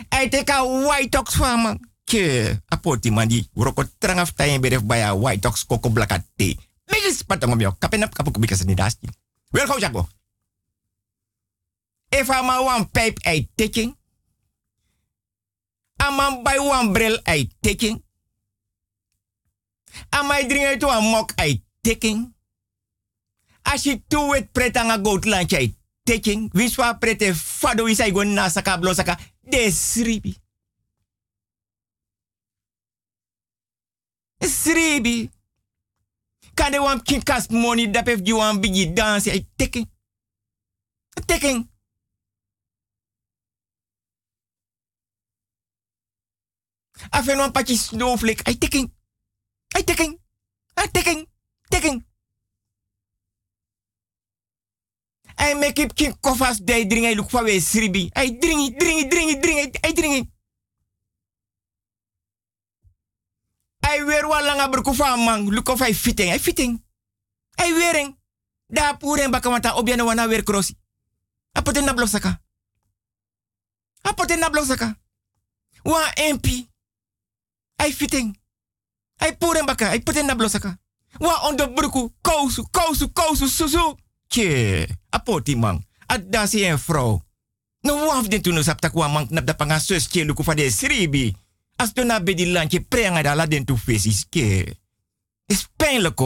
Hij 0.10 0.30
tek 0.30 0.49
a 0.49 0.66
white 0.66 1.20
ox 1.20 1.36
van 1.36 1.60
man. 1.60 1.89
Ke, 2.04 2.62
apoti 2.68 3.12
man 3.12 3.28
die 3.28 3.49
roko 3.54 3.84
trangaf 3.97 4.32
tayen 4.32 4.62
beref 4.62 4.84
baya 4.84 5.18
white 5.18 5.47
ox 5.47 5.66
koko 5.66 5.89
blaka 5.89 6.26
thee. 6.36 6.60
Bigis 6.86 7.24
patong 7.24 7.54
om 7.54 7.60
jou. 7.60 7.76
Kapen 7.80 8.04
op 8.04 8.14
kapu 8.14 8.32
kubika 8.32 8.56
sani 8.56 8.76
dasti. 8.76 9.08
Wel 9.49 9.66
gauw 9.66 9.80
jago. 9.80 10.08
If 12.10 12.30
ama 12.30 12.64
wan 12.64 12.89
pijp 12.91 13.20
ei 13.20 13.49
taking. 13.56 13.97
Aman 15.95 16.43
bij 16.43 16.60
wan 16.60 16.91
bril 16.91 17.20
ei 17.24 17.52
taking. 17.60 18.04
Amai 20.10 20.48
drinken 20.48 20.80
to 20.80 20.89
een 20.89 21.04
mok 21.04 21.32
ei 21.32 21.64
taking. 21.82 22.36
Als 23.62 23.84
je 23.84 24.02
toe 24.08 24.36
het 24.36 24.52
pret 24.52 24.78
aan 24.78 24.89
een 24.89 25.06
goat 25.06 25.26
landje 25.26 25.58
ei 25.58 25.78
taking. 26.04 26.54
Wiswa 26.54 26.94
prete 26.94 27.36
fado 27.36 27.86
is 27.86 28.00
ei 28.00 28.12
go 28.12 28.24
na 28.24 28.50
saka 28.50 28.78
blo 28.78 28.94
saka. 28.94 29.20
De 29.42 29.72
sribi. 29.72 30.36
Sribi. 34.38 35.30
Kan 36.54 36.72
de 36.72 36.80
wan 36.80 37.04
kinkas 37.04 37.48
money 37.48 37.92
dap 37.92 38.08
if 38.08 38.20
you 38.24 38.38
wan 38.38 38.60
bigi 38.60 38.94
dance 38.94 39.30
ei 39.30 39.50
taking. 39.56 39.89
Taking. 41.26 41.70
Afen 47.10 47.38
wan 47.38 47.52
patje 47.52 47.78
snowflake 47.78 48.44
ei 48.44 48.58
taking. 48.58 48.92
Ei 49.72 49.84
taking. 49.84 50.19
Ei 50.74 50.91
taking. 50.91 51.28
Taking. 51.69 52.05
Hij 55.36 55.55
make 55.55 55.82
it 55.82 55.93
king 55.93 56.19
koffers 56.19 56.57
de 56.57 56.86
dring 56.88 57.05
hij 57.05 57.15
look 57.15 57.30
van 57.30 57.43
we 57.43 57.59
sribi. 57.59 58.09
Hij 58.13 58.38
dringi, 58.38 58.76
dringi, 58.76 59.07
dringi, 59.07 59.39
dringi, 59.39 59.69
hij 59.72 59.93
dringi. 59.93 60.32
Hij 63.80 64.05
weer 64.05 64.28
wel 64.28 64.43
langer 64.43 64.69
broek 64.69 64.95
van 64.95 65.19
man, 65.19 65.53
look 65.53 65.67
of 65.67 65.80
fitting, 65.80 66.30
hij 66.30 66.39
fitting. 66.39 66.86
Hij 67.51 67.74
weering. 67.74 68.19
Daar 68.67 68.97
poeren 68.97 69.32
bakken 69.32 69.51
want 69.51 69.74
op 69.74 69.88
je 69.88 70.03
wana 70.03 70.28
weer 70.28 70.43
crossi. 70.43 70.76
Apoten 71.51 71.84
na 71.84 71.93
blosaka. 71.93 72.41
Apoten 74.01 74.39
na 74.39 74.49
blosaka. 74.49 74.99
Wa 75.84 76.13
MP. 76.15 76.45
Hij 77.76 77.93
fitting. 77.93 78.41
Hij 79.22 79.38
poeren 79.38 79.65
bakken, 79.65 79.88
hij 79.88 80.01
poten 80.01 80.26
na 80.26 80.36
blosaka. 80.36 80.78
Wa 81.17 81.47
onder 81.47 81.72
broeku, 81.72 82.09
kousu, 82.22 82.63
kousu, 82.72 83.07
kousu, 83.07 83.47
susu. 83.47 83.95
Tje, 84.28 84.88
apoti 85.09 85.55
man. 85.55 85.86
Adasi 86.05 86.65
en 86.65 86.80
vrouw. 86.80 87.22
No 87.82 88.05
waf 88.05 88.28
den 88.28 88.41
tunu 88.41 88.63
sapta 88.63 88.89
kwa 88.89 89.07
man 89.07 89.28
nap 89.30 89.45
da 89.45 89.53
panga 89.53 89.80
luku 90.11 90.43
fa 90.43 90.53
de 90.53 90.72
sribi. 90.72 91.36
As 91.76 91.93
bedi 92.24 92.51
landje 92.51 92.82
prenga 92.82 93.22
da 93.22 93.36
la 93.36 93.45
den 93.45 93.65
tu 93.65 93.78
fesis 93.78 94.26
ke. 94.30 94.78
Is 95.45 95.67
pijnlijk. 95.76 96.19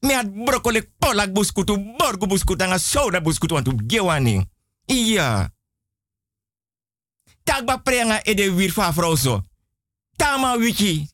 Me 0.00 0.30
broccoli 0.44 0.82
polak 0.98 1.32
buskutu, 1.32 1.94
borgo 1.96 2.26
buskutu, 2.26 2.64
anga 2.64 2.78
soda 2.78 3.20
buskutu 3.20 3.54
want 3.54 3.66
tu 3.66 3.74
gewani. 3.86 4.48
Iya. 4.86 5.52
Takba 7.44 7.76
prenga 7.76 8.20
e 8.22 8.34
de 8.34 8.54
wir 8.54 8.72
fa 8.72 8.92
vrouw. 8.92 9.42
Tama 10.16 10.56
wiki. 10.56 11.08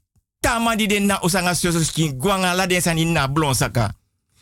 Tama 0.47 0.77
di 0.77 0.87
den 0.87 1.11
na 1.11 1.19
usanga 1.27 1.55
sus 1.55 1.89
skin 1.89 2.19
guanga 2.19 2.55
la 2.55 2.67
den 2.67 2.81
sani 2.81 3.05
na 3.05 3.27
blon 3.27 3.55
saka. 3.55 3.91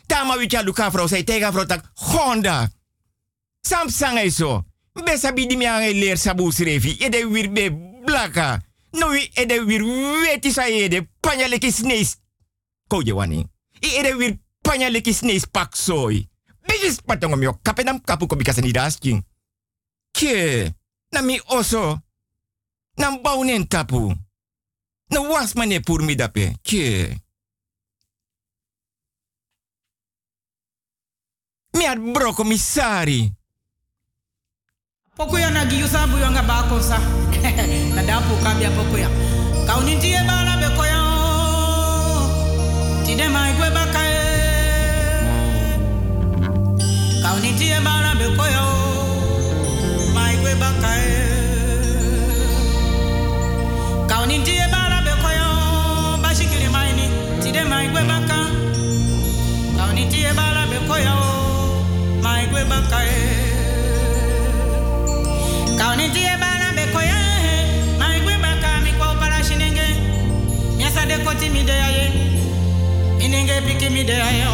Tama 0.07 0.37
wicha 0.37 0.61
luka 0.61 0.89
vrouw 0.89 1.07
tegen 1.07 1.67
tak 1.67 1.81
Honda. 1.95 2.69
Sam 3.63 3.89
sanga 3.89 4.23
iso. 4.23 4.63
Besa 4.93 5.31
bidi 5.31 5.55
leer 5.55 6.17
sabu 6.17 6.51
srevi. 6.51 6.97
Ede 7.01 7.25
wir 7.25 7.49
be 7.49 7.71
blaka. 8.05 8.61
No 8.93 9.09
wi 9.09 9.31
ede 9.35 9.65
wir 9.65 9.81
weti 9.81 10.51
sa 10.51 10.67
ede 10.67 11.07
panya 11.21 11.47
leki 11.47 11.71
snees. 11.71 12.17
Koje 12.87 13.11
wani. 13.11 13.43
Ede 13.81 14.15
wir 14.15 14.37
panya 14.61 14.89
leki 14.89 15.13
snees 15.13 15.45
pak 15.45 15.75
soy. 15.75 16.27
Bigis 16.67 17.01
patong 17.01 17.35
mi 17.35 17.47
kapenam 17.63 17.99
kapu 17.99 18.27
ko 18.27 18.35
bikasa 18.35 18.61
ni 18.61 18.71
dasking. 18.71 19.23
Ke. 20.13 20.71
Na 21.11 21.21
mi 21.21 21.39
oso. 21.47 21.99
Nam 22.97 23.23
baunen 23.23 23.67
tapu. 23.67 24.13
Na 25.11 25.21
was 25.21 25.55
mane 25.55 25.79
pur 25.85 26.01
mi 26.01 26.15
dape. 26.15 26.55
Ke. 26.63 27.13
Mi 31.75 31.83
had 31.83 31.99
broko 31.99 32.43
misari. 32.43 33.31
Pokoya 35.17 35.49
na 35.51 35.65
giyusa 35.65 36.07
buyo 36.07 36.27
nga 36.31 36.43
bako 36.43 36.81
sa. 36.81 36.97
na 37.95 38.01
dapu 38.03 38.35
kabia 38.43 38.71
pokoya. 38.71 39.09
Kauninti 39.67 40.11
e 40.11 40.21
bala 40.27 40.57
be 40.59 40.67
koya. 40.75 41.01
Tide 43.05 43.27
mai 43.29 43.53
kwe 43.57 43.69
bakae. 43.75 44.17
Kauninti 47.23 47.65
e 47.71 47.79
bala 47.85 48.11
be 48.19 48.27
koya. 48.37 48.63
Mai 50.15 50.35
Tide 57.85 57.93
mai 57.93 57.93
kwe 57.93 58.03
baka. 58.07 58.39
Kauninti 59.77 60.17
e 60.23 60.33
bala 60.33 60.65
be 60.69 60.77
koya. 60.87 61.15
Mai 62.23 62.47
kwe 62.51 62.63
bakae. 62.65 63.17
Kauni 65.77 66.09
tie 66.13 66.33
bana 66.41 66.67
be 66.75 66.85
koya 66.93 67.19
he 67.45 67.55
mai 67.99 68.19
gwe 68.21 68.35
baka 68.41 68.81
mi 68.83 68.91
kwa 68.97 69.15
para 69.19 69.43
shinenge 69.43 69.87
nyasa 70.77 71.05
de 71.05 71.17
koti 71.25 71.49
mi 71.49 71.63
de 71.63 71.71
aye 71.73 72.05
inenge 73.19 73.61
piki 73.67 73.89
mi 73.89 74.03
de 74.03 74.13
ayo 74.13 74.53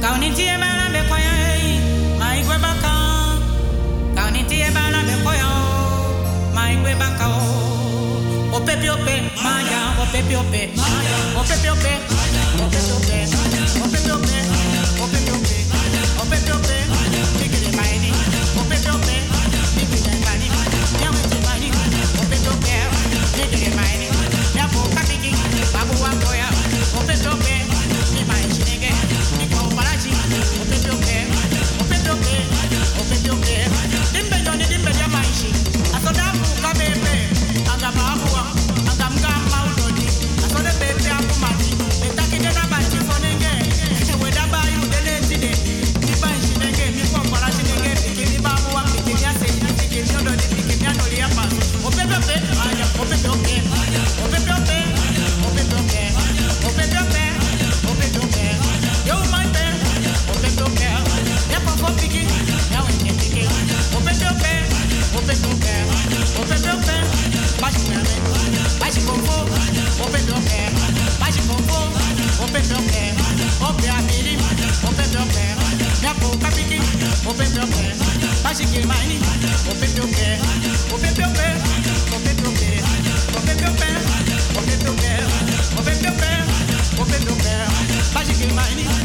Kauni 0.00 0.30
tie 0.34 0.56
bana 0.58 0.88
be 0.92 1.00
koya 1.10 1.32
he 1.42 2.18
mai 2.18 2.42
gwe 2.42 2.56
baka 2.64 2.92
Kauni 4.16 4.42
tie 4.48 4.70
bana 4.74 5.00
be 5.08 5.14
koya 5.24 5.50
mai 6.54 6.76
gwe 6.82 6.94
baka 6.98 7.26
o 7.28 7.69
Ope, 8.70 8.88
ope, 8.88 9.22
maya, 9.42 9.80
ope, 10.00 10.36
ope, 10.36 10.70
maya, 10.76 11.14
ope, 11.40 11.70
ope, 11.70 11.92
maya, 12.14 12.44
ope, 12.62 12.78
Maya. 13.82 13.99
your 76.10 76.20
boca, 76.20 76.48
pique. 76.50 76.80
Pé. 77.24 77.94
Vai 78.42 78.54
se 78.54 78.64
queimar, 78.64 78.96
hein? 79.04 79.20
Open 79.70 79.92
teu 79.92 80.08
pé. 80.08 80.38
Open 80.92 81.14
teu 81.14 81.28
pé. 81.30 81.56
Open 82.14 82.34
teu 82.36 82.52
pé. 82.52 82.76
Open 83.36 83.56
teu 83.56 83.72
pé. 83.72 83.86
Pé. 84.94 85.50
vou 85.76 85.98
teu 85.98 86.14
pé. 86.14 86.32
Pé. 87.42 87.66
Vai 88.12 88.24
se? 88.24 88.99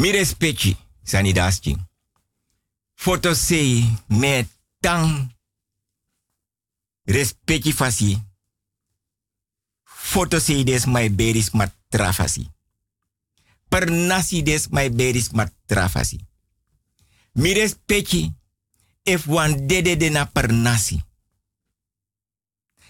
Mi 0.00 0.10
respecti, 0.10 0.76
sani 1.02 1.32
daschi. 1.32 1.76
Foto 2.94 3.34
sei 3.34 3.84
me 4.06 4.48
tang. 4.80 5.36
Respecti 7.04 7.72
fasi. 7.72 8.16
Foto 9.84 10.38
sei 10.38 10.64
des 10.64 10.86
my 10.86 11.10
beris 11.10 11.50
mat 11.50 11.74
trafasi. 11.88 12.48
Per 13.68 13.90
des 14.42 14.68
my 14.70 14.90
beris 14.90 15.30
mat 15.30 15.52
trafasi. 15.66 16.18
Mi 17.32 17.52
respecti 17.52 18.32
if 19.02 19.26
wan 19.26 19.66
de 19.66 20.08
na 20.10 20.24
per 20.24 20.50
nasi. 20.52 21.04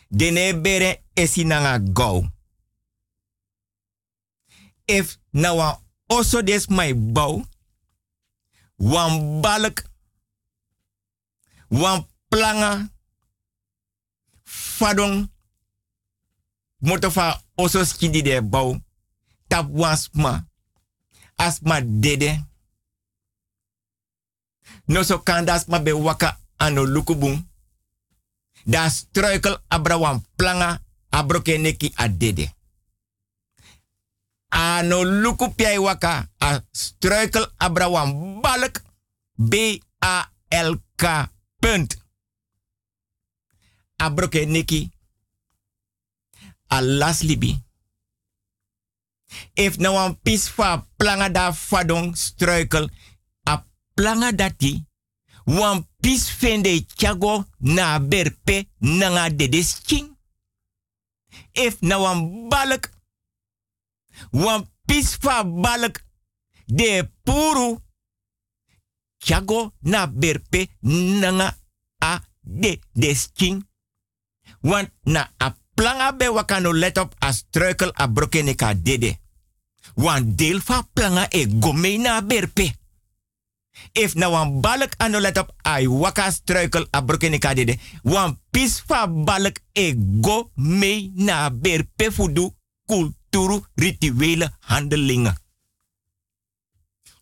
Dene 0.08 0.60
bere 0.60 1.04
esi 1.14 1.44
nanga 1.44 1.78
gau. 1.78 2.30
If 4.84 5.18
na 5.30 5.52
oso 6.10 6.42
des 6.42 6.66
my 6.68 6.94
bau. 6.94 7.44
Wan 8.76 9.40
balk. 9.40 9.84
Wan 11.70 12.06
planga. 12.28 12.90
Fadong. 14.44 15.30
Motofa 16.78 17.42
oso 17.56 17.84
skidi 17.84 18.22
de 18.22 18.42
bau. 18.42 18.76
Tap. 19.48 19.66
Asma 21.36 21.80
dede. 21.80 22.44
No 24.86 25.02
so 25.02 25.18
kandas 25.22 25.66
ma 25.68 25.78
be 25.78 25.92
waka 25.92 26.38
ano 26.58 26.84
lukubung. 26.84 27.48
Da 28.66 28.90
struikel 28.90 29.56
abra 29.68 29.98
wan 29.98 30.24
planga 30.36 30.80
abroke 31.10 31.58
neki 31.58 31.92
a 31.96 32.08
dede. 32.08 32.52
Ano 34.50 35.04
luku 35.04 35.54
piai 35.54 35.78
waka 35.78 36.28
a 36.40 36.60
struikel 36.72 37.46
abra 37.58 37.88
wan 37.88 38.40
balk. 38.42 38.82
B-A-L-K 39.40 41.04
punt. 41.60 41.96
Abroke 43.96 44.46
neki 44.46 44.90
a 46.68 46.80
libi. 47.22 47.56
If 49.54 49.78
na 49.78 49.92
wan 49.92 50.14
pis 50.22 50.48
fa 50.48 50.86
planga 50.96 51.28
da 51.28 51.52
fadong 51.52 52.16
struikel 52.16 52.90
a 53.46 53.64
planga 53.94 54.32
dati 54.32 54.84
wan 55.46 55.86
pis 56.02 56.28
fende 56.30 56.86
chago 56.96 57.44
na 57.60 57.98
berpe 57.98 58.68
nanga 58.80 59.30
dedes 59.30 59.80
king. 59.86 60.16
If 61.54 61.80
na 61.82 61.98
wan 61.98 62.48
balk 62.48 62.90
wan 64.30 64.68
pis 64.84 65.16
fa 65.20 65.44
balk 65.44 66.04
de 66.66 67.10
puru 67.22 67.78
chago 69.18 69.72
na 69.80 70.06
berpe 70.06 70.68
nanga 71.20 71.56
a 71.98 72.20
de 72.40 72.78
desking. 72.92 73.68
Want 74.60 74.90
na 75.04 75.30
a 75.38 75.54
planga 75.74 76.12
be 76.16 76.28
wakano 76.28 76.72
let 76.72 76.98
op 76.98 77.14
a 77.18 77.32
struikel 77.32 77.92
a 77.94 78.08
brokene 78.08 78.54
ka 78.54 78.74
dede. 78.74 79.18
Want 79.94 80.38
deel 80.38 80.60
fa 80.60 80.82
planga 80.92 81.26
e 81.28 81.46
gome 81.46 81.98
na 81.98 82.20
berpe. 82.22 82.74
If 83.92 84.14
na 84.14 84.28
wan 84.30 84.60
balk 84.60 84.94
ano 84.98 85.18
let 85.20 85.38
op 85.38 85.54
ai 85.62 85.86
waka 85.86 86.30
struikel 86.30 86.86
a 86.90 87.02
brokene 87.02 87.38
ka 87.38 87.54
dede. 87.54 87.78
Wan 88.02 88.38
pis 88.50 88.80
fa 88.86 89.06
balk 89.08 89.60
e 89.72 89.94
go 90.20 90.50
mee 90.54 91.12
na 91.14 91.50
berpe 91.50 92.10
fudu 92.12 92.54
kulturu 93.30 93.64
rituele 93.74 94.50
handelingen. 94.60 95.38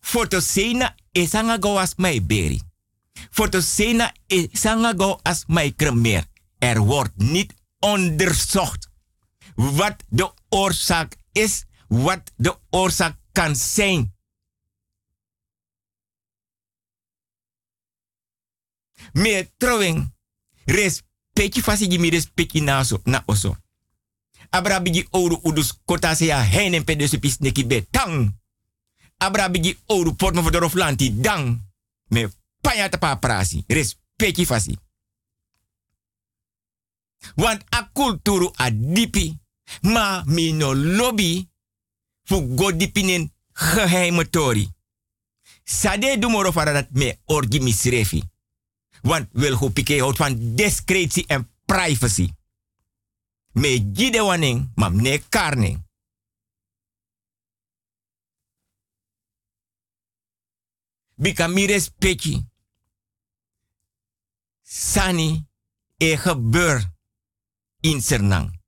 Fotosena 0.01 0.95
isanga 1.11 1.57
go 1.57 1.77
as 1.77 1.95
my 1.97 2.19
beri. 2.21 2.61
Fotosena 3.31 4.13
isanga 4.27 4.93
go 4.97 5.19
as 5.23 5.45
my 5.47 5.71
kremeer. 5.71 6.25
Er 6.59 6.79
wordt 6.79 7.17
niet 7.17 7.53
onderzocht 7.79 8.89
wat 9.55 10.03
de 10.07 10.33
oorzaak 10.49 11.15
is, 11.31 11.65
wat 11.87 12.31
de 12.35 12.57
oorzaak 12.69 13.17
kan 13.31 13.55
zijn. 13.55 14.13
Meer 19.11 19.49
trouwing, 19.57 20.13
respecti 20.65 21.61
fasi 21.61 21.97
mi 21.97 22.09
respecti 22.09 22.61
na 22.61 22.83
so 22.83 22.99
na 23.03 23.23
oso. 23.25 23.55
Abra 24.49 24.79
bigi 24.79 25.07
ouro 25.11 25.39
udus 25.43 25.79
kota 25.85 26.15
se 26.15 26.25
ya 26.25 26.41
heinen 26.41 26.83
pe 26.83 26.95
de 26.95 27.19
pis 27.19 27.37
neki 27.39 27.65
betang. 27.65 28.35
Abra 29.17 29.49
bigi 29.49 29.77
ouro 29.85 30.13
portmo 30.13 30.41
voor 30.41 30.95
de 30.95 31.19
dang. 31.19 31.61
Me 32.07 32.29
panya 32.61 32.89
tapa 32.89 33.15
prasi, 33.15 33.63
respecti 33.67 34.45
fasi. 34.45 34.77
Want 37.35 37.63
a 37.69 37.89
kulturu 37.93 38.51
a 38.55 38.69
dipi. 38.71 39.37
Ma 39.81 40.23
mi 40.25 40.51
no 40.51 40.73
lobby 40.73 41.49
fu 42.23 42.55
go 42.55 42.71
dipinen 42.71 43.31
geheime 43.53 44.29
tori. 44.29 44.73
Sade 45.63 46.17
dumoro 46.19 46.51
fara 46.51 46.73
dat 46.73 46.87
me 46.91 47.19
orgi 47.25 47.59
misrefi. 47.61 48.23
Want 49.01 49.27
wil 49.31 49.55
go 49.55 49.69
pike 49.69 49.99
houdt 49.99 50.17
van 50.17 50.55
discretie 50.55 51.25
en 51.27 51.49
privacy. 51.65 52.33
Me 53.59 53.91
gide 53.91 54.21
waning, 54.21 54.71
mam 54.75 55.01
ne 55.01 55.19
karning. 55.29 55.83
Bika 61.15 61.47
mi. 61.47 62.47
Sani 64.61 65.45
e 65.97 66.15
gebeur 66.15 66.93
in 67.81 68.01
Sernang. 68.01 68.59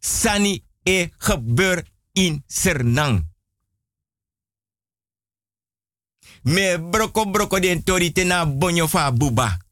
Sani 0.00 0.64
e 0.82 1.10
gebeur 1.18 1.84
in 2.12 2.42
Sernang. 2.46 3.22
Me 6.42 6.78
broko 6.78 7.30
broko 7.30 7.58
den 7.60 7.82
tori 7.84 8.12
tena 8.12 8.46
buba. 9.12 9.63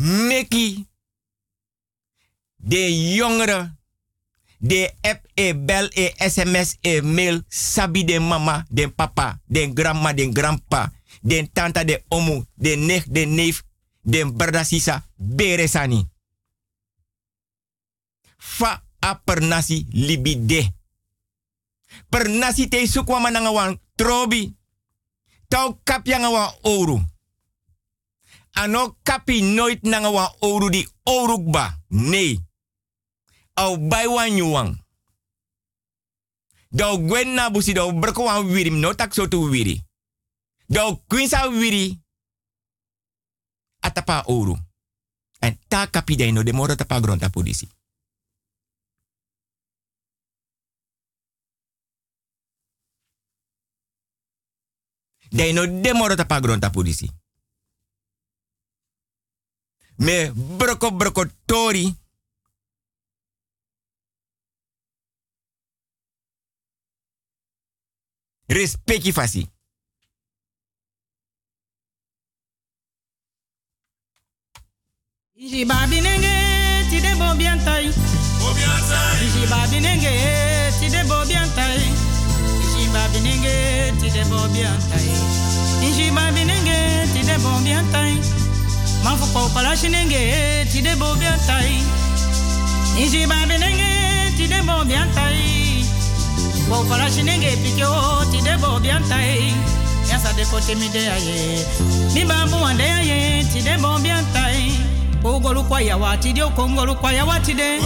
Meki 0.00 0.88
de 2.56 3.14
jongeren 3.14 3.78
de 4.58 4.94
app 5.00 5.26
e 5.34 5.54
bel 5.54 5.88
e 5.92 6.14
sms 6.16 6.76
e 6.80 7.00
mail 7.02 7.44
sabi 7.48 8.04
de 8.04 8.20
mama 8.20 8.66
de 8.68 8.88
papa 8.88 9.40
de 9.44 9.72
grandma 9.72 10.12
de 10.12 10.32
grandpa 10.32 10.92
de 11.22 11.50
tanta 11.52 11.84
de 11.84 12.04
omu 12.08 12.44
de 12.54 12.76
nech 12.76 13.04
de 13.08 13.24
neef 13.24 13.62
de 14.00 14.24
brada 14.24 14.64
beresani 15.16 16.08
fa 18.36 18.82
a 19.00 19.14
per 19.14 19.40
nasi 19.42 19.86
libi 19.92 20.46
de. 20.46 20.72
Per 22.08 22.28
nasi 22.28 22.68
te 22.68 22.86
sukwa 22.86 23.20
mananga 23.20 23.50
wan 23.50 23.80
trobi. 23.94 24.56
Tau 25.48 25.80
kapya 25.84 26.18
nga 26.18 26.30
wan 26.30 26.54
ouro 26.62 27.00
ano 28.52 28.96
kapi 29.02 29.42
nooit 29.42 29.82
nanga 29.82 30.10
wan 30.10 30.28
ouro 30.40 30.68
di 30.68 30.86
ourukba 31.04 31.78
nee 31.88 32.38
au 33.54 33.76
bai 33.76 34.06
wan 34.06 34.36
yuwang. 34.36 34.78
Dau 36.70 36.98
gwen 36.98 37.34
na 37.34 37.50
busi 37.50 37.72
dau 37.74 37.92
berko 37.92 38.24
wan 38.24 38.46
wiri 38.46 38.70
no 38.70 38.94
tak 38.94 39.14
so 39.14 39.28
tu 39.28 39.50
wiri. 39.50 39.82
Dau 40.68 41.02
kwinsa 41.06 41.48
wiri 41.48 41.98
atapa 43.80 44.24
ouro. 44.26 44.56
En 45.40 45.58
ta 45.68 45.86
kapi 45.86 46.16
dai 46.16 46.32
no 46.32 46.42
de 46.42 46.52
moro 46.52 46.74
tapa 46.76 47.00
gronta 47.00 47.28
polisi. 47.28 47.68
Dai 55.30 55.52
no 55.52 55.66
de 55.66 56.16
tapa 56.16 56.40
gronta 56.40 56.70
polisi. 56.70 57.19
me 60.00 60.32
broko 60.34 60.90
broko 60.90 61.24
tori. 61.46 61.94
Respecti 68.46 69.12
fasi. 69.12 69.46
Iji 75.36 75.64
babi 75.64 76.00
nenge 76.00 76.34
ti 76.90 77.00
de 77.00 77.14
bo 77.20 77.34
biantai. 77.36 77.86
Bo 78.40 78.48
biantai. 78.56 79.24
Iji 79.26 79.46
babi 79.52 79.80
nenge 79.80 80.12
ti 80.80 80.88
de 80.88 81.04
bo 81.04 81.24
biantai. 81.28 81.80
Iji 82.64 82.88
babi 82.92 83.20
nenge 83.20 83.54
ti 84.00 84.10
de 84.10 84.24
bo 84.28 84.40
biantai. 84.48 85.08
Iji 85.88 86.10
babi 86.10 86.44
nenge 86.44 86.78
ti 87.12 87.20
de 87.24 87.36
bo 87.38 87.52
biantai. 87.64 88.39
Man 89.04 89.16
fu 89.18 89.26
ko 89.32 89.48
pala 89.54 89.74
nenge 89.74 90.66
ti 90.70 90.80
de 90.82 90.94
bo 90.96 91.14
bien 91.16 91.38
tai. 91.46 91.82
Iji 93.02 93.26
babi 93.26 93.56
nenge 93.58 93.90
ti 94.36 94.46
de 94.46 94.60
bo 94.66 94.84
bien 94.84 95.08
tai. 95.14 95.84
Ko 96.68 96.84
pala 96.88 97.08
nenge 97.08 97.56
pike 97.62 97.84
o 97.84 98.24
ti 98.30 98.40
de 98.40 98.56
bo 98.60 98.78
bien 98.80 99.02
tai. 99.08 99.54
Yasa 100.08 100.32
de 100.36 100.44
kote 100.50 100.74
mi 100.76 100.88
de 100.88 101.08
aye. 101.08 101.64
Mi 102.14 102.24
babu 102.24 102.56
ande 102.64 102.82
aye 102.82 103.44
ti 103.52 103.60
de 103.62 103.76
bo 103.80 103.98
bien 103.98 104.24
tai. 104.32 104.72
Kogolu 105.22 105.62
kwa 105.64 105.80
ya 105.82 105.96
wati 105.96 106.32
de 106.32 106.42
kongolu 106.56 106.94
kwa 106.94 107.12
ya 107.12 107.24
wati 107.24 107.54
de. 107.54 107.78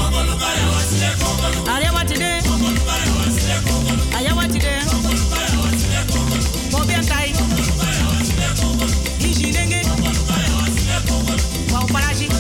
Aya 1.75 1.93
wati 1.93 2.15
de. 2.15 2.31
Aya 2.35 3.74
Wa 11.95 12.34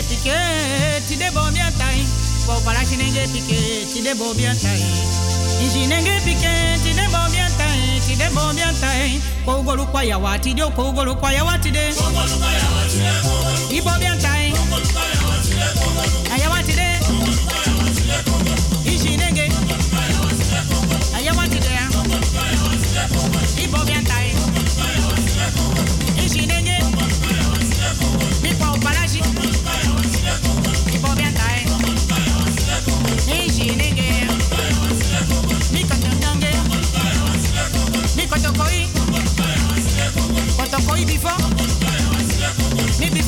Ishinenge 0.00 0.08
pike 0.08 1.02
tide 1.08 1.30
bobiatai. 1.34 2.04
Bobala 2.46 2.80
shinenge 2.84 3.26
pike 3.32 3.86
tide 3.92 4.14
bobiatai. 4.14 4.80
Ishinenge 5.64 6.20
pike 6.24 6.52
tide 6.82 7.06
bobiatai. 7.12 8.00
Tide 8.06 8.28
bobiatai. 8.34 9.20
Kogolu 9.44 9.86
kwa 9.86 10.04
yawatide. 10.04 10.62
Kogolu 10.70 11.16
kwa 11.16 11.32
yawatide. 11.32 11.94
Ibobiatai. 13.70 14.52
Ayawatide. 14.52 15.19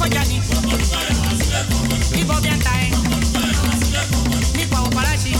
Mi 0.03 0.09
before 0.09 0.19
jadi. 0.19 0.37
Ibobiatai. 2.21 2.91
Mikwa 4.57 4.83
upalashi. 4.83 5.31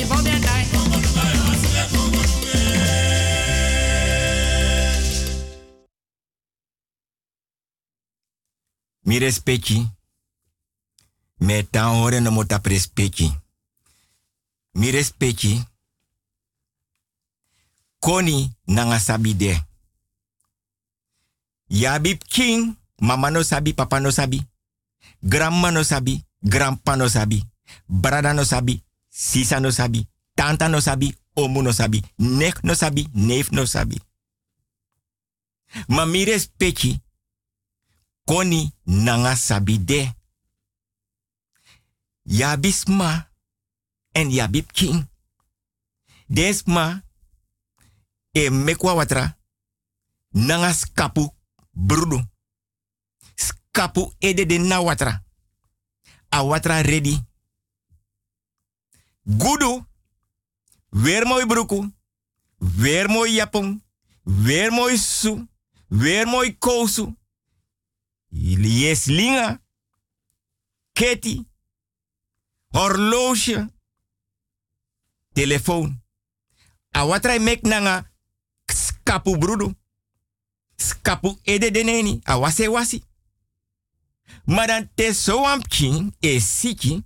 Ibobiatai. 0.00 0.66
Mi 9.04 9.18
respecti. 9.18 9.86
Me 11.40 11.62
tan 11.62 11.94
hore 11.98 12.20
no 12.20 12.30
mota 12.30 12.58
prespecti. 12.58 13.32
Mi 14.74 14.90
respecti. 14.90 15.64
Koni 17.98 18.52
nanga 18.66 18.98
sabi 18.98 19.34
de. 19.34 19.62
Yabi 21.68 22.18
king, 22.18 22.76
mama 23.02 23.30
no 23.30 23.42
sabi, 23.42 23.74
papa 23.74 24.00
no 24.00 24.10
sabi. 24.10 24.46
Grandma 25.22 25.70
no 25.70 25.82
sabi, 25.82 26.24
grandpa 26.42 26.96
no 26.96 27.08
sabi. 27.08 27.42
Brada 27.88 28.32
no 28.32 28.44
sabi, 28.44 28.82
sisa 29.08 29.60
no 29.60 29.70
sabi. 29.70 30.06
Tanta 30.34 30.68
no 30.68 30.80
sabi, 30.80 31.14
omu 31.34 31.62
no 31.62 31.72
sabi. 31.72 32.02
Nek 32.18 32.62
no 32.64 32.74
sabi, 32.74 33.08
neef 33.12 33.50
no 33.50 33.64
sabi. 33.64 34.00
Ma 35.88 36.04
mi 36.06 36.24
respecti. 36.24 37.00
Koni 38.24 38.72
nanga 38.84 39.36
sabi 39.36 39.78
de. 39.78 40.12
Yabisma 42.24 43.30
en 44.12 44.30
yabib 44.30 44.72
king. 44.72 45.06
Desma 46.28 47.02
e 48.32 48.50
mekwa 48.50 48.94
watra 48.94 49.36
nanga 50.32 50.72
skapu 50.74 51.34
brudu. 51.72 52.31
Skapu 53.72 54.12
ede 54.18 54.46
de 54.46 54.58
na 54.58 54.82
watra. 54.82 55.24
A 56.28 56.42
watra 56.44 56.82
ready. 56.82 57.18
Gudu. 59.24 59.86
Weer 60.88 61.26
mooi 61.26 61.46
broeku. 61.46 61.92
Weer 62.58 63.08
mooi 63.08 63.32
japon. 63.34 63.82
Weer 64.22 64.72
mooi 64.72 64.96
su. 64.96 65.48
Weer 65.88 66.26
mooi 66.26 66.58
kousu. 66.58 67.16
Yes 68.28 69.04
linga. 69.04 69.62
Keti. 70.92 71.48
Horloge. 72.68 73.70
Telefoon. 75.32 76.02
A 76.90 77.06
watra 77.06 77.38
mek 77.40 77.62
nanga 77.62 78.10
skapu 78.64 79.38
brudu. 79.38 79.74
Skapu 80.76 81.38
ede 81.42 81.70
deneni. 81.70 82.20
A 82.22 82.38
wase 82.38 82.68
wasi. 82.68 83.04
Maar 84.44 84.66
dan 84.66 84.90
te 84.94 85.12
so 85.14 85.46
ampkin 85.46 86.14
e 86.20 86.40
siki. 86.40 87.02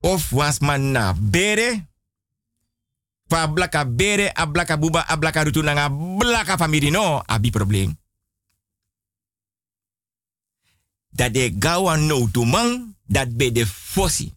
Of 0.00 0.30
was 0.30 0.58
man 0.58 0.90
na 0.90 1.14
bere. 1.14 1.86
Fa 3.26 3.48
blaka 3.48 3.86
bere, 3.86 4.34
a 4.34 4.46
blaka 4.46 4.78
buba, 4.78 5.08
a 5.08 5.16
blaka 5.16 5.42
rutu 5.44 5.62
nanga 5.62 5.90
blaka 5.90 6.56
famiri 6.56 6.90
no. 6.90 7.22
Abi 7.26 7.50
probleem. 7.50 7.98
Dat 11.10 11.34
de 11.34 11.56
gawa 11.58 11.96
no 11.96 12.28
to 12.30 12.44
man, 12.44 12.96
dat 13.06 13.36
be 13.36 13.52
de 13.52 13.66
fossi. 13.66 14.34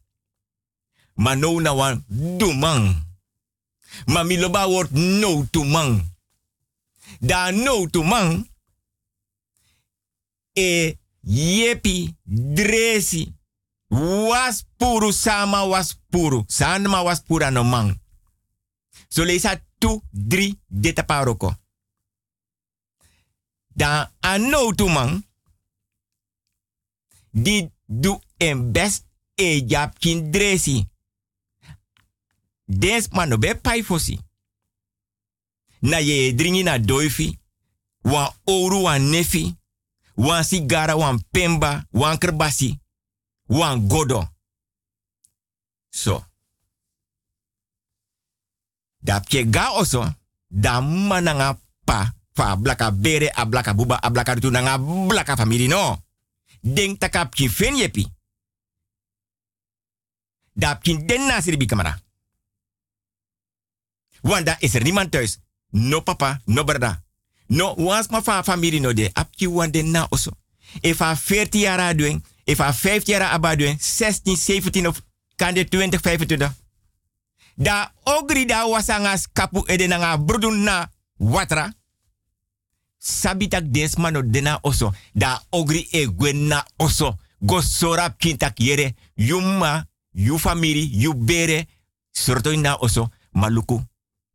Maar 1.13 1.37
no 1.37 1.59
na 1.59 1.75
wan 1.75 2.03
do 2.07 2.53
man. 2.53 3.07
Maar 4.05 4.25
mi 4.25 4.37
no 4.91 5.45
to 5.51 5.63
man. 5.63 6.15
Da 7.19 7.51
no 7.51 7.87
to 7.87 8.03
man. 8.03 8.47
E 10.53 10.97
yepi 11.21 12.15
dresi. 12.25 13.33
Was 13.89 14.65
puru 14.77 15.11
sama 15.11 15.65
was 15.65 15.97
puru. 16.09 16.43
Sanma 16.47 17.03
was 17.03 17.21
pura 17.21 17.51
no 17.51 17.63
man. 17.63 17.99
So 19.09 19.23
leesa 19.23 19.61
tu, 19.79 20.01
drie, 20.11 20.59
dita 20.67 21.03
paroko. 21.03 21.55
Dan 23.75 24.11
a 24.21 24.37
no 24.37 24.71
to 24.73 24.87
man. 24.87 25.23
Die 27.31 27.71
do 27.85 28.21
en 28.37 28.71
best 28.71 29.05
e 29.35 29.65
jap 29.65 29.99
kin 29.99 30.31
dresi. 30.31 30.87
Des 32.65 33.09
man 33.11 33.29
no 33.29 33.37
be 33.37 33.55
pai 33.55 33.83
fosi. 33.83 34.19
Na 35.79 35.97
ye 35.97 36.33
dringi 36.35 36.63
na 36.63 36.77
doifi. 36.77 37.39
Wan 38.03 38.33
oru 38.45 38.81
wan 38.81 39.09
nefi. 39.09 39.55
Wan 40.19 40.43
sigara 40.43 40.95
wan 40.99 41.23
pemba. 41.31 41.87
Wan 41.95 42.17
kerbasi. 42.17 42.75
Wan 43.47 43.87
godo. 43.87 44.27
So. 45.89 46.19
Dap 48.99 49.27
ke 49.27 49.47
ga 49.49 49.71
oso. 49.79 50.03
Da 50.47 50.81
mananga 50.81 51.55
pa. 51.83 52.13
Fa 52.33 52.55
blaka 52.55 52.91
bere 52.91 53.31
a 53.35 53.45
blaka 53.45 53.73
buba 53.73 53.95
a 53.99 54.09
blaka 54.11 54.33
rutu 54.33 54.51
nanga 54.51 54.77
blaka 55.07 55.35
family 55.35 55.67
no. 55.67 56.03
Denk 56.59 56.99
takap 56.99 57.35
ki 57.35 57.49
fen 57.49 57.75
yepi. 57.75 58.07
Kin 60.81 61.07
den 61.07 61.25
na 61.27 61.41
siribi 61.41 61.65
kamera. 61.65 61.99
Want 64.21 64.45
daar 64.45 64.59
is 64.59 64.75
er 64.75 64.83
niemand 64.83 65.11
thuis. 65.11 65.39
No 65.69 66.01
papa, 66.01 66.41
no 66.45 66.63
brada. 66.63 67.03
No, 67.49 67.73
was 67.77 68.07
ma 68.09 68.21
fa 68.21 68.43
familie 68.43 68.79
no 68.79 68.93
de. 68.93 69.09
Apki 69.13 69.47
wan 69.47 69.71
den 69.71 69.91
na 69.91 70.05
oso. 70.09 70.31
If 70.81 71.01
a 71.01 71.15
14 71.15 71.61
jaar 71.61 71.95
doen, 71.95 72.23
if 72.43 72.59
a 72.59 72.73
15 72.73 73.05
jaar 73.05 73.33
aba 73.33 73.55
doen, 73.55 73.75
16, 73.79 74.37
17 74.37 74.87
of 74.87 75.01
kan 75.35 75.53
de 75.53 75.63
20, 75.63 75.97
25. 75.99 76.53
Da 77.55 77.91
ogri 78.03 78.45
da 78.45 78.67
wasangas 78.67 79.27
kapu 79.33 79.63
ede 79.65 79.87
nga 79.87 80.17
brudun 80.17 80.63
na 80.63 80.89
watra. 81.17 81.73
Sabitak 82.97 83.71
desma 83.71 84.11
no 84.11 84.21
dena 84.21 84.59
oso. 84.61 84.93
Da 85.13 85.41
ogri 85.49 85.87
e 85.91 86.07
na 86.33 86.65
oso. 86.77 87.17
Go 87.39 87.61
sora 87.61 88.09
kintak 88.09 88.59
yere. 88.59 88.95
Yuma, 89.15 89.87
yu 90.11 90.37
famiri, 90.37 90.89
yu 90.91 91.13
bere. 91.13 91.67
Sorto 92.11 92.55
na 92.55 92.75
oso. 92.75 93.09
Maluku. 93.33 93.81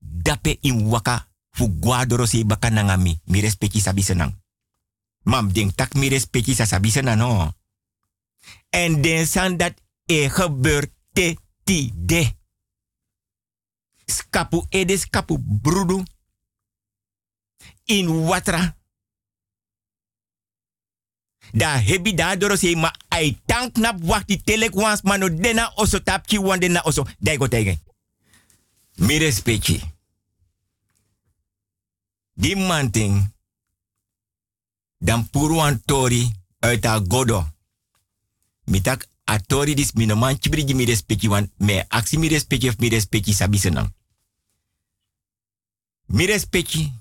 Dape 0.00 0.58
in 0.62 0.88
waka. 0.88 1.26
Fu 1.54 1.70
guadoro 1.78 2.26
se 2.26 2.44
baka 2.44 2.70
nangami. 2.70 3.20
Mi 3.24 3.40
respecti. 3.40 3.82
Mam 5.22 5.52
denk 5.52 5.74
tak 5.74 5.94
mi 5.94 6.08
respecti 6.08 6.54
sa 6.54 6.66
sabi 6.66 6.90
senang 6.90 7.18
no. 7.18 7.54
En 8.70 9.02
den 9.02 9.26
san 9.26 9.56
dat 9.56 9.72
e 10.06 10.28
gebeurt 10.28 10.90
te 11.12 11.36
ti 11.64 11.92
de. 11.94 12.34
Skapu 14.06 14.66
ede 14.68 14.98
skapu 14.98 15.38
brudu. 15.38 16.02
In 17.84 18.24
watra. 18.26 18.76
Da 21.52 21.78
hebi 21.78 22.14
da 22.14 22.36
doro 22.36 22.56
ma 22.76 22.92
ai 23.08 23.40
tank 23.46 23.76
nap 23.76 24.02
wakti 24.02 24.42
telek 24.42 24.74
wans 24.74 25.02
mano 25.02 25.28
dena 25.28 25.72
oso 25.74 26.02
tapki 26.02 26.38
wan 26.38 26.58
dena 26.58 26.82
oso. 26.82 27.06
Daigo 27.18 27.48
tege. 27.48 27.78
Mi 28.96 29.18
respecti. 29.18 29.93
Die 32.34 32.56
manting. 32.56 33.32
Dan 34.98 35.30
puru 35.30 35.60
an 35.60 35.82
tori 35.84 36.32
uit 36.58 36.86
godo. 37.08 37.52
Mitak 38.64 39.08
a 39.24 39.38
tori 39.38 39.74
dis 39.74 39.92
minoman 39.92 40.38
chibrigi 40.38 40.74
mi 40.74 40.84
respecti 40.84 41.28
wan 41.28 41.52
me 41.56 41.84
aksi 41.88 42.18
mi 42.18 42.28
respecti 42.28 42.68
of 42.68 42.78
mi 42.78 42.88
respecti 42.88 43.32
sabi 43.32 43.58
senang. 43.58 43.94
Mi 46.06 46.26
respecti. 46.26 46.92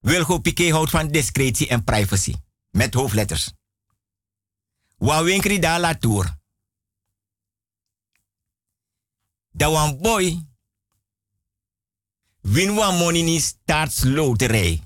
Wilgo 0.00 0.38
Piqué 0.38 0.70
houdt 0.72 0.90
van 0.90 1.08
discretie 1.08 1.68
en 1.68 1.84
privacy. 1.84 2.34
Met 2.70 2.94
hoofdletters. 2.94 3.52
Wa 4.98 5.22
winkri 5.22 5.58
da 5.58 5.78
la 5.78 5.94
tour. 5.94 6.36
Da 9.50 9.70
wan 9.70 9.98
boy. 9.98 10.45
Win 12.52 12.74
wan 12.76 12.96
money 12.98 13.22
ni 13.22 13.40
starts 13.40 14.02
loterij. 14.04 14.80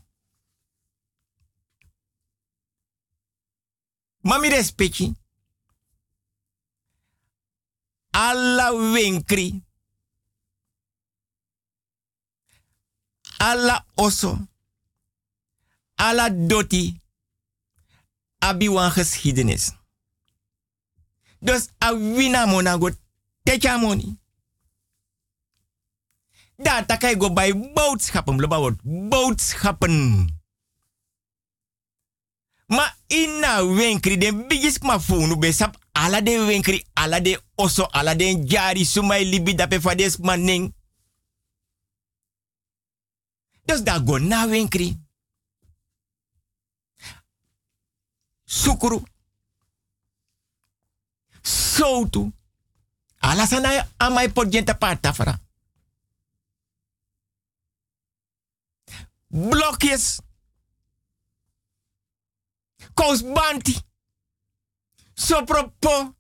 Mami 4.21 4.49
respecti. 4.49 5.15
Alla 8.11 8.73
winkri. 8.93 9.63
Alla 13.37 13.87
oso. 13.95 14.49
Alla 15.95 16.31
doti. 16.31 17.01
Abi 18.39 18.69
wan 18.69 18.91
geschiedenis. 18.91 19.73
Dus 21.41 21.69
a 21.79 21.93
wina 21.93 22.47
mona 22.47 22.79
go 22.79 22.91
techa 23.43 23.79
Daar 26.63 26.87
takai 26.87 27.17
go 27.19 27.33
bij 27.33 27.73
boodschappen. 27.75 28.37
Bloba 28.37 28.59
wordt 28.59 28.81
boodschappen. 28.83 30.27
Ma 32.67 32.95
ina 33.07 33.67
winkri 33.67 34.19
den 34.19 34.47
bigis 34.49 34.79
ma 34.79 35.01
funu 35.01 35.37
besap 35.37 35.77
ala 35.93 36.21
de 36.21 36.45
winkri 36.45 36.85
ala 36.93 37.21
de 37.21 37.41
oso 37.55 37.85
ala 37.91 38.15
de 38.15 38.45
jari 38.45 38.85
sumai 38.85 39.25
libi 39.25 39.55
dape 39.55 39.81
fades 39.81 40.17
maning. 40.17 40.75
Dus 43.65 43.83
da 43.83 43.99
go 43.99 44.19
na 44.19 44.47
winkri. 44.49 45.01
Sukuru. 48.45 49.03
Sotu. 51.43 52.33
Ala 53.19 53.47
sana 53.47 53.89
amai 53.97 54.29
podjenta 54.33 54.75
patafra. 54.75 55.41
Blokjes. 59.31 60.23
Kousbanti. 62.95 63.75
Sopropo. 65.15 66.15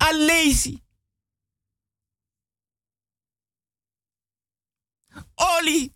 Alesi. 0.00 0.82
Oli. 5.36 5.92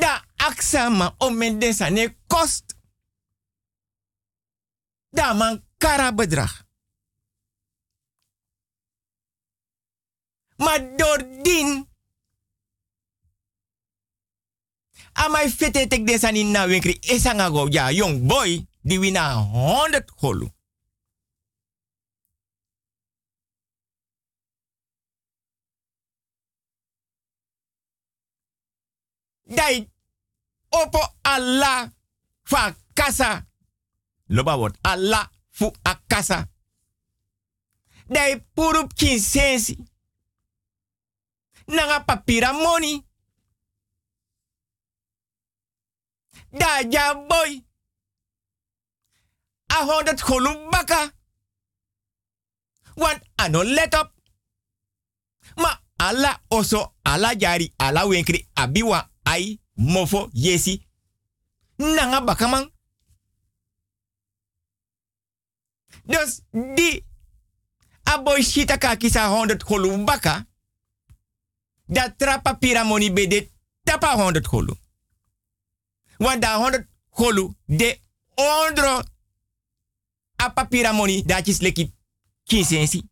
Da 0.00 0.22
aksama 0.38 1.16
o 1.20 1.30
mendesa 1.30 1.90
ne 1.90 2.08
kost. 2.28 2.73
Da 5.14 5.32
man 5.32 5.62
kara 5.78 6.12
bedrag. 6.12 6.66
Maar 10.56 10.96
door 10.96 11.18
din. 11.42 11.88
Amai 15.12 15.50
fete 15.50 15.86
tek 15.86 16.06
desani 16.06 16.42
na 16.44 16.66
winkri 16.66 16.98
esanga 17.00 17.50
go 17.50 17.66
ja 17.70 17.88
young 17.90 18.26
boy 18.26 18.66
di 18.82 18.98
wina 18.98 19.34
100 19.38 20.10
holu. 20.16 20.50
Dai 29.44 29.90
opo 30.68 31.02
Allah 31.22 31.90
fa 32.42 32.74
kasa. 32.94 33.53
Loba 34.28 34.56
word 34.58 34.78
Allah 34.82 35.30
fu 35.50 35.72
akasa. 35.84 36.48
Dai 38.08 38.40
purup 38.54 38.94
kinsensi. 38.94 39.78
Nanga 41.66 42.00
papira 42.04 42.52
money. 42.52 43.02
Da 46.52 46.82
ja 46.90 47.14
boy. 47.14 47.64
A 49.66 49.84
honderd 49.84 50.20
golum 50.20 50.70
baka. 50.70 51.12
Want 52.96 53.22
ano 53.36 53.62
let 53.62 53.94
up. 53.94 54.12
Ma 55.56 55.80
ala 55.98 56.40
oso, 56.50 56.94
ala 57.04 57.34
jari, 57.34 57.72
ala 57.78 58.06
winkri, 58.06 58.48
abiwa, 58.54 59.10
ai, 59.24 59.60
mofo, 59.76 60.30
yesi. 60.32 60.86
Nanga 61.78 62.20
baka 62.20 62.48
man. 62.48 62.70
Dus 66.06 66.40
di 66.50 67.04
a 68.02 68.18
boy 68.22 68.42
shita 68.42 68.78
ka 68.78 68.96
kisa 68.96 69.28
honderd 69.28 69.64
golum 69.64 70.04
baka. 70.04 70.46
Dat 71.86 72.18
trapa 72.18 72.54
piramoni 72.54 73.12
bede 73.12 73.50
tapa 73.82 74.14
honderd 74.16 74.46
golum. 74.46 74.76
Want 76.18 76.42
da 76.42 76.56
honderd 76.56 76.86
golum 77.10 77.56
de 77.64 78.00
ondro 78.34 79.02
a 80.36 80.50
papira 80.50 80.92
money 80.92 81.22
dat 81.26 81.46
is 81.46 81.60
leki 81.60 81.92
kinsensi. 82.44 83.02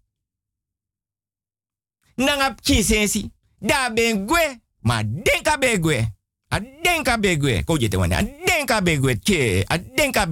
Nanga 2.15 2.55
kinsensi. 2.55 3.31
Da 3.59 3.91
ben 3.93 4.27
gwe. 4.27 4.61
Ma 4.81 5.03
denka 5.05 5.59
be 5.59 5.79
gwe. 5.79 6.13
A 6.49 6.61
denka 6.61 7.19
be 7.19 7.37
gwe. 7.37 7.65
Ko 7.65 7.79
jete. 7.79 7.97
A 7.97 8.23
denka 8.45 8.81
gwe. 8.81 9.19
Che. 9.19 9.65
A 9.67 9.79
denka. 9.79 10.27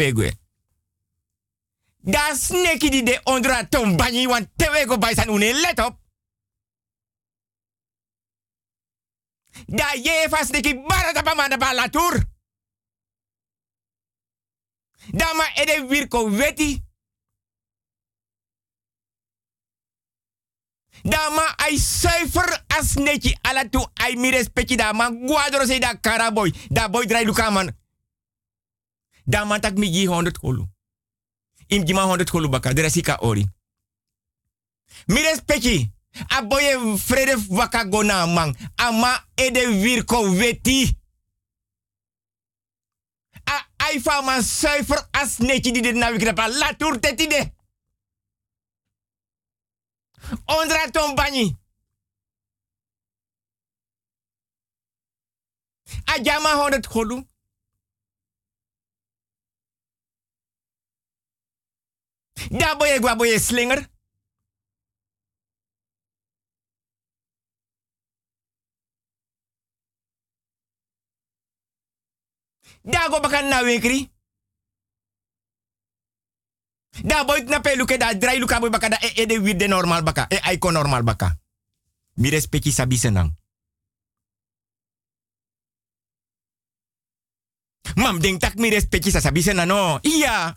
Da 2.03 2.35
sneki 2.35 2.91
di 2.91 3.03
de 3.03 3.21
ondra 3.25 3.69
tom 3.69 3.97
banyi 3.97 4.27
wan 4.27 4.49
tewe 4.57 4.87
go 4.87 4.97
une 5.29 5.53
let 5.53 5.81
op. 5.81 5.99
Da 9.67 9.93
je 9.95 10.27
fa 10.31 10.45
sneki 10.45 10.75
bara 10.75 11.13
da 11.13 11.23
pamanda 11.23 11.57
pa 11.57 11.75
la 11.75 11.89
tour. 11.89 12.25
Dama 15.13 15.45
ede 15.55 15.87
wirko 15.89 16.31
weti. 16.31 16.83
Dama 21.03 21.55
ai 21.57 21.77
zuiver 21.77 22.65
as 22.67 22.95
netje 22.95 23.39
ala 23.43 23.69
tu 23.69 23.87
ai 23.95 24.17
mi 24.17 24.31
respecti 24.31 24.77
dama 24.77 25.11
guadro 25.11 25.67
se 25.67 25.79
da 25.79 25.95
karaboy. 26.01 26.53
Da 26.69 26.89
boy 26.89 27.07
drai 27.07 27.25
lukaman. 27.25 27.77
Dama 29.25 29.59
tak 29.59 29.77
mi 29.77 29.91
gi 29.93 30.07
100 30.07 30.39
kolu. 30.39 30.69
Im 31.71 31.85
gi 31.87 31.93
ma 31.95 32.07
100 32.07 32.31
kolu 32.31 32.49
baka. 32.49 32.75
De 32.75 32.83
resika 32.83 33.17
ori. 33.21 33.47
Mi 35.07 35.21
respecti. 35.23 35.91
A 36.29 36.43
boye 36.43 36.99
frede 36.99 37.37
waka 37.49 37.85
gona. 37.85 38.27
Ama 38.77 39.27
ede 39.37 39.67
virko 39.83 40.23
weti. 40.39 40.99
A 43.45 43.67
ai 43.77 44.01
fa 44.01 44.23
man 44.23 44.43
zuiver 44.43 45.09
as 45.13 45.39
netje. 45.39 45.93
La 46.59 46.75
tour 46.75 46.99
tetide. 46.99 47.53
Ondra 50.47 50.91
ton 50.91 51.15
bani. 51.15 51.57
Ajama 56.07 56.49
honderd 56.49 56.87
kolu. 56.87 57.30
Da 62.49 62.75
boye 62.75 62.99
gwa 63.01 63.17
boye 63.17 63.39
slinger. 63.39 63.85
Da 72.85 73.09
go 73.09 73.21
bakan 73.21 73.49
na 73.49 73.61
wekri. 73.61 74.09
Da 77.05 77.25
boy 77.25 77.45
na 77.45 77.61
pe 77.61 77.77
luke 77.77 77.97
da 77.99 78.15
drai 78.15 78.39
luka 78.41 78.61
boy 78.61 78.71
baka 78.71 78.89
e, 79.01 79.23
e 79.23 79.27
de 79.27 79.41
wir 79.41 79.57
de 79.57 79.69
normal 79.69 80.03
baka. 80.03 80.27
E 80.31 80.41
aiko 80.43 80.71
normal 80.73 81.03
baka. 81.03 81.37
Mi 82.17 82.31
respecti 82.31 82.73
sabi 82.73 82.97
senang. 82.97 83.37
Mam 87.97 88.21
ding 88.21 88.39
tak 88.39 88.55
mi 88.57 88.71
respecti 88.71 89.11
sa 89.11 89.21
sabi 89.21 89.43
senang 89.43 89.69
no. 89.69 90.01
Iya. 90.03 90.57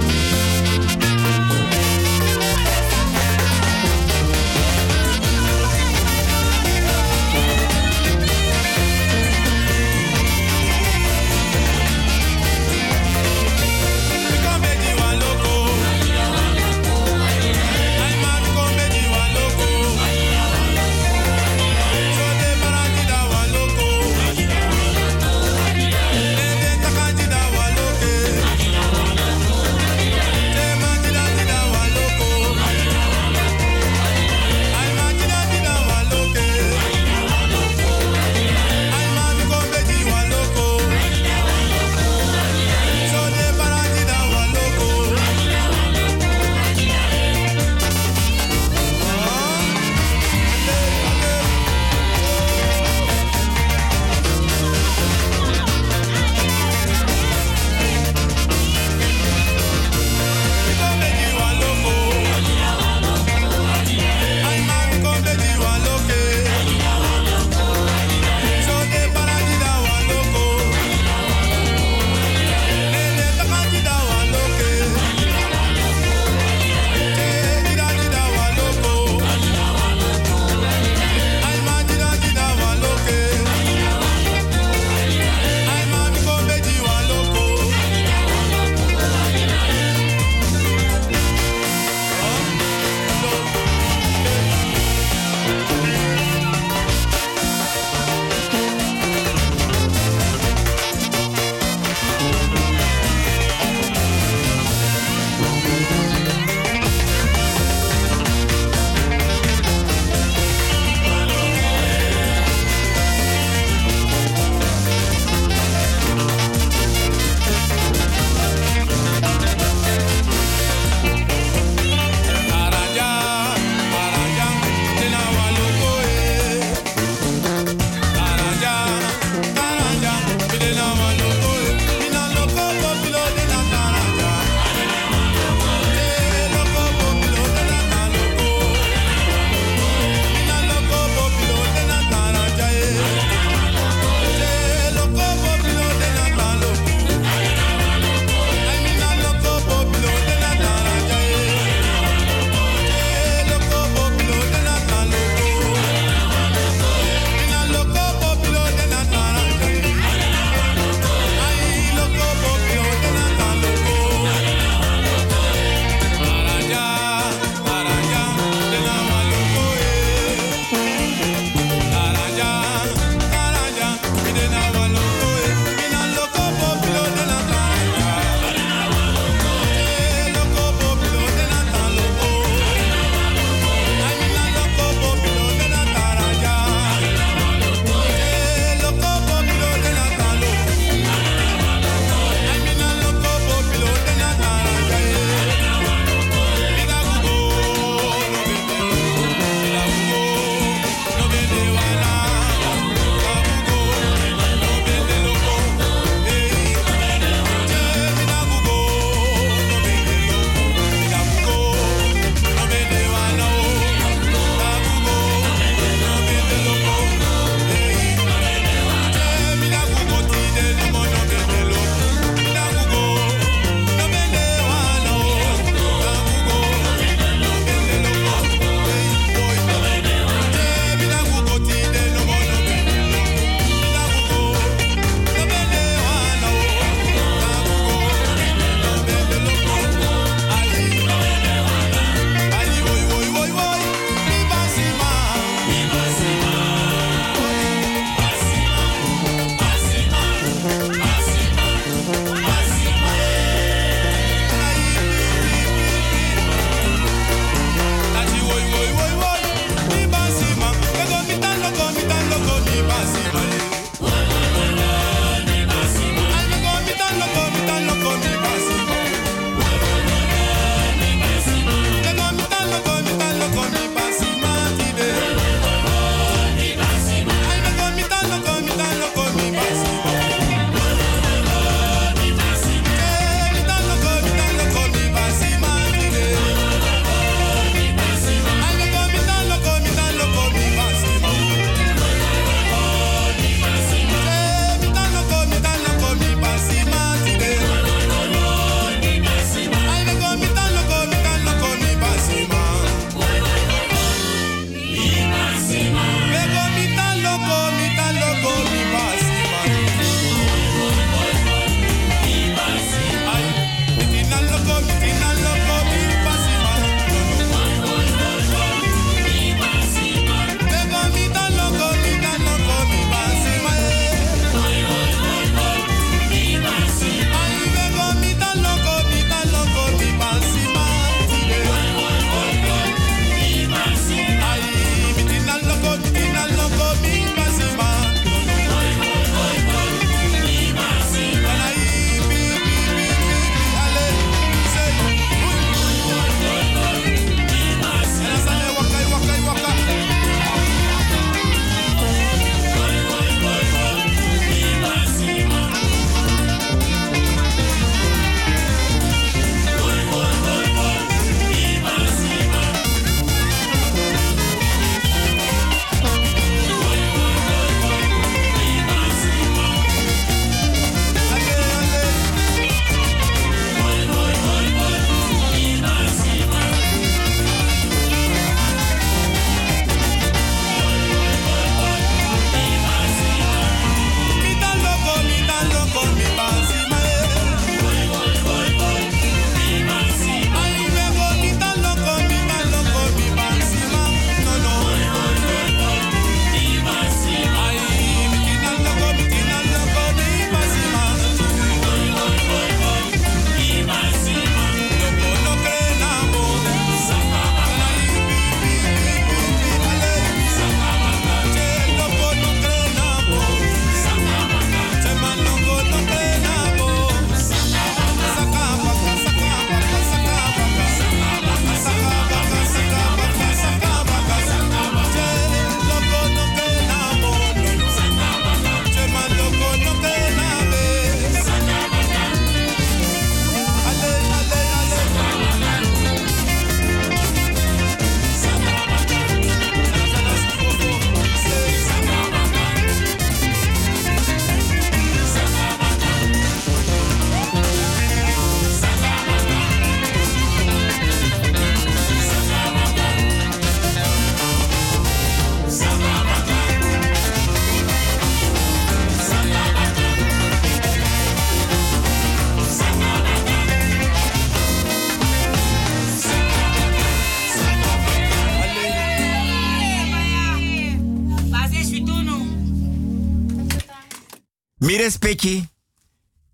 respecti. 475.01 475.65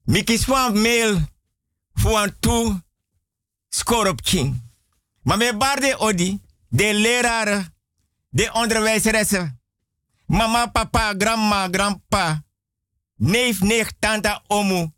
Mi 0.03 0.23
kies 0.23 0.45
van 0.47 0.81
mail 0.81 1.19
toe 2.39 2.83
score 3.69 4.09
op 4.09 4.21
king. 4.21 4.61
Maar 5.21 5.37
me 5.37 5.57
barde 5.57 5.97
odi, 5.97 6.39
de 6.69 6.93
leraren, 6.93 7.75
de 8.29 8.49
onderwijzeressen, 8.53 9.61
mama, 10.25 10.67
papa, 10.67 11.13
grandma, 11.17 11.67
grandpa, 11.71 12.43
neef, 13.15 13.61
nicht, 13.61 13.95
tante, 13.99 14.41
omu, 14.47 14.91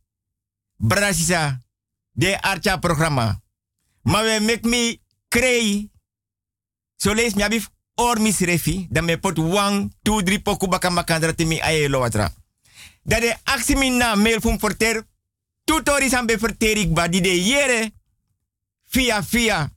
brasisa, 0.78 1.62
de 2.12 2.42
archa 2.42 2.78
programma. 2.78 3.42
Maar 4.02 4.24
we 4.24 4.40
make 4.42 4.68
me 4.68 5.00
krei. 5.28 5.92
So 6.96 7.14
lees 7.14 7.34
mi 7.34 7.44
abif 7.44 7.70
or 7.96 8.20
misrefi, 8.20 8.88
dan 8.90 9.06
me 9.06 9.18
pot 9.18 9.38
wang, 9.38 9.94
two, 10.02 10.24
drie 10.24 10.42
poku 10.42 10.68
baka 10.68 10.90
makandra 10.90 11.34
timi 11.34 11.60
aye 11.62 11.90
lo 11.90 12.00
watra. 12.00 12.39
Dat 13.04 13.22
de 13.22 13.36
actie 13.44 13.76
min 13.76 13.98
na 13.98 14.16
mail 14.16 14.40
fun 14.42 14.58
porter, 14.58 15.08
tutori 15.64 16.10
be 16.26 16.88
ba 16.94 17.08
de 17.08 17.44
yere, 17.44 17.92
via 18.86 19.24
via. 19.24 19.72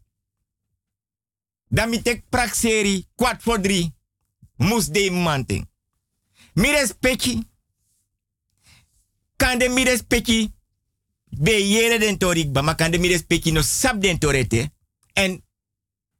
Dan 1.68 2.02
tek 2.02 2.28
prakseri, 2.28 3.06
kwart 3.14 3.42
voor 3.42 3.60
drie, 3.60 3.94
mus 4.56 4.86
de 4.86 5.10
manting. 5.10 5.68
Mi 6.54 6.70
respecti, 6.70 7.48
kan 9.36 9.58
de 9.58 9.68
mi 9.68 9.84
respecti, 9.84 10.52
be 11.30 11.68
yere 11.68 11.98
den 11.98 12.18
torik 12.18 12.52
ba, 12.52 12.60
ma 12.62 12.74
kan 12.74 12.90
de 12.90 12.98
mi 12.98 13.08
respecti 13.08 13.52
no 13.52 13.62
sab 13.62 14.00
den 14.00 14.18
torete. 14.18 14.72
En 15.12 15.44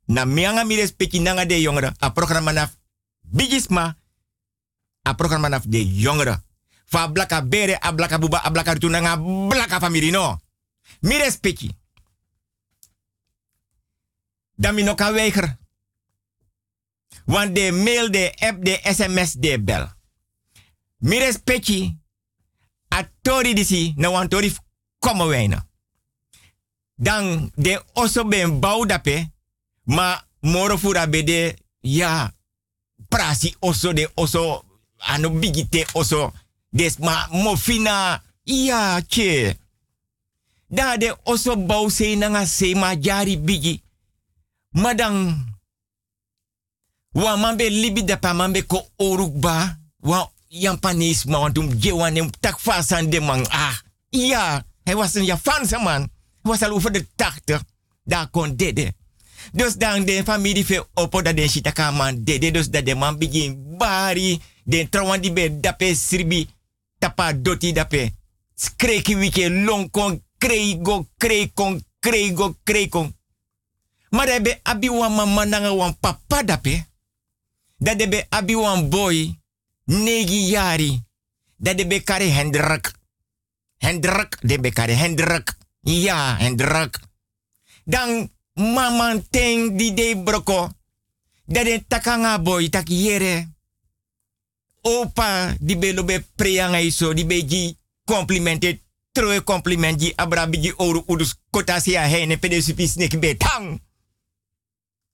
na 0.07 0.25
mianga 0.25 0.65
mi 0.65 0.77
respecti 0.77 1.19
nanga 1.19 1.45
de 1.45 1.61
jongeren, 1.61 1.95
a 1.99 2.11
programma 2.11 2.53
naf 2.53 2.77
bigisma, 3.21 3.99
a 5.03 5.15
programma 5.15 5.49
naf 5.49 5.65
de 5.65 5.95
jongeren. 5.95 6.45
Fa 6.93 7.09
blaka 7.09 7.41
bere, 7.41 7.79
a 7.81 7.93
blaka 7.93 8.19
buba, 8.19 8.43
a 8.45 8.51
blaka 8.51 8.73
rutu 8.73 8.89
nanga 8.89 9.17
blaka 9.49 9.81
famiri 9.81 10.11
no. 10.11 10.41
Mi 11.01 11.17
respecti. 11.17 11.71
Dan 14.57 14.75
mi 14.75 14.85
weiger. 14.85 15.57
Want 17.25 17.55
de 17.55 17.73
mail, 17.73 18.11
de 18.11 18.33
app, 18.39 18.65
de 18.65 18.81
sms, 18.83 19.33
de 19.33 19.63
bel. 19.63 19.89
Mi 20.99 21.19
respecti. 21.19 21.99
A 22.89 23.09
tori 23.23 23.55
disi, 23.55 23.93
na 23.97 24.11
wan 24.11 24.29
tori 24.29 24.53
komen 24.99 25.27
wijnen. 25.27 25.69
Dan 26.97 27.51
de 27.55 27.83
oso 27.93 28.29
ben 28.29 28.61
ma 29.85 30.25
moro 30.41 30.79
fura 30.79 31.09
bede, 31.09 31.57
ja, 31.81 32.35
prasi 33.09 33.57
oso 33.61 33.93
de 33.93 34.11
oso, 34.15 34.65
ano 34.97 35.31
bigite 35.31 35.87
oso, 35.93 36.33
des 36.73 36.99
ma 36.99 37.29
mofina, 37.31 38.23
ja, 38.45 39.01
che. 39.07 39.57
Da 40.67 40.97
de 40.97 41.17
oso 41.25 41.57
bouw 41.57 41.89
se 41.89 42.15
nanga 42.17 42.47
ma 42.75 42.97
jari 42.97 43.37
bigi. 43.39 43.83
Madang, 44.71 45.37
wa 47.13 47.37
mambe 47.37 47.69
libi 47.69 48.05
dapa 48.05 48.33
mambe 48.33 48.67
ko 48.67 48.89
orukba, 48.97 49.79
wa 50.01 50.31
yampanis 50.49 51.25
ma 51.25 51.39
wantum 51.39 51.69
jewan 51.79 52.17
hem 52.17 52.31
tak 52.41 52.59
fasan 52.61 53.11
de 53.11 53.21
man. 53.21 53.47
Ah, 53.51 53.77
ja, 54.09 54.65
hij 54.85 54.97
was 54.97 55.15
een 55.15 55.25
Japanse 55.25 55.79
man. 55.79 56.09
Was 56.43 56.63
al 56.63 56.71
over 56.71 56.93
de 56.93 57.07
80. 57.17 57.63
Daar 58.05 58.29
kon 58.29 58.57
dede. 58.57 58.93
Dus 59.53 59.75
dan 59.75 60.05
de 60.05 60.23
familie 60.25 60.65
veel 60.67 60.87
op 60.95 61.13
dat 61.13 61.37
de 61.37 61.49
shitaka 61.49 61.91
man 61.91 62.25
dede. 62.25 62.51
Dus 62.51 62.71
dat 62.71 62.87
de 62.87 62.95
man 62.95 63.19
begin 63.19 63.77
bari. 63.79 64.41
De 64.65 64.89
trouwan 64.89 65.21
die 65.21 65.33
be 65.33 65.61
dape 65.61 65.95
sribi. 65.95 66.49
Tapa 67.03 67.33
doti 67.35 67.73
dape. 67.75 68.15
Skreki 68.55 69.17
wike 69.17 69.51
long 69.51 69.91
kon 69.91 70.23
kreigo 70.39 71.09
kreikon 71.19 71.83
kreigo 71.99 72.55
kreikon. 72.63 73.17
Maar 74.11 74.27
dat 74.27 74.43
be 74.43 74.61
abi 74.63 74.89
wan 74.91 75.13
mama 75.13 75.45
nanga 75.45 75.75
wan 75.75 75.99
papa 75.99 76.43
dape. 76.45 76.87
Dat 77.77 78.09
be 78.09 78.27
abi 78.29 78.55
wan 78.55 78.89
boy. 78.89 79.39
Negi 79.85 80.47
jari. 80.47 81.03
Dat 81.57 81.77
de 81.79 81.87
be 81.87 82.01
kare 82.01 82.25
Hendrik. 82.25 82.93
Hendrik, 83.79 84.39
de 84.41 84.61
be 84.61 84.71
kare 84.71 84.93
Hendrik. 84.93 85.57
Ja, 85.81 86.37
Hendrik. 86.39 86.99
Dan 87.85 88.31
mama 88.55 89.19
ting 89.31 89.79
di 89.79 89.95
de 89.95 90.23
broko. 90.25 90.71
Dat 91.45 91.65
de 91.65 91.85
takanga 91.89 92.39
boy 92.43 92.69
tak 92.69 92.89
yere. 92.89 93.51
Opa 94.83 95.55
di 95.61 95.77
be 95.77 95.93
lobe 95.93 96.21
preyanga 96.37 96.79
iso. 96.81 97.13
Di 97.13 97.25
be 97.25 97.45
gi 97.47 97.77
complimente. 98.05 98.81
Troe 99.13 99.45
compliment 99.45 99.99
gi 100.01 100.13
abra 100.17 100.49
oru 100.77 101.05
udus 101.07 101.35
kotasi 101.51 101.97
a 101.97 102.07
hene 102.09 102.39
pede 102.39 102.63
supi 102.63 102.87
snek 102.87 103.19
be 103.19 103.37
tang. 103.37 103.79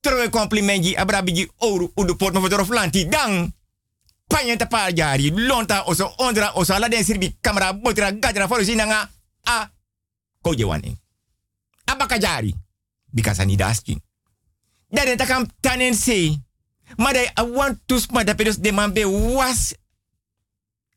Troe 0.00 0.30
compliment 0.30 0.82
gi 0.84 0.94
abra 0.94 1.22
oru 1.58 1.90
udu 1.94 2.16
port 2.16 2.34
no 2.34 2.40
fotorof 2.40 2.68
lanti 2.68 3.08
dang. 3.08 3.52
Panya 4.28 4.56
tapa 4.56 4.92
jari 4.92 5.30
lonta 5.30 5.82
oso 5.86 6.14
ondra 6.18 6.52
oso 6.54 6.74
ala 6.74 6.88
den 6.88 7.04
sirbi 7.04 7.36
kamera 7.40 7.72
botra 7.72 8.12
gajra 8.12 8.46
foro 8.46 8.62
sinanga 8.62 9.10
a 9.44 9.70
koje 10.42 10.64
wani. 10.64 10.96
Abaka 11.86 12.18
jari 12.18 12.54
daskin. 13.56 14.00
Dade 14.90 15.16
takam 15.16 15.46
tanen 15.60 15.94
se. 15.94 16.38
Maar 16.96 17.12
de 17.12 17.30
I 17.40 17.42
want 17.42 17.78
to 17.86 17.98
sma 17.98 18.24
da 18.24 18.34
pedos 18.34 18.56
de 18.56 18.72
man 18.72 18.92
be 18.92 19.04
was 19.06 19.74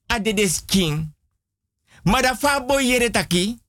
a 0.07 0.19
de 0.19 0.34
des 0.34 0.65
king. 0.65 1.15
Maar 2.03 2.22
da 2.22 2.35
fa 2.35 2.65
boy 2.65 2.84
yere 2.85 3.09
taki 3.11 3.59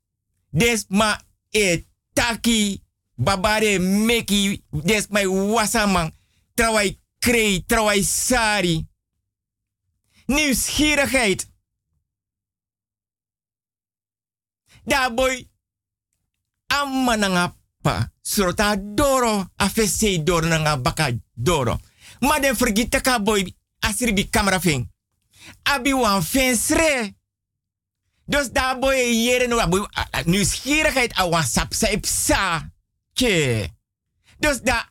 des 0.50 0.84
ma 0.88 1.20
e 1.50 1.84
taki 2.12 2.82
babare 3.14 3.78
meki 3.78 4.64
des 4.70 5.06
mai 5.08 5.26
wasaman 5.26 6.12
trawai 6.54 6.98
krei 7.18 7.64
trawai 7.66 8.02
sari 8.02 8.86
nieuwsgierigheid. 10.26 11.46
Boy 15.14 15.48
amma 16.66 17.16
nanga 17.16 17.54
pa 17.82 18.10
srota 18.22 18.76
doro 18.76 19.50
afese 19.56 20.22
doro 20.22 20.46
nanga 20.46 20.76
baka 20.76 21.10
doro. 21.34 21.80
Maar 22.22 22.38
den 22.40 22.56
vergita 22.56 23.00
ka 23.02 23.18
boy 23.18 23.42
asribi 23.82 24.28
camera 24.30 24.60
fing. 24.62 24.86
Abi 25.62 25.94
wan 25.94 26.22
fensre. 26.22 27.14
Dus 28.24 28.50
daar 28.54 28.78
boy 28.78 28.94
jere 28.94 29.48
no 29.50 29.58
boy 29.68 29.86
a 31.18 31.28
wan 31.28 31.42
sap 31.42 31.74
sa 31.74 32.70
Che. 33.12 33.68
Dus 34.38 34.62
da 34.62 34.88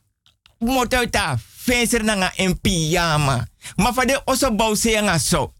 motouta 0.59 1.37
fenser 1.39 2.03
nanga 2.03 2.33
en 2.35 2.59
pyjama. 2.59 3.47
Maar 3.75 3.93
van 3.93 4.07
de 4.07 4.51
bouw 4.55 4.75
se 4.75 5.17
so. 5.19 5.53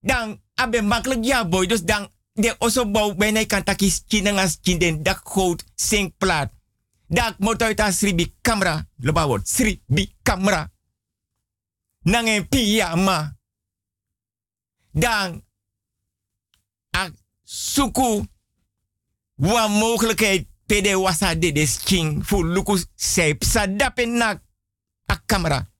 Dan 0.00 0.40
abe 0.54 0.82
makkelijk 0.82 1.50
boy. 1.50 1.66
Dus 1.66 1.82
dan 1.82 2.10
de 2.32 2.54
osso 2.58 2.90
bouw 2.90 3.14
bijna 3.14 3.44
kan 3.44 3.62
takis 3.62 4.02
chinanga 4.08 4.48
chinden 4.62 5.02
dak 5.02 5.20
goud 5.24 5.64
sinkplaat. 5.74 6.55
Dak 7.08 7.38
moet 7.38 7.62
uit 7.62 7.80
aan 7.80 7.92
sribi 7.92 8.34
camera. 8.40 8.88
Loba 8.96 9.26
wordt 9.26 9.48
sribi 9.48 10.16
camera. 10.22 10.72
Nang 12.02 12.28
en 12.28 12.48
pyjama. 12.48 13.36
Dan 14.90 15.44
a 16.96 17.10
suku 17.42 18.24
wa 19.34 19.68
mogelijkheid 19.68 20.46
pede 20.66 20.98
wasa 20.98 21.34
de 21.34 21.52
des 21.52 21.78
fu 22.22 22.42
luku 22.44 22.78
seip 22.94 23.44
sa 23.44 23.66
dapen 23.66 24.16
nak 24.16 24.42
a 25.06 25.22
camera. 25.26 25.70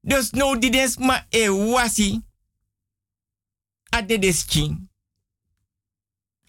Dus 0.00 0.30
no 0.30 0.56
di 0.58 0.70
des 0.70 0.96
ma 0.96 1.26
e 1.28 1.48
wasi 1.48 2.22
a 3.90 4.02
de. 4.02 4.87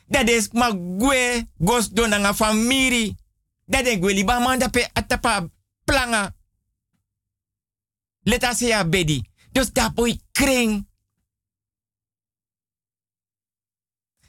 Dat 0.09 0.25
des 0.25 0.49
ma 0.51 0.71
gwe 0.73 1.45
gos 1.57 1.89
do 1.89 2.07
nanga. 2.07 2.33
Dat 3.65 3.83
de 3.85 3.97
gwe 3.99 4.13
liba 4.13 4.39
manda 4.39 4.69
pe 4.69 4.89
atapa 4.93 5.49
planga. 5.85 6.35
Leta 8.23 8.53
se 8.53 8.65
ya 8.67 8.85
bedi. 8.85 9.21
Dus 9.51 9.71
da 9.71 9.89
boy 9.89 10.19
kring. 10.31 10.87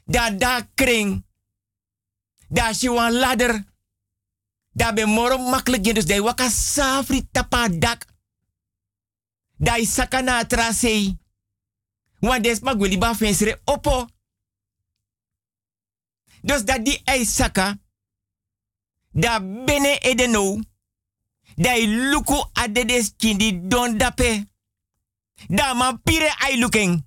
Da 0.05 0.29
da 0.29 0.67
kring. 0.75 1.25
Da 2.49 2.73
si 2.73 2.89
wan 2.89 3.13
ladder. 3.13 3.65
Da 4.71 4.93
be 4.93 5.05
moro 5.05 5.37
makkelijk 5.37 5.83
dus 5.83 6.05
de 6.05 6.21
waka 6.21 6.49
safri 6.49 7.27
tapa 7.31 7.69
dak. 7.69 8.05
Da 9.57 9.75
is 9.75 9.93
sakana 9.93 10.45
trasei. 10.45 11.17
Want 12.19 12.43
des 12.43 12.59
ma 12.59 12.75
gweli 12.75 12.97
ba 12.97 13.15
fensere 13.15 13.61
opo. 13.65 14.07
Dus 16.41 16.63
dat 16.63 16.85
die 16.85 17.01
ei 17.03 17.25
saka. 17.25 17.77
Da 19.11 19.39
bene 19.41 19.97
edeno. 19.99 20.59
Da 21.55 21.75
i 21.75 21.87
luku 21.87 22.43
adedes 22.53 23.13
kindi 23.17 23.67
don 23.67 23.97
dape. 23.97 24.45
Da 25.47 25.73
man 25.73 26.01
pire 26.01 26.35
ai 26.37 26.59
looking. 26.59 27.05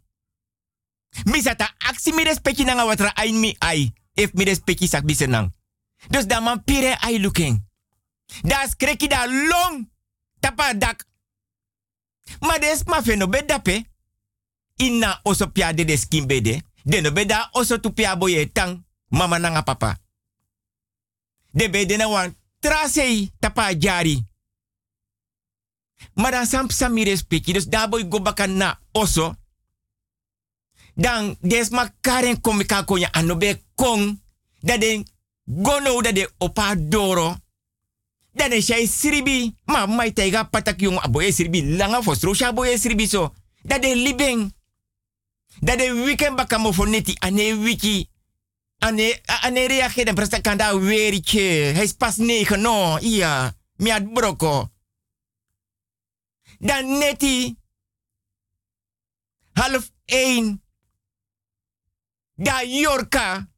Misata 1.25 1.75
aksi 1.79 2.13
mi 2.13 2.23
respecti 2.23 2.65
nanga 2.65 2.85
watra 2.85 3.15
ai 3.15 3.33
mi 3.33 3.57
ai. 3.59 3.93
If 4.15 4.33
mi 4.33 4.45
respecti 4.45 4.89
sak 4.89 5.05
bisenang. 5.05 5.53
Dus 6.09 6.27
da 6.27 6.41
man 6.41 6.65
pire 6.65 6.97
ai 7.01 7.19
looking. 7.19 7.63
Da 8.43 8.67
skreki 8.69 9.09
da 9.09 9.27
long. 9.27 9.91
Tapa 10.41 10.75
dak. 10.75 11.07
Ma 12.41 12.59
des 12.59 12.85
ma 12.85 13.03
feno 13.03 13.29
bedape. 13.29 13.85
Inna 14.77 15.21
oso 15.23 15.47
pia 15.47 15.73
de 15.73 15.85
de 15.85 15.97
skin 15.97 16.27
bede. 16.27 16.63
De 16.83 17.01
no 17.01 17.13
beda 17.13 17.49
oso 17.53 17.79
pia 17.79 18.17
boye 18.17 18.53
tang. 18.53 18.85
Mama 19.15 19.39
nanga 19.39 19.63
papa. 19.63 19.99
De 21.51 21.71
bede 21.71 21.97
na 21.97 22.09
wan 22.09 22.37
trasei 22.59 23.31
tapa 23.39 23.75
jari. 23.79 24.27
Maar 26.15 26.31
dan 26.31 26.47
sam 26.47 26.71
sami 26.71 27.05
respecti. 27.05 27.53
Dus 27.53 27.67
daar 27.67 27.89
boy 27.89 28.07
go 28.09 28.47
na 28.47 28.79
oso. 28.93 29.35
Dan 30.95 31.37
des 31.41 31.69
ma 31.69 31.95
karen 32.01 32.41
komika 32.41 32.83
konya 32.83 33.13
anobe 33.13 33.63
kong. 33.75 34.21
Dat 34.61 34.81
den 34.81 35.07
gono 35.63 36.03
dat 36.03 36.15
de 36.15 36.33
opa 36.39 36.75
doro. 36.75 37.37
Dat 38.33 38.51
de 38.51 38.63
shai 38.63 38.87
siribi. 38.87 39.57
Ma 39.65 39.87
mai 39.87 40.13
taiga 40.13 40.45
patak 40.45 40.81
yung 40.81 40.99
aboye 40.99 41.33
siribi. 41.33 41.77
Langa 41.77 42.03
fostro 42.03 42.33
aboye 42.45 42.79
siribi 42.79 43.07
so. 43.07 43.35
Dat 43.63 43.83
de 43.83 43.97
libeng. 43.97 44.55
Dat 45.61 45.79
de 45.79 45.93
weekend 46.05 46.37
bakamo 46.37 46.73
for 46.73 46.89
neti 46.89 47.15
ane 47.19 47.57
wiki. 47.57 48.13
Ane, 48.85 49.21
ane 49.41 49.67
reageer 49.67 50.09
en 50.09 50.15
presta 50.15 50.41
kanda 50.41 50.79
weertje. 50.79 51.73
Hij 51.73 51.83
is 51.83 51.93
pas 51.93 52.17
negen, 52.17 52.61
no. 52.61 52.99
Ja, 53.01 53.55
mi 53.77 53.91
had 53.91 54.13
broko. 54.13 54.73
Dan 56.59 56.99
neti. 56.99 57.57
Half 59.53 59.91
één. 60.05 60.63
Da 62.35 62.63
Yorka. 62.63 63.53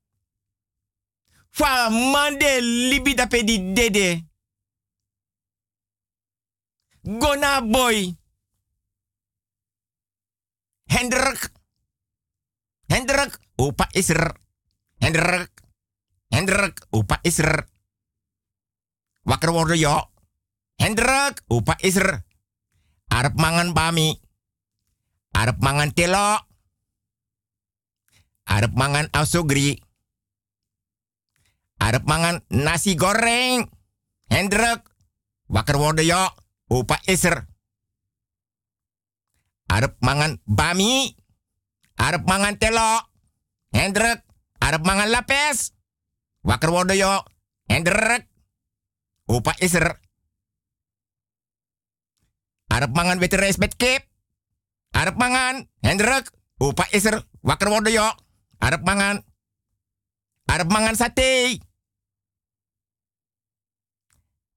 Fa 1.51 1.89
mande 1.89 2.63
libi 2.63 3.15
da 3.15 3.27
pe 3.27 3.45
di 3.45 3.73
dede. 3.73 4.29
Gona 7.03 7.63
boy. 7.67 8.17
Hendrik. 10.85 11.51
Hendrik. 12.87 13.39
Opa 13.57 13.89
is 13.91 14.09
er. 14.09 14.46
Hendrik. 15.01 15.53
Hendrik. 16.33 16.81
Opa 16.91 17.21
is 17.23 17.39
er. 17.39 17.69
Wakker 19.25 19.53
ja. 19.77 20.09
Hendrik. 20.81 21.45
Opa 21.49 21.77
is 21.83 21.97
er. 21.97 22.25
Mangan 23.37 23.73
bami. 23.73 24.17
Arep 25.33 25.59
mangan 25.61 25.93
telo. 25.93 26.41
Arep 28.47 28.73
mangan 28.73 29.09
asogri. 29.13 29.81
Arep 31.79 32.05
mangan 32.05 32.45
nasi 32.49 32.97
goreng. 32.97 33.69
Hendrik. 34.33 34.85
Wakker 35.47 35.77
worden 35.77 36.07
ya. 36.07 36.33
Opa 36.73 36.99
is 37.07 37.25
er. 37.25 37.47
Mangan 40.01 40.41
bami. 40.45 41.15
Arep 41.97 42.25
mangan 42.27 42.59
telo. 42.59 43.13
Hendrik. 43.73 44.26
Arep 44.67 44.83
mangan 44.83 45.15
lapes. 45.15 45.71
Wakker 46.43 46.75
worden 46.75 46.99
ya. 46.99 47.23
Hendrik. 47.71 48.27
Opa 49.31 49.55
is 49.63 49.79
er. 49.79 49.95
Arep 52.67 52.91
mangan 52.91 53.23
witte 53.23 53.39
rijst 53.39 53.63
met 53.63 53.79
kip. 53.79 54.03
Arep 54.91 55.15
mangan. 55.15 55.71
Hendrik. 55.87 56.35
Opa 56.59 56.91
is 56.91 57.07
er. 57.07 57.23
Wakker 57.47 57.71
worden 57.71 57.95
yo. 57.95 58.11
Arep 58.59 58.83
mangan. 58.83 59.23
Arep 60.51 60.67
mangan 60.67 60.99
sate. 60.99 61.63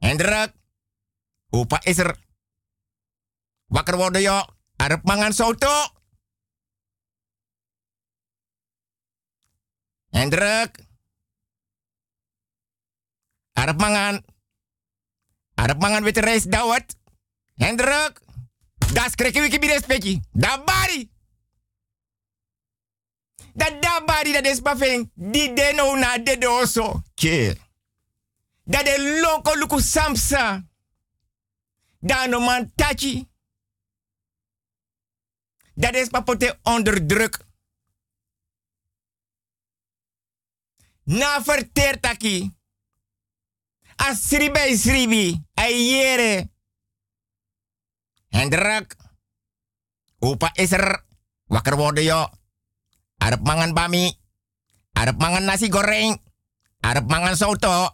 Hendrik. 0.02 0.57
Opa 1.53 1.77
is 1.86 2.02
er. 2.02 2.18
Wakker 3.69 3.98
worden 3.98 4.26
yo. 4.26 4.41
Arep 4.81 5.06
mangan 5.06 5.34
soto. 5.38 5.98
Hendrik. 10.10 10.88
Arep 13.53 13.80
mangan. 13.80 14.26
Arep 15.56 15.80
mangan 15.81 16.03
witte 16.03 16.22
rijst 16.22 16.52
dawet. 16.52 16.95
Hendrik. 17.56 18.19
Das 18.94 19.15
kreki 19.15 19.41
wiki 19.41 19.60
bide 19.60 19.80
speki. 19.81 20.22
Da 20.31 20.64
bari. 20.64 21.10
Da 23.53 23.69
da 23.69 24.03
bari 24.06 24.31
da 24.31 24.41
des 24.41 24.61
bafeng. 24.61 25.11
Di 25.14 25.53
de 25.53 25.73
no 25.76 25.95
na 25.95 26.18
de 26.18 26.38
doso. 26.38 27.03
Ke. 27.15 27.57
Da 28.64 28.84
de 28.84 29.19
loko 29.22 29.56
luku 29.56 29.80
samsa. 29.80 30.64
Da 31.99 32.26
no 32.27 32.40
man 32.40 32.72
tachi. 32.76 33.27
Dat 35.73 35.95
is 35.95 36.10
papote 36.10 36.60
onder 36.64 37.07
druk. 37.07 37.48
Na 41.10 41.41
verteer 41.41 41.98
taki. 41.98 42.45
Asribe 43.98 44.61
sribi. 44.77 45.41
Ayere. 45.57 46.53
Hendrik. 48.30 48.94
Opa 50.22 50.53
is 50.53 50.69
er. 50.72 51.02
Wakker 51.49 51.81
worden 51.81 52.06
yo. 52.06 52.30
Arep 53.18 53.41
mangan 53.41 53.73
bami. 53.73 54.14
Arep 54.94 55.18
mangan 55.18 55.49
nasi 55.49 55.73
goreng. 55.73 56.14
Arep 56.86 57.10
mangan 57.10 57.34
soto. 57.34 57.90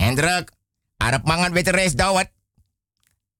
Hendrik. 0.00 0.48
Arep 0.96 1.28
mangan 1.28 1.52
witte 1.52 1.76
rijst 1.76 2.00
dawet. 2.00 2.32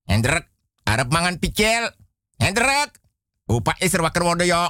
Hendrik. 0.05 0.45
Arep 0.85 1.09
mangan 1.09 1.41
pikel. 1.41 1.89
Hendrik. 2.37 3.01
Opa 3.49 3.73
is 3.81 3.97
er 3.97 4.05
wakker 4.05 4.21
worden 4.21 4.45
yo. 4.45 4.69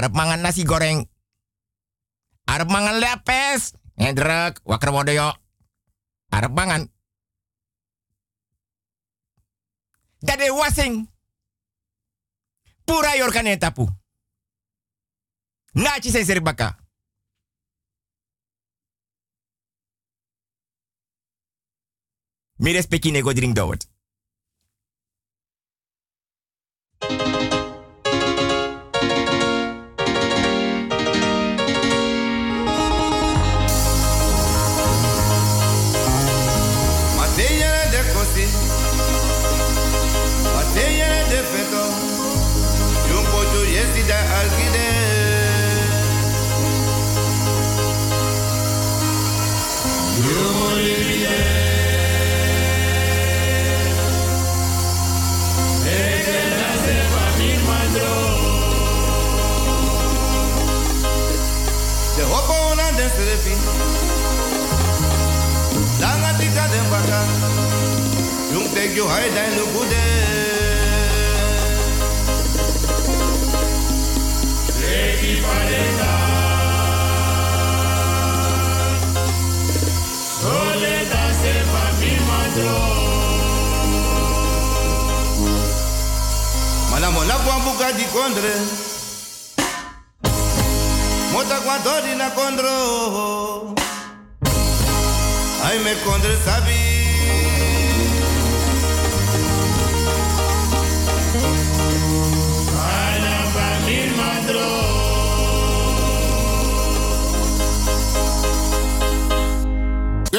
Arep 0.00 0.16
mangan 0.16 0.40
nasi 0.40 0.64
goreng. 0.64 1.04
Arep 2.48 2.72
mangan 2.72 2.96
lepes. 3.04 3.76
Hendrik. 4.00 4.64
Wakker 4.64 4.96
worden 4.96 5.14
yo. 5.14 5.28
Arep 6.32 6.52
mangan. 6.56 6.88
Dade 10.24 10.48
wasing. 10.56 11.04
Pura 12.88 13.12
yorkane 13.20 13.60
tapu. 13.60 13.84
Nachi 15.76 16.10
se 16.10 16.24
serbaka. 16.24 16.80
Mi 22.56 22.72
respecti 22.72 23.10
nego 23.12 23.32
drink 23.32 23.54
dowet. 23.54 23.84
Yung 69.00 69.08
tek 69.08 69.16
yo 69.16 69.16
hai 69.16 69.28
dai 69.32 69.48
lu 69.56 69.64
kude. 69.72 70.06
Leki 74.80 75.32
paleta. 75.40 76.12
Soledad 80.40 81.32
se 81.40 81.54
fa 81.72 81.84
mi 82.00 82.12
madro. 82.28 82.80
Mala 86.90 87.10
mola 87.10 87.36
kwa 87.44 87.56
buka 87.64 87.88
di 87.96 88.06
kondre. 88.12 88.54
Mota 91.32 91.58
kwa 91.64 91.76
dori 91.84 92.14
na 92.20 92.28
kondro. 92.36 92.76
Ay 95.64 95.78
me 95.84 95.92
kondre 96.04 96.36
sabi. 96.44 96.99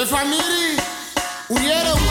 Los 0.01 0.09
famiri 0.09 0.77
huyeron. 1.47 2.10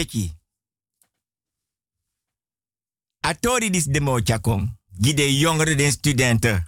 Respecti. 0.00 0.32
Atori 3.20 3.70
dis 3.70 3.84
de 3.84 4.00
mo 4.00 4.20
chakong. 4.24 4.78
Gide 5.00 5.38
jongeren 5.38 5.76
den 5.76 5.92
studenten. 5.92 6.64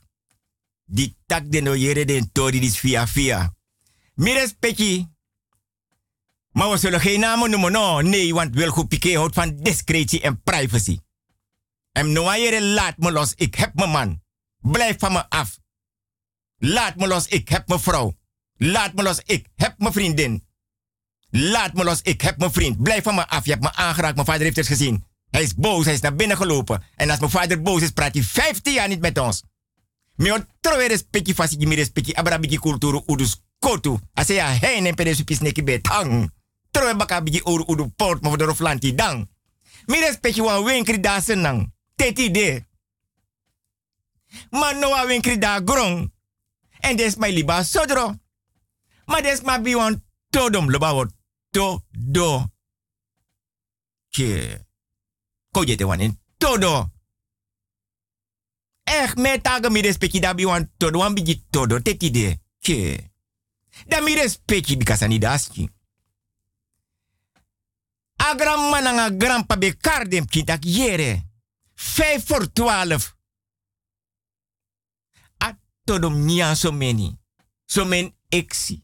Die 0.85 1.17
tak 1.27 1.51
de 1.51 1.61
no 1.61 1.75
yere 1.75 2.05
den 2.05 2.33
tori 2.33 2.61
dis 2.61 2.79
via 2.79 3.07
via. 3.07 3.55
Mi 4.15 4.33
respecti. 4.33 5.09
Maar 6.53 6.71
we 6.71 6.77
zullen 6.77 7.01
geen 7.01 7.21
namen 7.21 7.51
noemen, 7.51 7.73
no. 7.73 8.01
Nee, 8.01 8.35
want 8.35 8.55
Wilgo 8.55 8.85
Piqué 8.85 9.17
houdt 9.17 9.35
van 9.35 9.57
discretie 9.57 10.21
en 10.21 10.43
privacy. 10.43 11.01
En 11.93 12.13
no 12.13 12.33
yere 12.35 12.63
laat 12.63 12.99
me 12.99 13.13
los, 13.13 13.35
ik 13.35 13.55
heb 13.55 13.75
mijn 13.75 13.91
man. 13.91 14.23
Blijf 14.59 14.99
van 14.99 15.13
me 15.13 15.29
af. 15.31 15.59
Laat 16.57 16.97
me 16.97 17.07
los, 17.07 17.27
ik 17.27 17.49
heb 17.49 17.69
mijn 17.69 17.81
vrouw. 17.81 18.19
Laat 18.57 18.95
me 18.95 19.03
los, 19.03 19.21
ik 19.25 19.49
heb 19.55 19.79
mijn 19.79 19.93
vriendin. 19.93 20.47
Laat 21.35 21.75
me 21.75 21.85
los, 21.85 22.01
ik 22.03 22.21
heb 22.21 22.39
mijn 22.39 22.53
vriend. 22.53 22.83
Blijf 22.83 23.03
van 23.03 23.15
me 23.15 23.29
af, 23.29 23.45
je 23.45 23.51
hebt 23.51 23.63
me 23.63 23.73
aangeraakt, 23.73 24.15
mijn 24.15 24.27
vader 24.27 24.43
heeft 24.43 24.57
het 24.57 24.67
gezien. 24.67 25.05
Hij 25.31 25.43
is 25.43 25.55
boos, 25.55 25.85
hij 25.85 25.95
is 25.95 26.01
naar 26.01 26.15
binnen 26.15 26.37
gelopen. 26.37 26.83
En 26.97 27.11
als 27.11 27.19
mijn 27.19 27.31
vader 27.31 27.63
boos 27.63 27.83
is, 27.83 27.91
praat 27.91 28.15
hij 28.15 28.23
15 28.23 28.73
jaar 28.73 28.89
niet 28.89 29.01
met 29.01 29.19
ons. 29.19 29.43
Mio 30.17 30.37
trowe 30.61 30.89
respecti 30.89 31.35
fasi 31.35 31.67
mi 31.67 31.75
respecti 31.75 32.13
abra 32.13 32.39
bigi 32.39 32.59
kulturu 32.59 33.03
udus 33.07 33.43
kotu. 33.59 33.99
Ase 34.15 34.35
ya 34.35 34.47
hei 34.47 34.81
nem 34.81 34.95
pede 34.95 35.15
supis 35.15 35.41
neki 35.41 35.63
betang. 35.63 36.31
Trowe 36.71 36.97
baka 36.97 37.23
bigi 37.23 37.41
uru 37.45 37.65
udu 37.67 37.89
port 37.97 38.23
mo 38.23 38.31
vodoro 38.31 38.55
flanti 38.55 38.95
dang. 38.95 39.29
Mi 39.87 39.99
respecti 40.01 40.41
wan 40.41 40.65
winkri 40.65 41.01
da 41.01 41.21
senang. 41.21 41.73
Teti 41.97 42.31
de. 42.31 42.65
Man 44.51 44.79
no 44.79 44.89
wa 44.91 45.07
winkri 45.07 45.39
da 45.39 45.61
grong. 45.65 46.13
En 46.81 46.97
des 46.97 47.17
my 47.17 47.31
liba 47.31 47.63
sodro. 47.65 48.15
Ma 49.05 49.21
des 49.21 49.41
ma 49.43 49.59
bi 49.59 49.75
wan 49.75 50.03
todom 50.31 50.71
loba 50.71 50.93
wo 50.95 51.07
to 51.53 51.85
do. 51.91 52.51
Che. 54.09 54.61
Ko 55.51 55.65
jete 55.65 55.85
wanin 55.85 56.21
todo. 56.37 56.91
Echt, 58.83 59.17
met 59.17 59.43
taga 59.43 59.71
mi 59.71 59.81
respecti 59.81 60.21
da 60.21 60.35
bi 60.35 60.45
wan 60.45 60.71
todo, 60.77 60.99
wan 60.99 61.15
bigi 61.15 61.45
todo, 61.51 61.81
teti 61.83 62.11
de. 62.11 62.41
Che. 62.59 63.11
Da 63.87 64.01
mi 64.01 64.15
respecti 64.15 64.77
because 64.77 65.05
ani 65.05 65.19
daski. 65.19 65.69
A 68.17 68.35
gran 68.35 68.69
man 68.71 68.99
a 68.99 69.11
grandpa 69.11 69.57
be 69.57 69.77
kardem 69.77 70.27
kintak 70.27 70.65
yere. 70.65 71.31
Vijf 71.75 72.27
voor 72.27 72.53
twaalf. 72.53 73.17
A 75.39 75.59
todom 75.85 76.25
nian 76.25 76.57
so 76.57 76.73
meni. 76.73 77.19
So 77.67 77.85
men 77.85 78.15
eksi. 78.29 78.82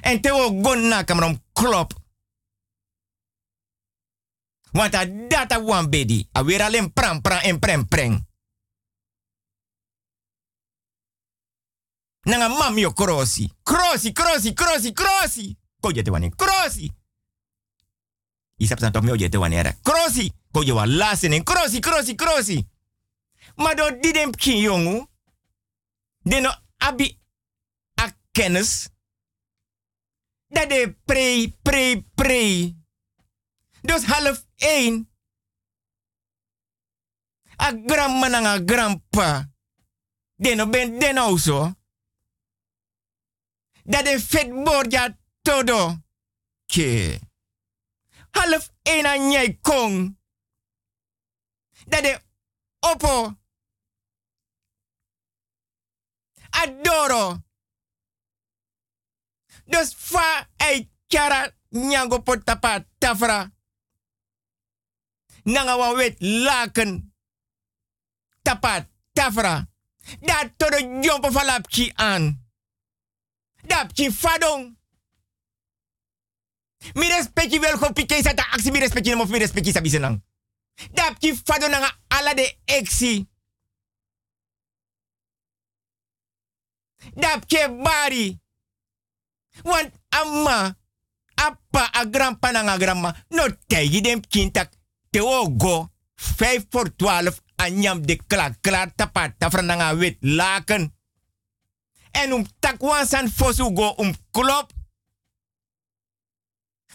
En 0.00 0.20
te 0.20 0.32
wo 0.32 0.62
gon 0.62 0.88
na 0.88 1.04
kamram 1.04 1.42
klop. 1.52 1.92
Want 4.72 4.94
a 4.94 5.06
data 5.06 5.62
wan 5.62 5.90
bedi. 5.90 6.28
A 6.32 6.44
weer 6.44 6.62
alleen 6.62 6.92
pram 6.92 7.20
pram 7.20 7.38
en 7.38 7.58
prem 7.58 7.88
preng. 7.88 8.26
Nanga 12.22 12.48
mam 12.48 12.78
yo 12.78 12.92
krosi. 12.92 13.50
Krosi, 13.62 14.12
krosi, 14.12 14.52
krosi, 14.52 14.92
krosi. 14.92 15.56
Ko 15.80 15.90
jete 15.90 16.10
wani 16.10 16.30
krosi. 16.30 16.92
Isap 18.56 18.78
san 18.78 19.04
meo 19.04 19.16
jete 19.16 19.38
wani 19.38 19.56
era. 19.56 19.72
Krosi. 19.82 20.32
Ko 20.52 20.62
je 20.62 20.72
wa 20.72 20.86
lasen 20.86 21.32
en 21.32 21.44
krosi, 21.44 21.80
krosi, 21.80 22.14
krosi. 22.14 22.68
Maar 23.56 23.76
door 23.76 24.00
die 24.00 24.30
kin 24.30 24.58
jongu. 24.58 25.06
Deno 26.22 26.54
abi 26.76 27.18
a 27.94 28.10
kennis. 28.32 28.88
Dat 30.56 30.68
de 30.68 30.96
pre, 31.04 31.52
pre, 31.62 32.02
pre. 32.14 32.74
Dus 33.82 34.04
half 34.04 34.46
één. 34.56 35.10
A 37.62 37.72
grandma 37.86 38.26
en 38.26 38.46
a 38.46 38.58
grandpa. 38.64 39.52
Deno 40.34 40.68
ben 40.68 40.98
deno 40.98 41.36
zo. 41.36 41.74
Dat 43.84 44.04
de 44.04 44.20
vet 44.20 44.64
borja 44.64 45.18
todo. 45.42 45.96
Ke. 46.66 47.20
Half 48.30 48.72
één 48.82 49.06
aan 49.06 49.30
jij 49.30 49.58
kong. 49.60 50.18
Dat 51.84 52.02
de 52.02 52.22
opo. 52.80 53.38
Adoro. 56.50 57.45
Dus 59.66 59.94
fa 59.94 60.48
ei 60.56 60.90
chara 61.06 61.52
nyango 61.68 62.22
potapa 62.22 62.86
tafra. 62.98 63.52
Nanga 65.42 65.76
wa 65.76 65.94
wet 65.94 66.16
laken. 66.18 67.12
Tapa 68.42 68.88
tafra. 69.12 69.66
Dat 70.20 70.50
jompo 71.00 71.30
falapki 71.30 71.92
aan. 71.94 72.44
Dapki 73.66 74.12
fadong. 74.12 74.78
Mi 76.94 77.08
respecti 77.08 77.60
wel 77.60 77.76
go 77.76 77.92
pike 77.92 78.22
sa 78.22 78.34
ta 78.34 78.46
aksi 78.50 78.70
mi 78.70 78.78
respecti 78.78 79.14
mo 79.14 79.24
mi 79.24 79.38
respecti 79.38 79.72
sa 79.72 79.80
bisenang. 79.80 80.22
Dapki 80.92 81.34
fadong 81.34 81.70
nanga 81.70 81.90
ala 82.08 82.34
de 82.34 82.58
eksi. 82.64 83.28
Dapke 87.14 87.76
bari. 87.82 88.45
Want 89.62 89.92
amma 90.08 90.76
appa 91.34 91.88
a 91.92 92.04
grandpa 92.04 92.50
nanga 92.50 92.76
grandma 92.76 93.14
no 93.28 93.46
tegi 93.66 94.00
dem 94.00 94.20
kintak 94.20 94.72
te 95.10 95.20
go 95.58 95.90
5 96.14 96.66
voor 96.70 96.96
12 96.96 97.40
anyam 97.56 98.06
de 98.06 98.16
klak 98.26 98.60
klaar 98.60 98.94
tapa 98.94 99.34
tafra 99.38 99.62
nanga 99.62 99.96
wit 99.96 100.16
laken. 100.20 100.94
En 102.10 102.32
um 102.32 102.46
takwan 102.58 103.06
san 103.06 103.28
fosu 103.28 103.74
go 103.74 103.94
um 103.96 104.14
klop. 104.30 104.72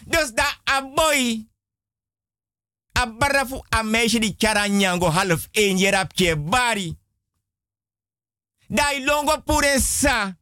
Dus 0.06 0.32
da 0.34 0.58
a 0.64 0.82
boy. 0.82 1.46
A 2.92 3.06
barafu 3.06 3.62
a 3.68 3.82
meisje 3.82 4.18
die 4.18 4.36
kara 4.36 4.68
nyango 4.68 5.10
half 5.10 5.48
1 5.50 5.78
yerap 5.78 6.12
ke 6.14 6.36
bari. 6.36 6.98
Dai 8.66 9.04
longo 9.04 9.42
pure 9.42 9.80
sa. 9.80 10.36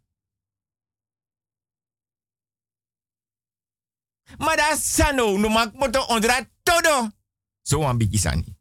Maar 4.40 4.56
dat 4.56 4.78
sano, 4.78 5.36
no 5.38 5.48
mak 5.48 5.72
moto 5.74 6.00
ondra 6.08 6.48
todo. 6.62 7.10
Zo 7.62 7.82
een 7.82 7.98
beetje 7.98 8.18
sani. 8.18 8.56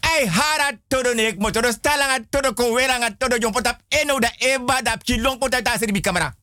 Ai 0.00 0.26
hara 0.26 0.80
todo 0.86 1.14
nek 1.14 1.38
moto 1.38 1.60
do 1.60 1.70
stalanga 1.72 2.26
todo 2.30 2.52
ko 2.52 2.72
weranga 2.72 3.16
todo 3.16 3.38
jom 3.38 3.52
potap 3.52 3.80
eno 3.88 4.18
da 4.18 4.32
eba 4.38 4.82
da 4.82 4.96
chilong 4.96 5.38
kota 5.38 5.62
ta 5.62 5.78
seri 5.78 5.92
bi 5.92 6.00
kamera. 6.00 6.34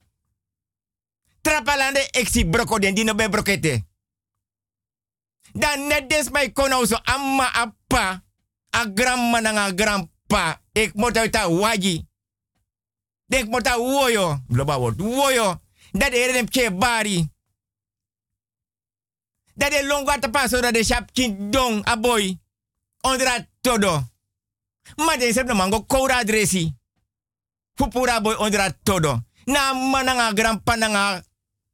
Trapalande 1.41 2.09
exi 2.11 2.45
broko 2.45 2.79
den 2.79 2.95
dino 2.95 3.15
be 3.15 3.29
brokete. 3.29 3.83
Dan 5.53 5.87
net 5.87 6.09
des 6.09 6.29
mai 6.29 6.51
kono 6.51 6.85
so 6.85 6.97
amma 7.03 7.51
appa. 7.53 8.23
A 8.73 8.85
grandma 8.85 9.41
na 9.41 9.65
a 9.65 9.73
grandpa. 9.73 10.61
Ik 10.71 10.93
moet 10.93 11.17
uit 11.17 11.35
waji. 11.35 12.07
Denk 13.25 13.49
moet 13.49 13.67
woyo. 13.75 14.39
Bloba 14.47 14.79
word 14.79 15.01
woyo. 15.01 15.59
Dat 15.91 16.11
de 16.11 16.31
dem 16.31 16.49
che 16.49 16.71
bari. 16.71 17.29
Dat 19.53 19.71
de 19.71 19.85
longo 19.85 20.11
at 20.11 20.31
paso 20.31 20.61
dat 20.61 20.73
de 20.73 20.83
shap 20.83 21.11
kin 21.13 21.51
dong 21.51 21.87
a 21.87 21.97
boy. 21.97 22.39
Ondra 23.01 23.47
todo. 23.61 24.09
Maar 24.95 25.19
de 25.19 25.33
sep 25.33 25.47
no 25.47 25.55
mango 25.55 25.83
koura 25.85 26.17
adresi. 26.17 26.75
Fupura 27.75 28.21
boy 28.21 28.35
ondra 28.35 28.71
todo. 28.83 29.23
Na 29.45 29.73
mananga 29.73 30.33
grandpa 30.33 30.75
nanga 30.75 31.23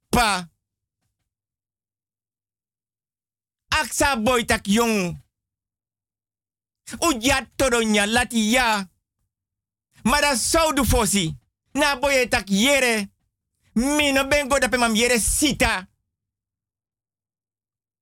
pa. 0.09 0.49
Aksa 3.67 4.21
boy 4.23 4.45
tak 4.45 4.65
jong. 4.65 5.25
Ujat 6.99 7.47
todo 7.55 7.81
nya 7.81 8.05
lati 8.05 8.49
ya. 8.51 8.89
Maar 10.03 10.21
dat 10.21 10.37
zou. 10.37 10.73
Na 11.71 11.99
boy 11.99 12.27
tak 12.27 12.47
yere. 12.49 13.15
Mino 13.77 14.27
bengo 14.27 14.57
mam 14.77 14.95
yere 14.95 15.19
sita. 15.19 15.87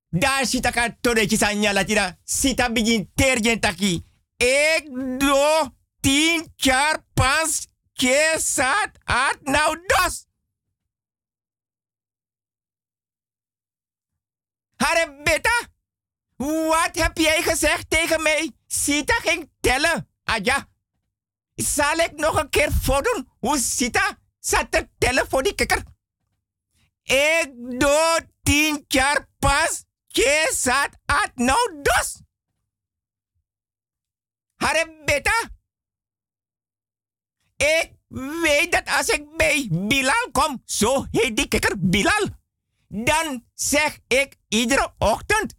Daar 0.10 0.46
sita 0.46 0.72
ka 0.72 0.90
tode 1.02 1.28
ki 1.28 1.38
sanya 1.38 1.74
latira. 1.74 2.18
Sita 2.24 2.70
begin 2.70 3.12
terjen 3.16 3.60
taki. 3.60 4.06
Ik 4.38 4.88
do 5.20 5.76
tien 6.00 6.48
char 6.56 7.04
pas 7.14 7.68
ke 7.94 8.36
sat 8.38 8.92
at 9.04 9.38
nou 9.44 9.76
dos. 9.88 10.26
Hare 14.76 15.22
beta, 15.24 15.68
wat 16.38 16.96
heb 16.96 17.18
jij 17.18 17.42
gezegd 17.42 17.90
tegen 17.90 18.22
mij? 18.22 18.52
Sita 18.68 19.14
ging 19.14 19.50
tellen. 19.60 20.10
Ah 20.24 20.44
ja, 20.44 20.70
zal 21.56 21.98
ik 21.98 22.12
nog 22.16 22.40
een 22.40 22.50
keer 22.50 22.72
voordoen 22.72 23.30
hoe 23.40 23.58
Sita 23.58 24.18
zat 24.46 24.72
te 24.72 24.90
tellen 24.98 25.30
voor 25.30 25.44
die 25.44 25.56
kikker? 25.56 25.84
Ik 27.04 27.52
doe 27.80 28.30
tien 28.44 28.86
jaar 28.88 29.28
pas. 29.40 29.84
Je 30.08 30.52
zat 30.54 30.90
at 31.06 31.32
nou 31.36 31.82
dos. 31.82 32.22
Hare 34.56 35.02
beta. 35.06 35.50
Ik 37.56 37.94
weet 38.42 38.72
dat 38.72 38.88
als 38.88 39.08
ik 39.08 39.38
bij 39.38 39.68
Bilal 39.72 40.32
kom, 40.32 40.62
zo 40.66 41.06
heet 41.12 41.36
die 41.36 41.48
kikker 41.48 41.76
Bilal, 41.80 42.30
dan 42.88 43.46
zeg 43.54 44.00
ik 44.08 44.38
iedere 44.48 44.94
ochtend, 44.98 45.54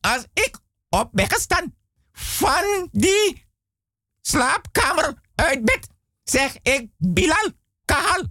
als 0.00 0.24
ik 0.32 0.58
op 0.88 1.08
ben 1.12 1.30
gestaan 1.30 1.76
van 2.12 2.88
die 2.92 3.46
slaapkamer 4.20 5.20
uit 5.34 5.64
bed, 5.64 5.88
zeg 6.22 6.58
ik 6.62 6.90
Bilal, 6.96 7.50
kahal. 7.86 8.24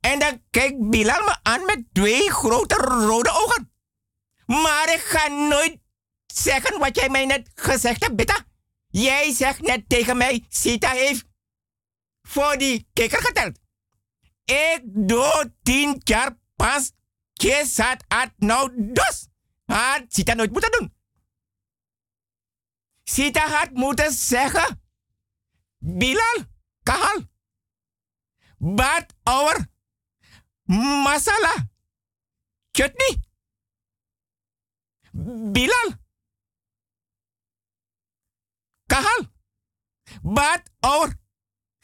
En 0.00 0.18
dan 0.18 0.42
kijkt 0.50 0.90
Bilal 0.90 1.24
me 1.24 1.36
aan 1.42 1.64
met 1.64 1.84
twee 1.92 2.30
grote 2.30 2.74
rode 2.74 3.30
ogen. 3.30 3.72
Maar 4.46 4.92
ik 4.92 5.00
ga 5.00 5.28
nooit 5.28 5.78
zeggen 6.26 6.78
wat 6.78 6.96
jij 6.96 7.08
mij 7.08 7.26
net 7.26 7.50
gezegd 7.54 8.02
hebt, 8.02 8.16
Beta. 8.16 8.44
Jij 8.88 9.32
zegt 9.32 9.60
net 9.60 9.88
tegen 9.88 10.16
mij, 10.16 10.44
Sita 10.48 10.90
heeft 10.90 11.24
voor 12.22 12.56
die 12.58 12.88
kikker 12.92 13.20
geteld. 13.22 13.58
Ik 14.44 14.80
doe 14.84 15.54
tien 15.62 16.00
jaar 16.04 16.38
pas. 16.56 16.92
Je 17.32 17.64
zat 17.66 18.04
at 18.08 18.30
nou 18.36 18.70
dus. 18.92 19.28
Had 19.64 20.04
Sita 20.08 20.34
nooit 20.34 20.52
moeten 20.52 20.72
doen. 20.72 20.94
Sita 23.04 23.48
had 23.48 23.70
moeten 23.70 24.12
zeggen, 24.12 24.82
Bilal, 25.78 26.44
kahal. 26.82 27.29
Bad 28.60 29.08
our 29.26 29.56
masala. 30.68 31.70
Chutney. 32.76 33.22
Bilal. 35.12 35.96
Kahal. 38.86 39.32
Bad 40.22 40.62
our 40.84 41.08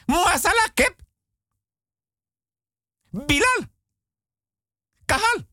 masala 0.07 0.69
kip. 0.77 1.01
Bilal. 3.13 3.61
Kahal. 5.09 5.47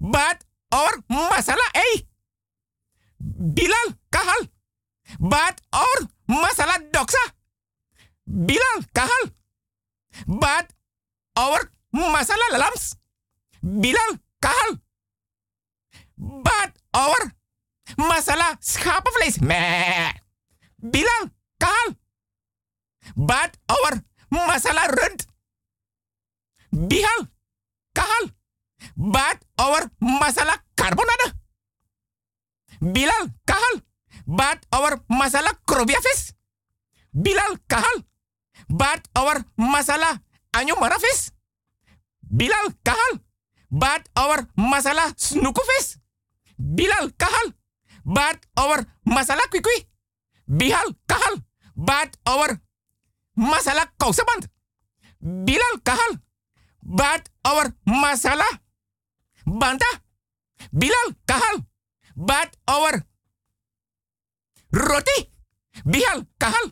Bad 0.00 0.40
our 0.72 1.04
masala 1.08 1.68
ei. 1.74 2.08
Bilal. 3.20 3.92
Kahal. 4.08 4.48
Bad 5.20 5.60
our 5.72 6.08
masala 6.26 6.80
doksa. 6.90 7.20
Bilal. 8.24 8.88
Kahal. 8.94 9.39
Bad 10.26 10.66
our 11.36 11.60
masala 11.92 12.58
lams. 12.58 12.96
Bilal. 13.62 14.18
Kahal. 14.40 14.80
Bad 16.16 16.72
our 16.94 17.32
masala 17.96 18.56
schapenvlees. 18.60 19.40
Meh. 19.40 20.12
Bilal, 20.82 21.30
kahal. 21.58 21.96
Bad 23.16 23.56
our 23.68 24.02
masala 24.32 24.88
rund. 24.88 25.26
Bihal, 26.72 27.28
kahal. 27.92 28.30
Bad 28.96 29.38
our 29.58 29.90
masala 30.00 30.56
carbonade. 30.74 31.34
Bilal, 32.80 33.28
kahal. 33.44 33.82
Bad 34.26 34.64
our 34.72 35.02
masala 35.08 35.52
krobia 35.66 36.00
vis. 36.00 36.32
Bilal, 37.12 37.58
kahal. 37.68 38.04
Bad 38.70 39.02
our 39.18 39.42
masala 39.58 40.22
anyo 40.52 40.76
marafis. 40.78 41.32
Bilal, 42.22 42.70
kahal. 42.84 43.18
Bad 43.70 44.06
our 44.14 44.46
masala 44.56 45.10
snuku 45.16 45.60
vis. 45.70 45.98
Bilal, 46.56 47.10
kahal. 47.18 47.54
Bad 48.04 48.38
our 48.56 48.86
masala 49.04 49.42
kwikwi. 49.50 49.86
Bilal 50.46 50.94
kahal. 51.06 51.42
Bad 51.74 52.14
our 52.26 52.60
masala 53.36 53.90
kouseband. 53.98 54.46
Bilal 55.20 55.82
kahal. 55.82 56.22
Bad 56.82 57.28
our 57.44 57.74
masala 57.86 58.46
banta. 59.46 59.90
Bilal 60.70 61.14
kahal. 61.26 61.66
Bad 62.14 62.50
our 62.66 63.02
roti. 64.70 65.18
Bilal 65.84 66.26
kahal. 66.38 66.70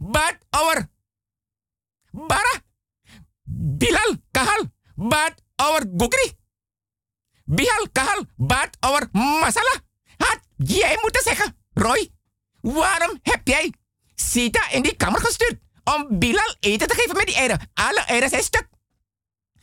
Bad 0.00 0.36
our 0.52 0.88
bara. 2.26 2.62
Bilal 3.78 4.16
kahal. 4.30 4.64
Bad 4.94 5.34
our 5.56 5.84
gugri. 5.96 6.32
Bilal 7.44 7.88
kahal. 7.92 8.24
Bad 8.36 8.76
our 8.80 9.08
masala. 9.12 9.80
Had 10.16 10.40
jij 10.56 10.98
moeten 11.00 11.22
zeggen, 11.22 11.56
Roy. 11.72 12.10
Waarom 12.60 13.18
heb 13.22 13.46
jij 13.46 13.72
Sita 14.14 14.70
in 14.70 14.82
die 14.82 14.96
kamer 14.96 15.20
gestuurd? 15.20 15.58
Om 15.84 16.18
Bilal 16.18 16.56
eten 16.60 16.88
te 16.88 16.94
geven 16.94 17.16
met 17.16 17.26
die 17.26 17.34
eieren. 17.34 17.70
Alle 17.74 18.00
eieren 18.00 18.28
zijn 18.28 18.42
stuk. 18.42 18.68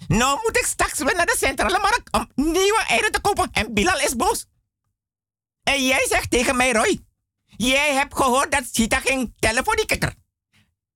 Nou 0.07 0.39
moet 0.43 0.57
ik 0.57 0.65
straks 0.65 0.99
weer 0.99 1.15
naar 1.15 1.25
de 1.25 1.35
centrale 1.37 1.79
markt 1.79 2.11
om 2.11 2.31
nieuwe 2.35 2.83
eieren 2.87 3.11
te 3.11 3.21
kopen. 3.21 3.49
En 3.51 3.73
Bilal 3.73 3.99
is 3.99 4.15
boos. 4.15 4.45
En 5.63 5.85
jij 5.85 6.05
zegt 6.07 6.29
tegen 6.29 6.55
mij, 6.55 6.71
Roy. 6.71 6.99
Jij 7.45 7.93
hebt 7.93 8.15
gehoord 8.15 8.51
dat 8.51 8.63
Sita 8.71 8.99
ging 8.99 9.33
tellen 9.39 9.63
voor 9.63 9.75
die. 9.75 9.85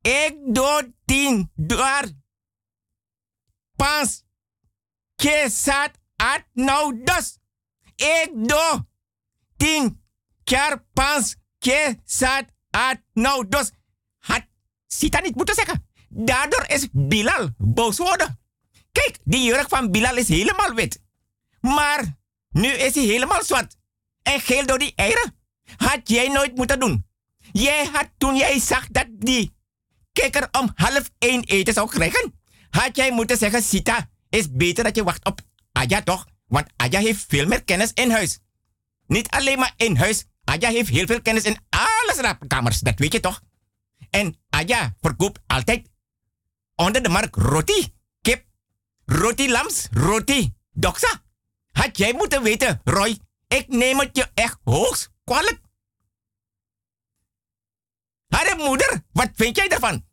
Ik 0.09 0.37
doe 0.45 0.93
tien 1.05 1.51
door. 1.55 2.03
Pas. 3.75 4.23
Je 5.15 5.45
zat 5.49 5.91
at 6.15 6.43
nou 6.53 7.03
dus. 7.03 7.37
Ik 7.95 8.29
doe 8.33 8.85
tien 9.57 10.03
keer 10.43 10.85
pas 10.93 11.35
je 11.57 11.97
zat 12.05 12.45
at 12.69 13.01
nou 13.13 13.47
dus. 13.47 13.71
Had 14.17 14.45
Sita 14.87 15.19
niet 15.19 15.35
moeten 15.35 15.55
zeggen. 15.55 15.87
Daardoor 16.09 16.65
is 16.67 16.87
Bilal 16.91 17.49
boos 17.57 17.97
worden. 17.97 18.39
Kijk, 18.91 19.17
die 19.23 19.43
jurk 19.43 19.69
van 19.69 19.91
Bilal 19.91 20.17
is 20.17 20.27
helemaal 20.27 20.73
wit. 20.73 21.01
Maar 21.61 22.17
nu 22.49 22.67
is 22.67 22.95
hij 22.95 23.03
helemaal 23.03 23.43
zwart. 23.43 23.75
En 24.21 24.39
geel 24.39 24.65
door 24.65 24.79
die 24.79 24.93
eieren. 24.95 25.35
Had 25.77 26.09
jij 26.09 26.27
nooit 26.27 26.55
moeten 26.55 26.79
doen. 26.79 27.05
Jij 27.51 27.85
had 27.85 28.09
toen 28.17 28.35
jij 28.35 28.59
zag 28.59 28.87
dat 28.87 29.07
die 29.09 29.57
kikker 30.19 30.47
om 30.51 30.71
half 30.75 31.09
één 31.17 31.43
eten 31.43 31.73
zou 31.73 31.89
krijgen. 31.89 32.33
Had 32.69 32.95
jij 32.95 33.11
moeten 33.11 33.37
zeggen, 33.37 33.63
Sita, 33.63 34.09
is 34.29 34.51
beter 34.51 34.83
dat 34.83 34.95
je 34.95 35.03
wacht 35.03 35.25
op 35.25 35.41
Aja 35.71 36.01
toch? 36.01 36.25
Want 36.47 36.67
Aja 36.75 36.99
heeft 36.99 37.25
veel 37.27 37.47
meer 37.47 37.63
kennis 37.63 37.91
in 37.93 38.11
huis. 38.11 38.39
Niet 39.07 39.29
alleen 39.29 39.59
maar 39.59 39.73
in 39.77 39.95
huis, 39.95 40.25
Aja 40.43 40.69
heeft 40.69 40.89
heel 40.89 41.05
veel 41.05 41.21
kennis 41.21 41.43
in 41.43 41.57
alle 41.69 42.13
slaapkamers, 42.15 42.79
dat 42.79 42.99
weet 42.99 43.13
je 43.13 43.19
toch? 43.19 43.41
En 44.09 44.37
Aja 44.49 44.95
verkoopt 45.01 45.39
altijd 45.47 45.89
onder 46.75 47.03
de 47.03 47.09
markt 47.09 47.35
roti, 47.35 47.93
kip, 48.21 48.45
roti 49.05 49.51
lams, 49.51 49.87
roti 49.91 50.53
doksa. 50.71 51.23
Had 51.71 51.97
jij 51.97 52.13
moeten 52.13 52.43
weten, 52.43 52.81
Roy, 52.83 53.19
ik 53.47 53.67
neem 53.67 53.99
het 53.99 54.17
je 54.17 54.27
echt 54.33 54.57
hoogst 54.63 55.11
kwalijk. 55.23 55.61
Harre 58.27 58.55
moeder, 58.55 59.03
wat 59.11 59.29
vind 59.35 59.55
jij 59.55 59.67
daarvan? 59.67 60.08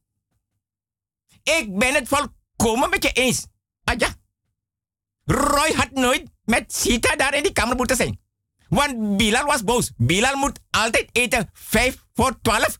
Ik 1.54 1.78
ben 1.78 1.94
het 1.94 2.08
volkomen 2.08 2.90
met 2.90 3.02
je 3.02 3.12
eens. 3.12 3.46
Aja. 3.84 4.14
Roy 5.24 5.72
had 5.72 5.90
nooit 5.90 6.30
met 6.44 6.74
Sita 6.74 7.16
daar 7.16 7.34
in 7.34 7.42
die 7.42 7.52
kamer 7.52 7.76
moeten 7.76 7.96
zijn. 7.96 8.20
Want 8.68 9.16
Bilal 9.16 9.44
was 9.44 9.64
boos. 9.64 9.92
Bilal 9.96 10.36
moet 10.36 10.60
altijd 10.70 11.08
eten 11.12 11.50
5 11.52 12.04
voor 12.14 12.40
12. 12.40 12.78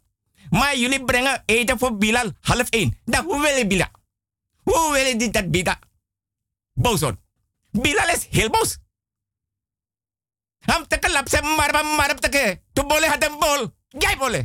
Maar 0.50 0.76
jullie 0.76 1.04
brengen 1.04 1.42
eten 1.46 1.78
voor 1.78 1.96
Bilal 1.96 2.30
half 2.40 2.68
1. 2.68 2.98
Dan 3.04 3.24
hoe 3.24 3.40
wil 3.40 3.56
je 3.56 3.66
Bilal? 3.66 3.90
Hoe 4.62 4.92
wil 4.92 5.04
je 5.04 5.16
dit 5.16 5.32
dat 5.32 5.50
Bilal 5.50 5.76
boos? 6.72 7.00
Bilal 7.70 8.08
is 8.08 8.26
heel 8.30 8.50
boos. 8.50 8.78
Ham 10.58 10.86
teke 10.86 11.10
lap 11.10 11.28
se 11.28 11.42
marba 11.42 11.82
marab 11.82 12.20
teke. 12.20 12.62
Tu 12.72 12.82
boleh 12.82 13.08
had 13.10 13.24
een 13.24 13.38
bol. 13.38 13.70
Jij 13.88 14.16
boleh. 14.16 14.44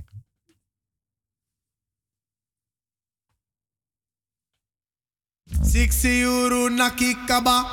Siksi 5.64 6.22
euro 6.22 6.70
nakikaba. 6.70 7.66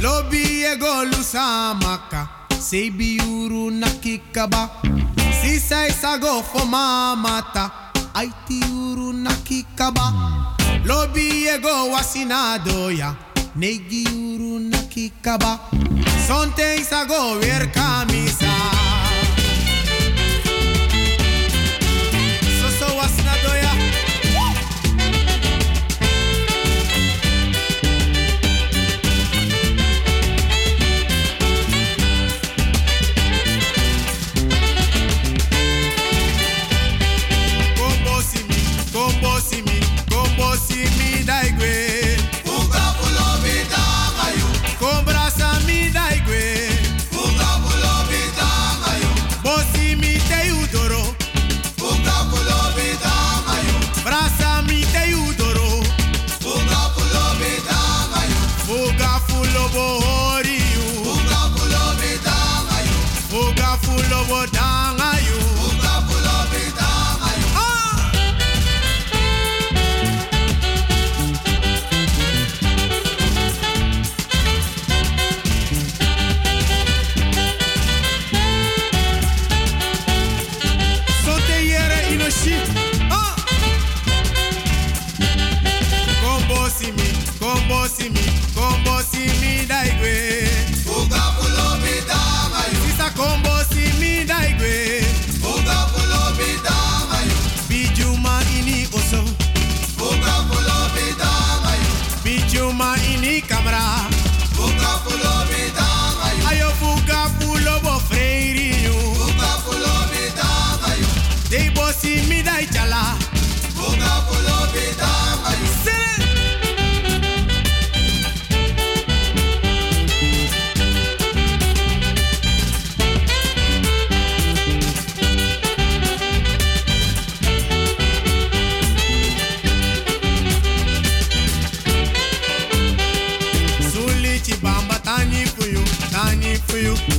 Lobi 0.00 0.64
ego 0.64 1.04
lusamaka. 1.04 2.28
Sebi 2.60 3.18
euro 3.18 3.70
nakikaba. 3.70 4.70
Sisa 5.42 5.86
isago 5.88 6.42
fo 6.42 6.64
mamata. 6.66 7.70
Aiti 8.14 8.60
euro 8.62 9.12
nakikaba. 9.12 10.12
Lobi 10.84 11.46
ego 11.48 11.90
wasinado 11.92 12.90
ya. 12.90 13.14
Negi 13.56 14.04
euro 14.06 14.58
nakikaba. 14.60 15.58
Sonte 16.26 16.76
isago 16.76 17.38
weer 17.40 17.66
kamisa. 17.72 18.52
So 22.60 22.68
so 22.78 22.86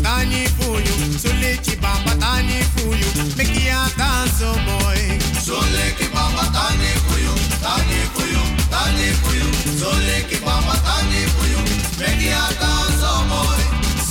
Tani 0.03 0.47
fuyu, 0.57 1.19
sule 1.21 1.57
chibamba 1.61 2.15
tani 2.19 2.63
fuyu, 2.75 3.07
mekia 3.37 3.79
danso 3.97 4.53
boy. 4.65 5.19
Sule 5.45 5.91
kibamba 5.97 6.43
tani 6.55 6.89
fuyu, 7.07 7.33
tani 7.63 7.99
fuyu, 8.13 8.41
tani 8.71 9.13
fuyu, 9.21 9.47
sule 9.79 10.21
kibamba 10.29 10.75
tani 10.85 11.25
fuyu, 11.35 11.59
mekia 11.99 12.41
danso 12.61 13.13
boy. 13.29 13.61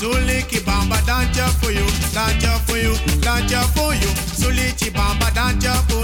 Sule 0.01 0.43
kibamba 0.43 1.01
danja 1.07 1.47
fuyu, 1.61 1.87
danja 2.15 2.59
fuyu, 2.67 2.99
danja 3.21 3.61
fuyu, 3.75 4.11
sule 4.41 4.73
chibamba 4.77 5.31
danja 5.31 5.75
fuyu. 5.89 5.98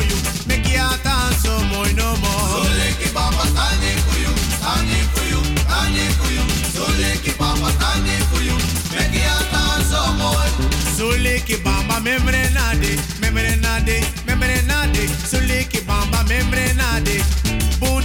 Suliki 11.45 11.63
bamba 11.63 12.01
membre 12.01 12.49
nade, 12.55 12.97
membre 13.21 13.57
nade, 13.57 14.01
membre 14.27 14.63
nade. 14.67 15.07
Suliki 15.29 15.81
bamba 15.85 16.23
membre 16.27 16.73
nade. 16.73 17.21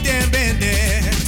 de, 0.03 0.28
bende. 0.30 0.74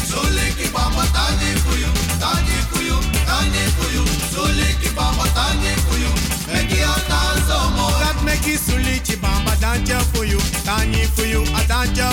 Suliki 0.10 0.68
bamba 0.74 1.06
tani 1.16 1.56
kuyu, 1.64 1.88
tani 2.20 2.58
kuyu, 2.74 2.98
tani 3.26 3.64
kuyu. 3.78 4.04
Suliki 4.34 4.90
bamba 4.94 5.24
tani 5.34 5.72
kuyu. 5.88 6.12
Meki 6.52 6.82
ata 6.84 7.40
zomo. 7.48 7.88
Kat 8.04 8.22
meki 8.26 8.58
suliki 8.58 9.16
bamba 9.16 9.56
danja 9.62 10.00
kuyu, 10.14 10.40
tani 10.66 11.08
kuyu, 11.16 11.42
adanja 11.56 12.11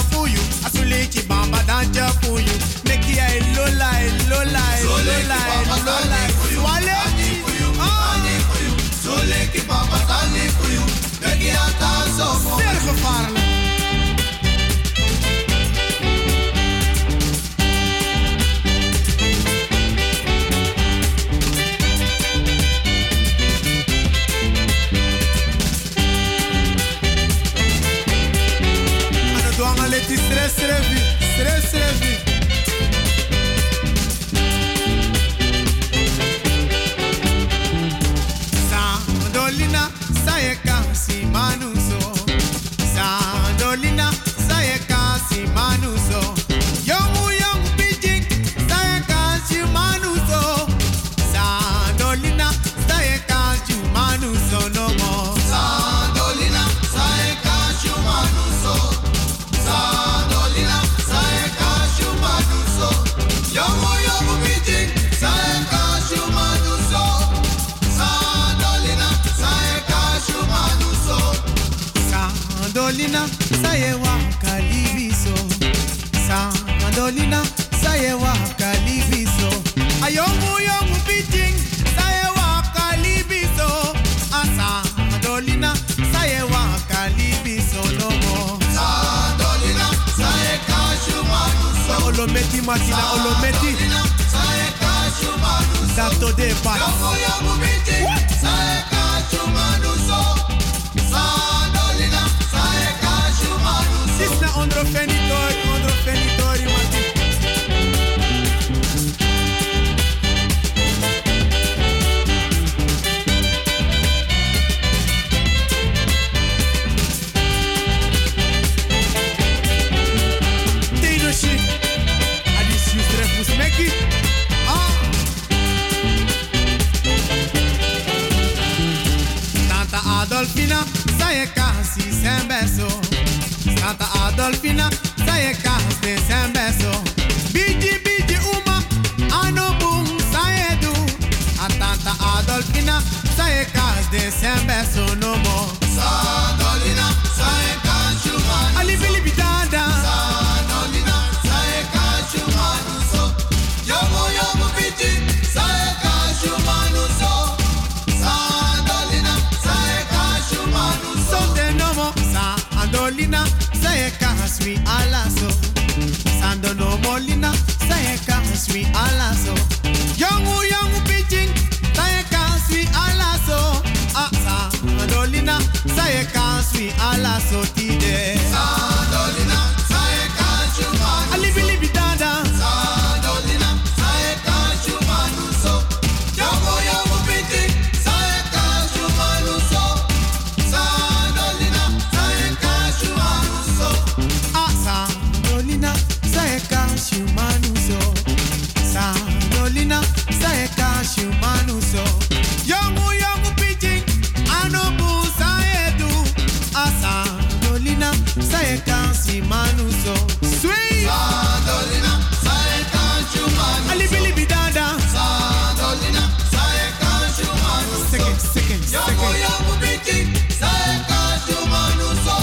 si 209.29 209.41
manuso. 209.43 210.15
Sweet. 210.61 211.07
Sadolina, 211.09 212.13
sae 212.45 212.79
kanchu 212.93 213.43
manuso. 213.57 213.93
Alibi 213.93 214.17
libi 214.27 214.47
dada. 214.47 214.87
Sadolina, 215.15 216.23
sae 216.53 216.85
kanchu 217.01 217.47
manuso. 217.63 218.11
Second, 218.11 218.41
second, 218.55 218.83
second. 218.85 219.17
Yamu 219.17 219.29
yamu 219.45 219.73
bichi, 219.83 220.19
sae 220.61 220.93
kanchu 221.11 221.57
manuso. 221.73 222.39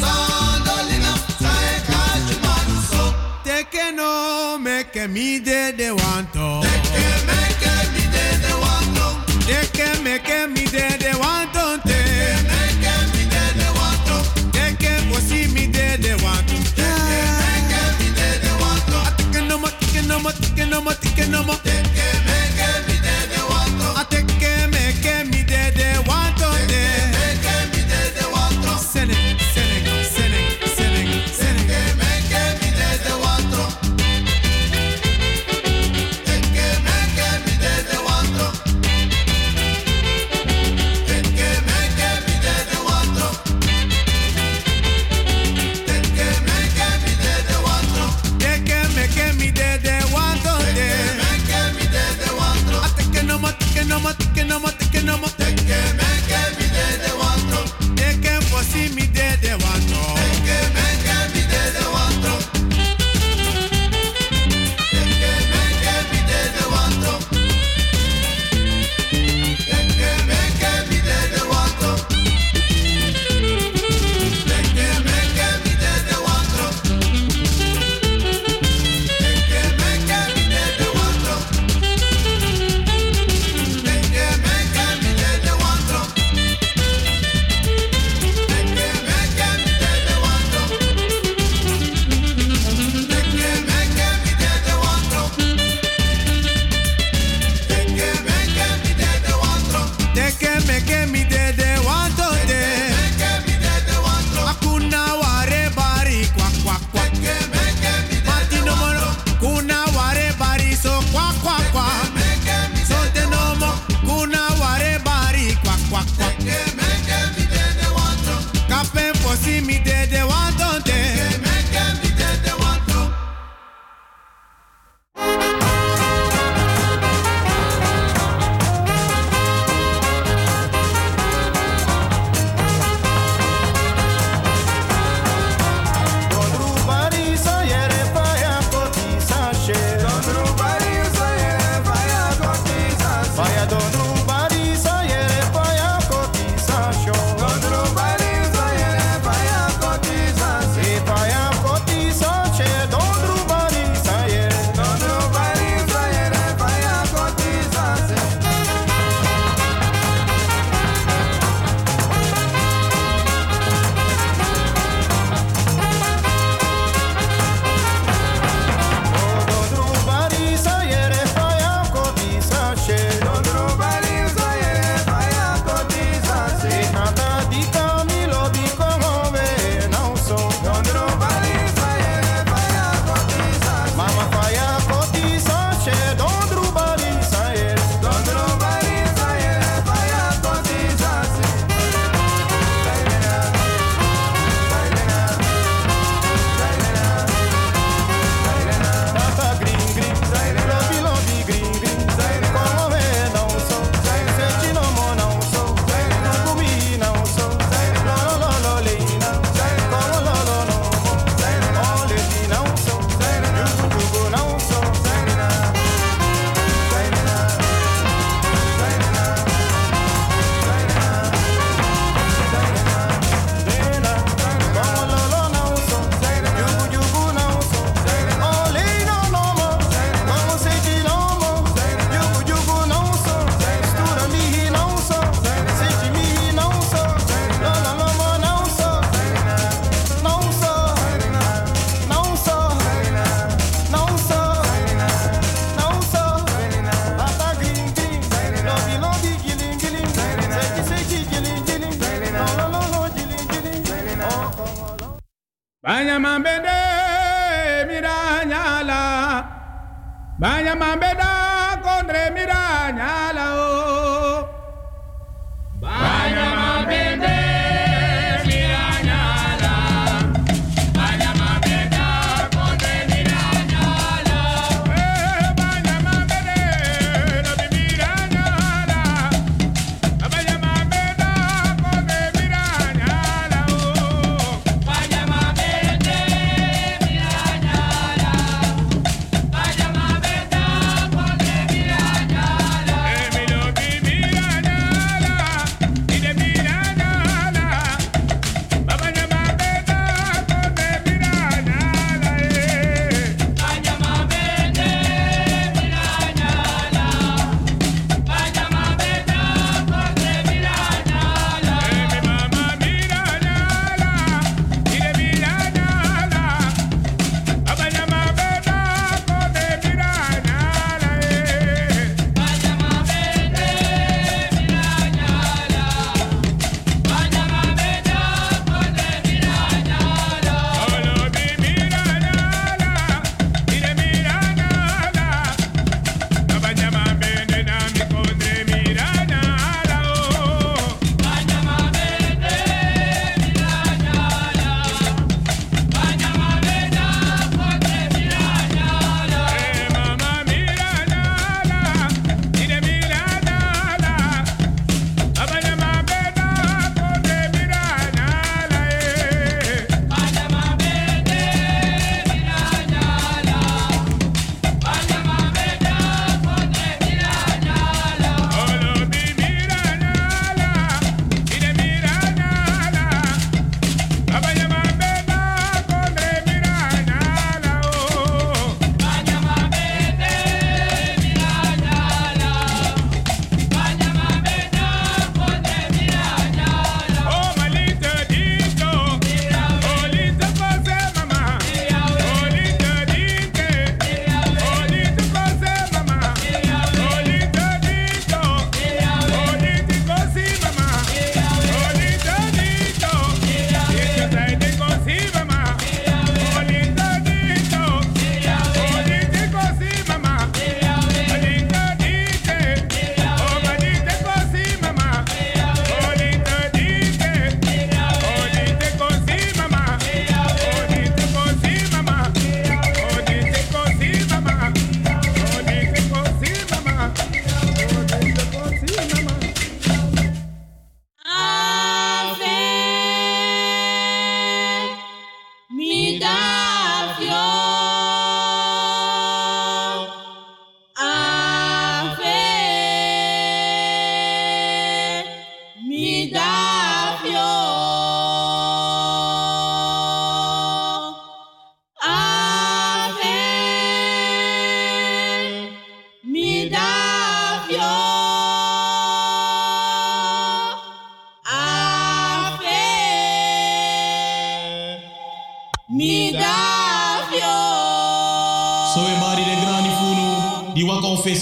Sadolina, 0.00 1.12
sae 1.42 1.74
kanchu 1.90 2.36
manuso. 2.46 3.14
Tekeno 3.44 4.58
meke 4.58 5.06
mi 5.08 5.38
de 5.40 5.72
de 5.72 5.90
wanto. 5.90 6.60
no 20.72 20.80
more, 20.80 20.94
thinking, 20.94 21.30
no 21.30 21.44
more. 21.44 22.01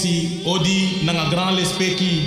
Ofesi 0.01 0.41
odi 0.45 1.05
nanga 1.05 1.29
grand 1.29 1.57
lespeki 1.57 2.21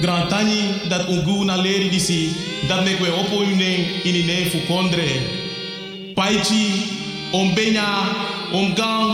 grand 0.00 0.28
tani 0.30 0.88
dat 0.88 1.08
ungu 1.08 1.44
na 1.44 1.56
leri 1.56 1.88
disi 1.88 2.34
dat 2.68 2.84
mek 2.84 3.00
we 3.00 3.08
opo 3.08 3.36
unen 3.36 3.80
ini 4.04 4.22
ne 4.22 4.50
fu 4.50 4.58
kondre. 4.66 5.08
Paichi 6.14 6.66
om 7.32 7.54
benya 7.54 7.86
om 8.52 8.74
gang 8.74 9.10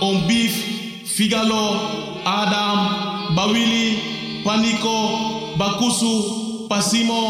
om 0.00 0.28
figalo 1.04 1.80
adam 2.24 2.78
bawili 3.36 3.98
paniko 4.44 4.96
bakusu 5.58 6.68
pasimo 6.68 7.22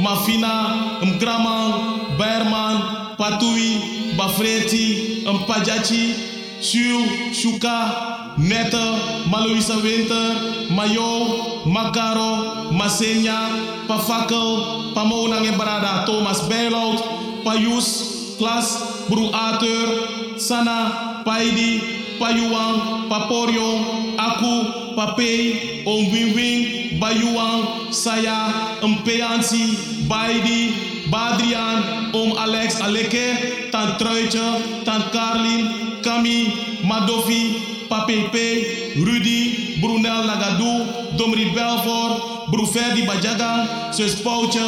mafina 0.00 0.54
mkraman 1.02 1.72
berman 2.18 2.76
patui 3.16 3.80
bafreti 4.16 5.24
mpajachi 5.34 6.14
shu 6.60 7.06
shuka 7.32 8.17
Nette, 8.38 9.26
Maloisa 9.26 9.82
Winter, 9.82 10.70
Mayo, 10.70 11.64
Macaro, 11.66 12.70
Masenya, 12.70 13.84
Pafakel, 13.88 14.94
Pamonang 14.94 15.44
en 15.44 15.58
Barada, 15.58 16.06
Thomas 16.06 16.42
Bijlout, 16.46 17.02
Payus, 17.42 18.36
Klas, 18.38 19.06
Bru 19.10 19.30
Arthur, 19.34 20.38
Sana, 20.38 21.22
Paidi, 21.24 21.82
Payuang, 22.18 23.08
Paporio, 23.10 24.14
Aku, 24.14 24.94
Papei, 24.94 25.82
Om 25.84 26.12
Wing 26.12 26.34
Wing, 26.34 27.00
Bayuang, 27.00 27.90
Saya, 27.90 28.78
Mpeansi, 28.82 30.06
Baidi, 30.06 30.74
Badrian, 31.10 32.14
Om 32.14 32.38
Alex 32.38 32.78
Aleke, 32.80 33.70
Tant 33.70 33.98
Truitje, 33.98 34.84
Tant 34.84 35.10
Carlin, 35.10 35.98
Kami, 36.02 36.54
Madofi, 36.86 37.77
Papepe, 37.88 38.94
Rudy, 38.96 39.80
Brunel 39.80 40.26
Lagadou, 40.26 41.16
Domri 41.16 41.50
Belfort, 41.54 42.50
Bruferdi 42.50 43.02
Bajaga, 43.06 43.92
Sus 43.92 44.20
Pouche, 44.20 44.60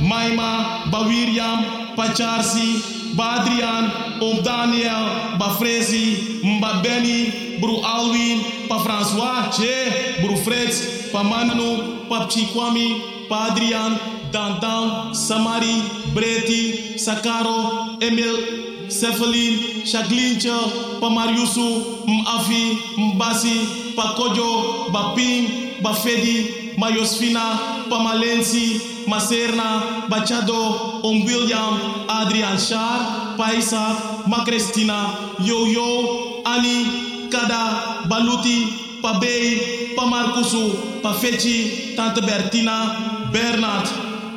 Maima, 0.00 0.84
Bawiriam, 0.90 1.94
Pacharsi, 1.96 3.14
Badrian, 3.14 4.20
Om 4.20 4.42
Daniel, 4.42 5.38
Bafrezi, 5.38 6.40
Mba 6.42 6.82
Benny, 6.82 7.58
Bru 7.60 7.80
Alwin, 7.82 8.68
Pa 8.68 8.78
François, 8.78 9.50
Che, 9.50 10.20
Bru 10.22 10.36
Fritz, 10.36 11.10
Pa 11.12 11.22
Manu, 11.22 12.06
Pa 12.08 12.26
Chikwami, 12.26 13.28
Pa 13.28 13.50
Adrian, 13.50 13.98
Dandan, 14.32 15.14
Samari, 15.14 15.80
Breti, 16.12 16.98
Sakaro, 16.98 18.02
Emil, 18.02 18.73
Cephalin, 18.88 19.82
Shaglincha, 19.84 21.00
Pa 21.00 21.08
Mariusu, 21.08 22.04
Mafi, 22.06 22.78
Mbasi, 22.96 23.94
Pa 23.96 24.14
Kojo, 24.16 24.90
Baping, 24.92 25.80
Bafedi, 25.82 26.74
Mayosfina, 26.76 27.88
Pa 27.88 27.98
Malensi, 27.98 29.06
Maserna, 29.06 30.08
Bachado, 30.08 31.02
Om 31.04 31.24
William, 31.24 32.06
Adrian 32.08 32.58
Shar, 32.58 33.36
Pa 33.36 33.52
Isaac, 33.56 34.26
Ma 34.28 34.44
Cristina, 34.44 35.34
Yo 35.40 35.66
Yo, 35.66 36.42
Ani, 36.46 37.28
Kada, 37.30 38.04
Baluti, 38.08 39.00
Pa 39.02 39.18
Bey, 39.20 39.94
Pa 39.96 40.06
Marcusu, 40.06 41.00
Pa 41.02 41.12
Fechi, 41.12 41.94
Tante 41.96 42.20
Bertina, 42.22 43.30
Bernard, 43.32 43.86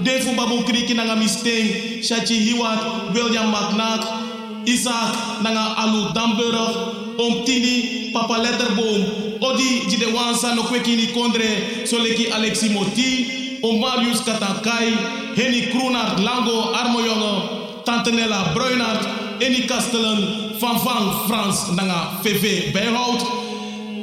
Defu 0.03 0.35
Babu 0.35 0.63
Kriki 0.63 0.95
Nanga 0.95 1.15
Misteng, 1.15 1.99
Shachi 2.03 2.37
Hiwat, 2.51 3.13
William 3.13 3.51
McNack, 3.51 4.26
Isaac 4.68 5.41
nanga 5.44 5.76
alu 5.84 6.11
Damburg, 6.14 6.76
om 7.18 7.45
tini 7.45 8.11
papa 8.11 8.38
letterboom, 8.38 9.02
odi 9.39 9.88
jide 9.89 10.11
wansa 10.14 10.56
no 10.56 10.64
kwekini 10.64 11.07
kondre, 11.14 11.48
soleki 11.85 12.31
Alexi 12.31 12.69
Moti, 12.69 13.60
om 13.61 13.80
Marius 13.80 14.22
Katankai, 14.23 14.91
Henny 15.35 15.61
Kroenart 15.72 16.19
Lango 16.19 16.73
Armojonge, 16.73 17.84
Tante 17.85 18.11
Nella 18.11 18.52
Bruinart, 18.53 19.07
Eni 19.39 19.68
Kastelen, 19.68 20.60
Van 20.60 20.80
Van 20.84 21.27
Frans 21.27 21.72
nanga 21.76 22.19
VV 22.23 22.73
Bijhout, 22.73 23.22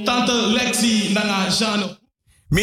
Tante 0.05 0.33
Lexi 0.33 1.13
nanga 1.13 1.51
Jean. 1.51 1.97
Mi! 2.51 2.63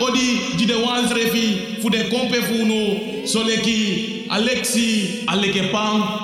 Odi 0.00 0.40
jide 0.58 0.74
wans 0.74 1.12
refi 1.12 1.46
de 1.90 2.08
kompe 2.10 2.42
fu 2.42 2.64
soleki 3.24 4.24
Alexi 4.28 5.24
Alekepang 5.26 6.20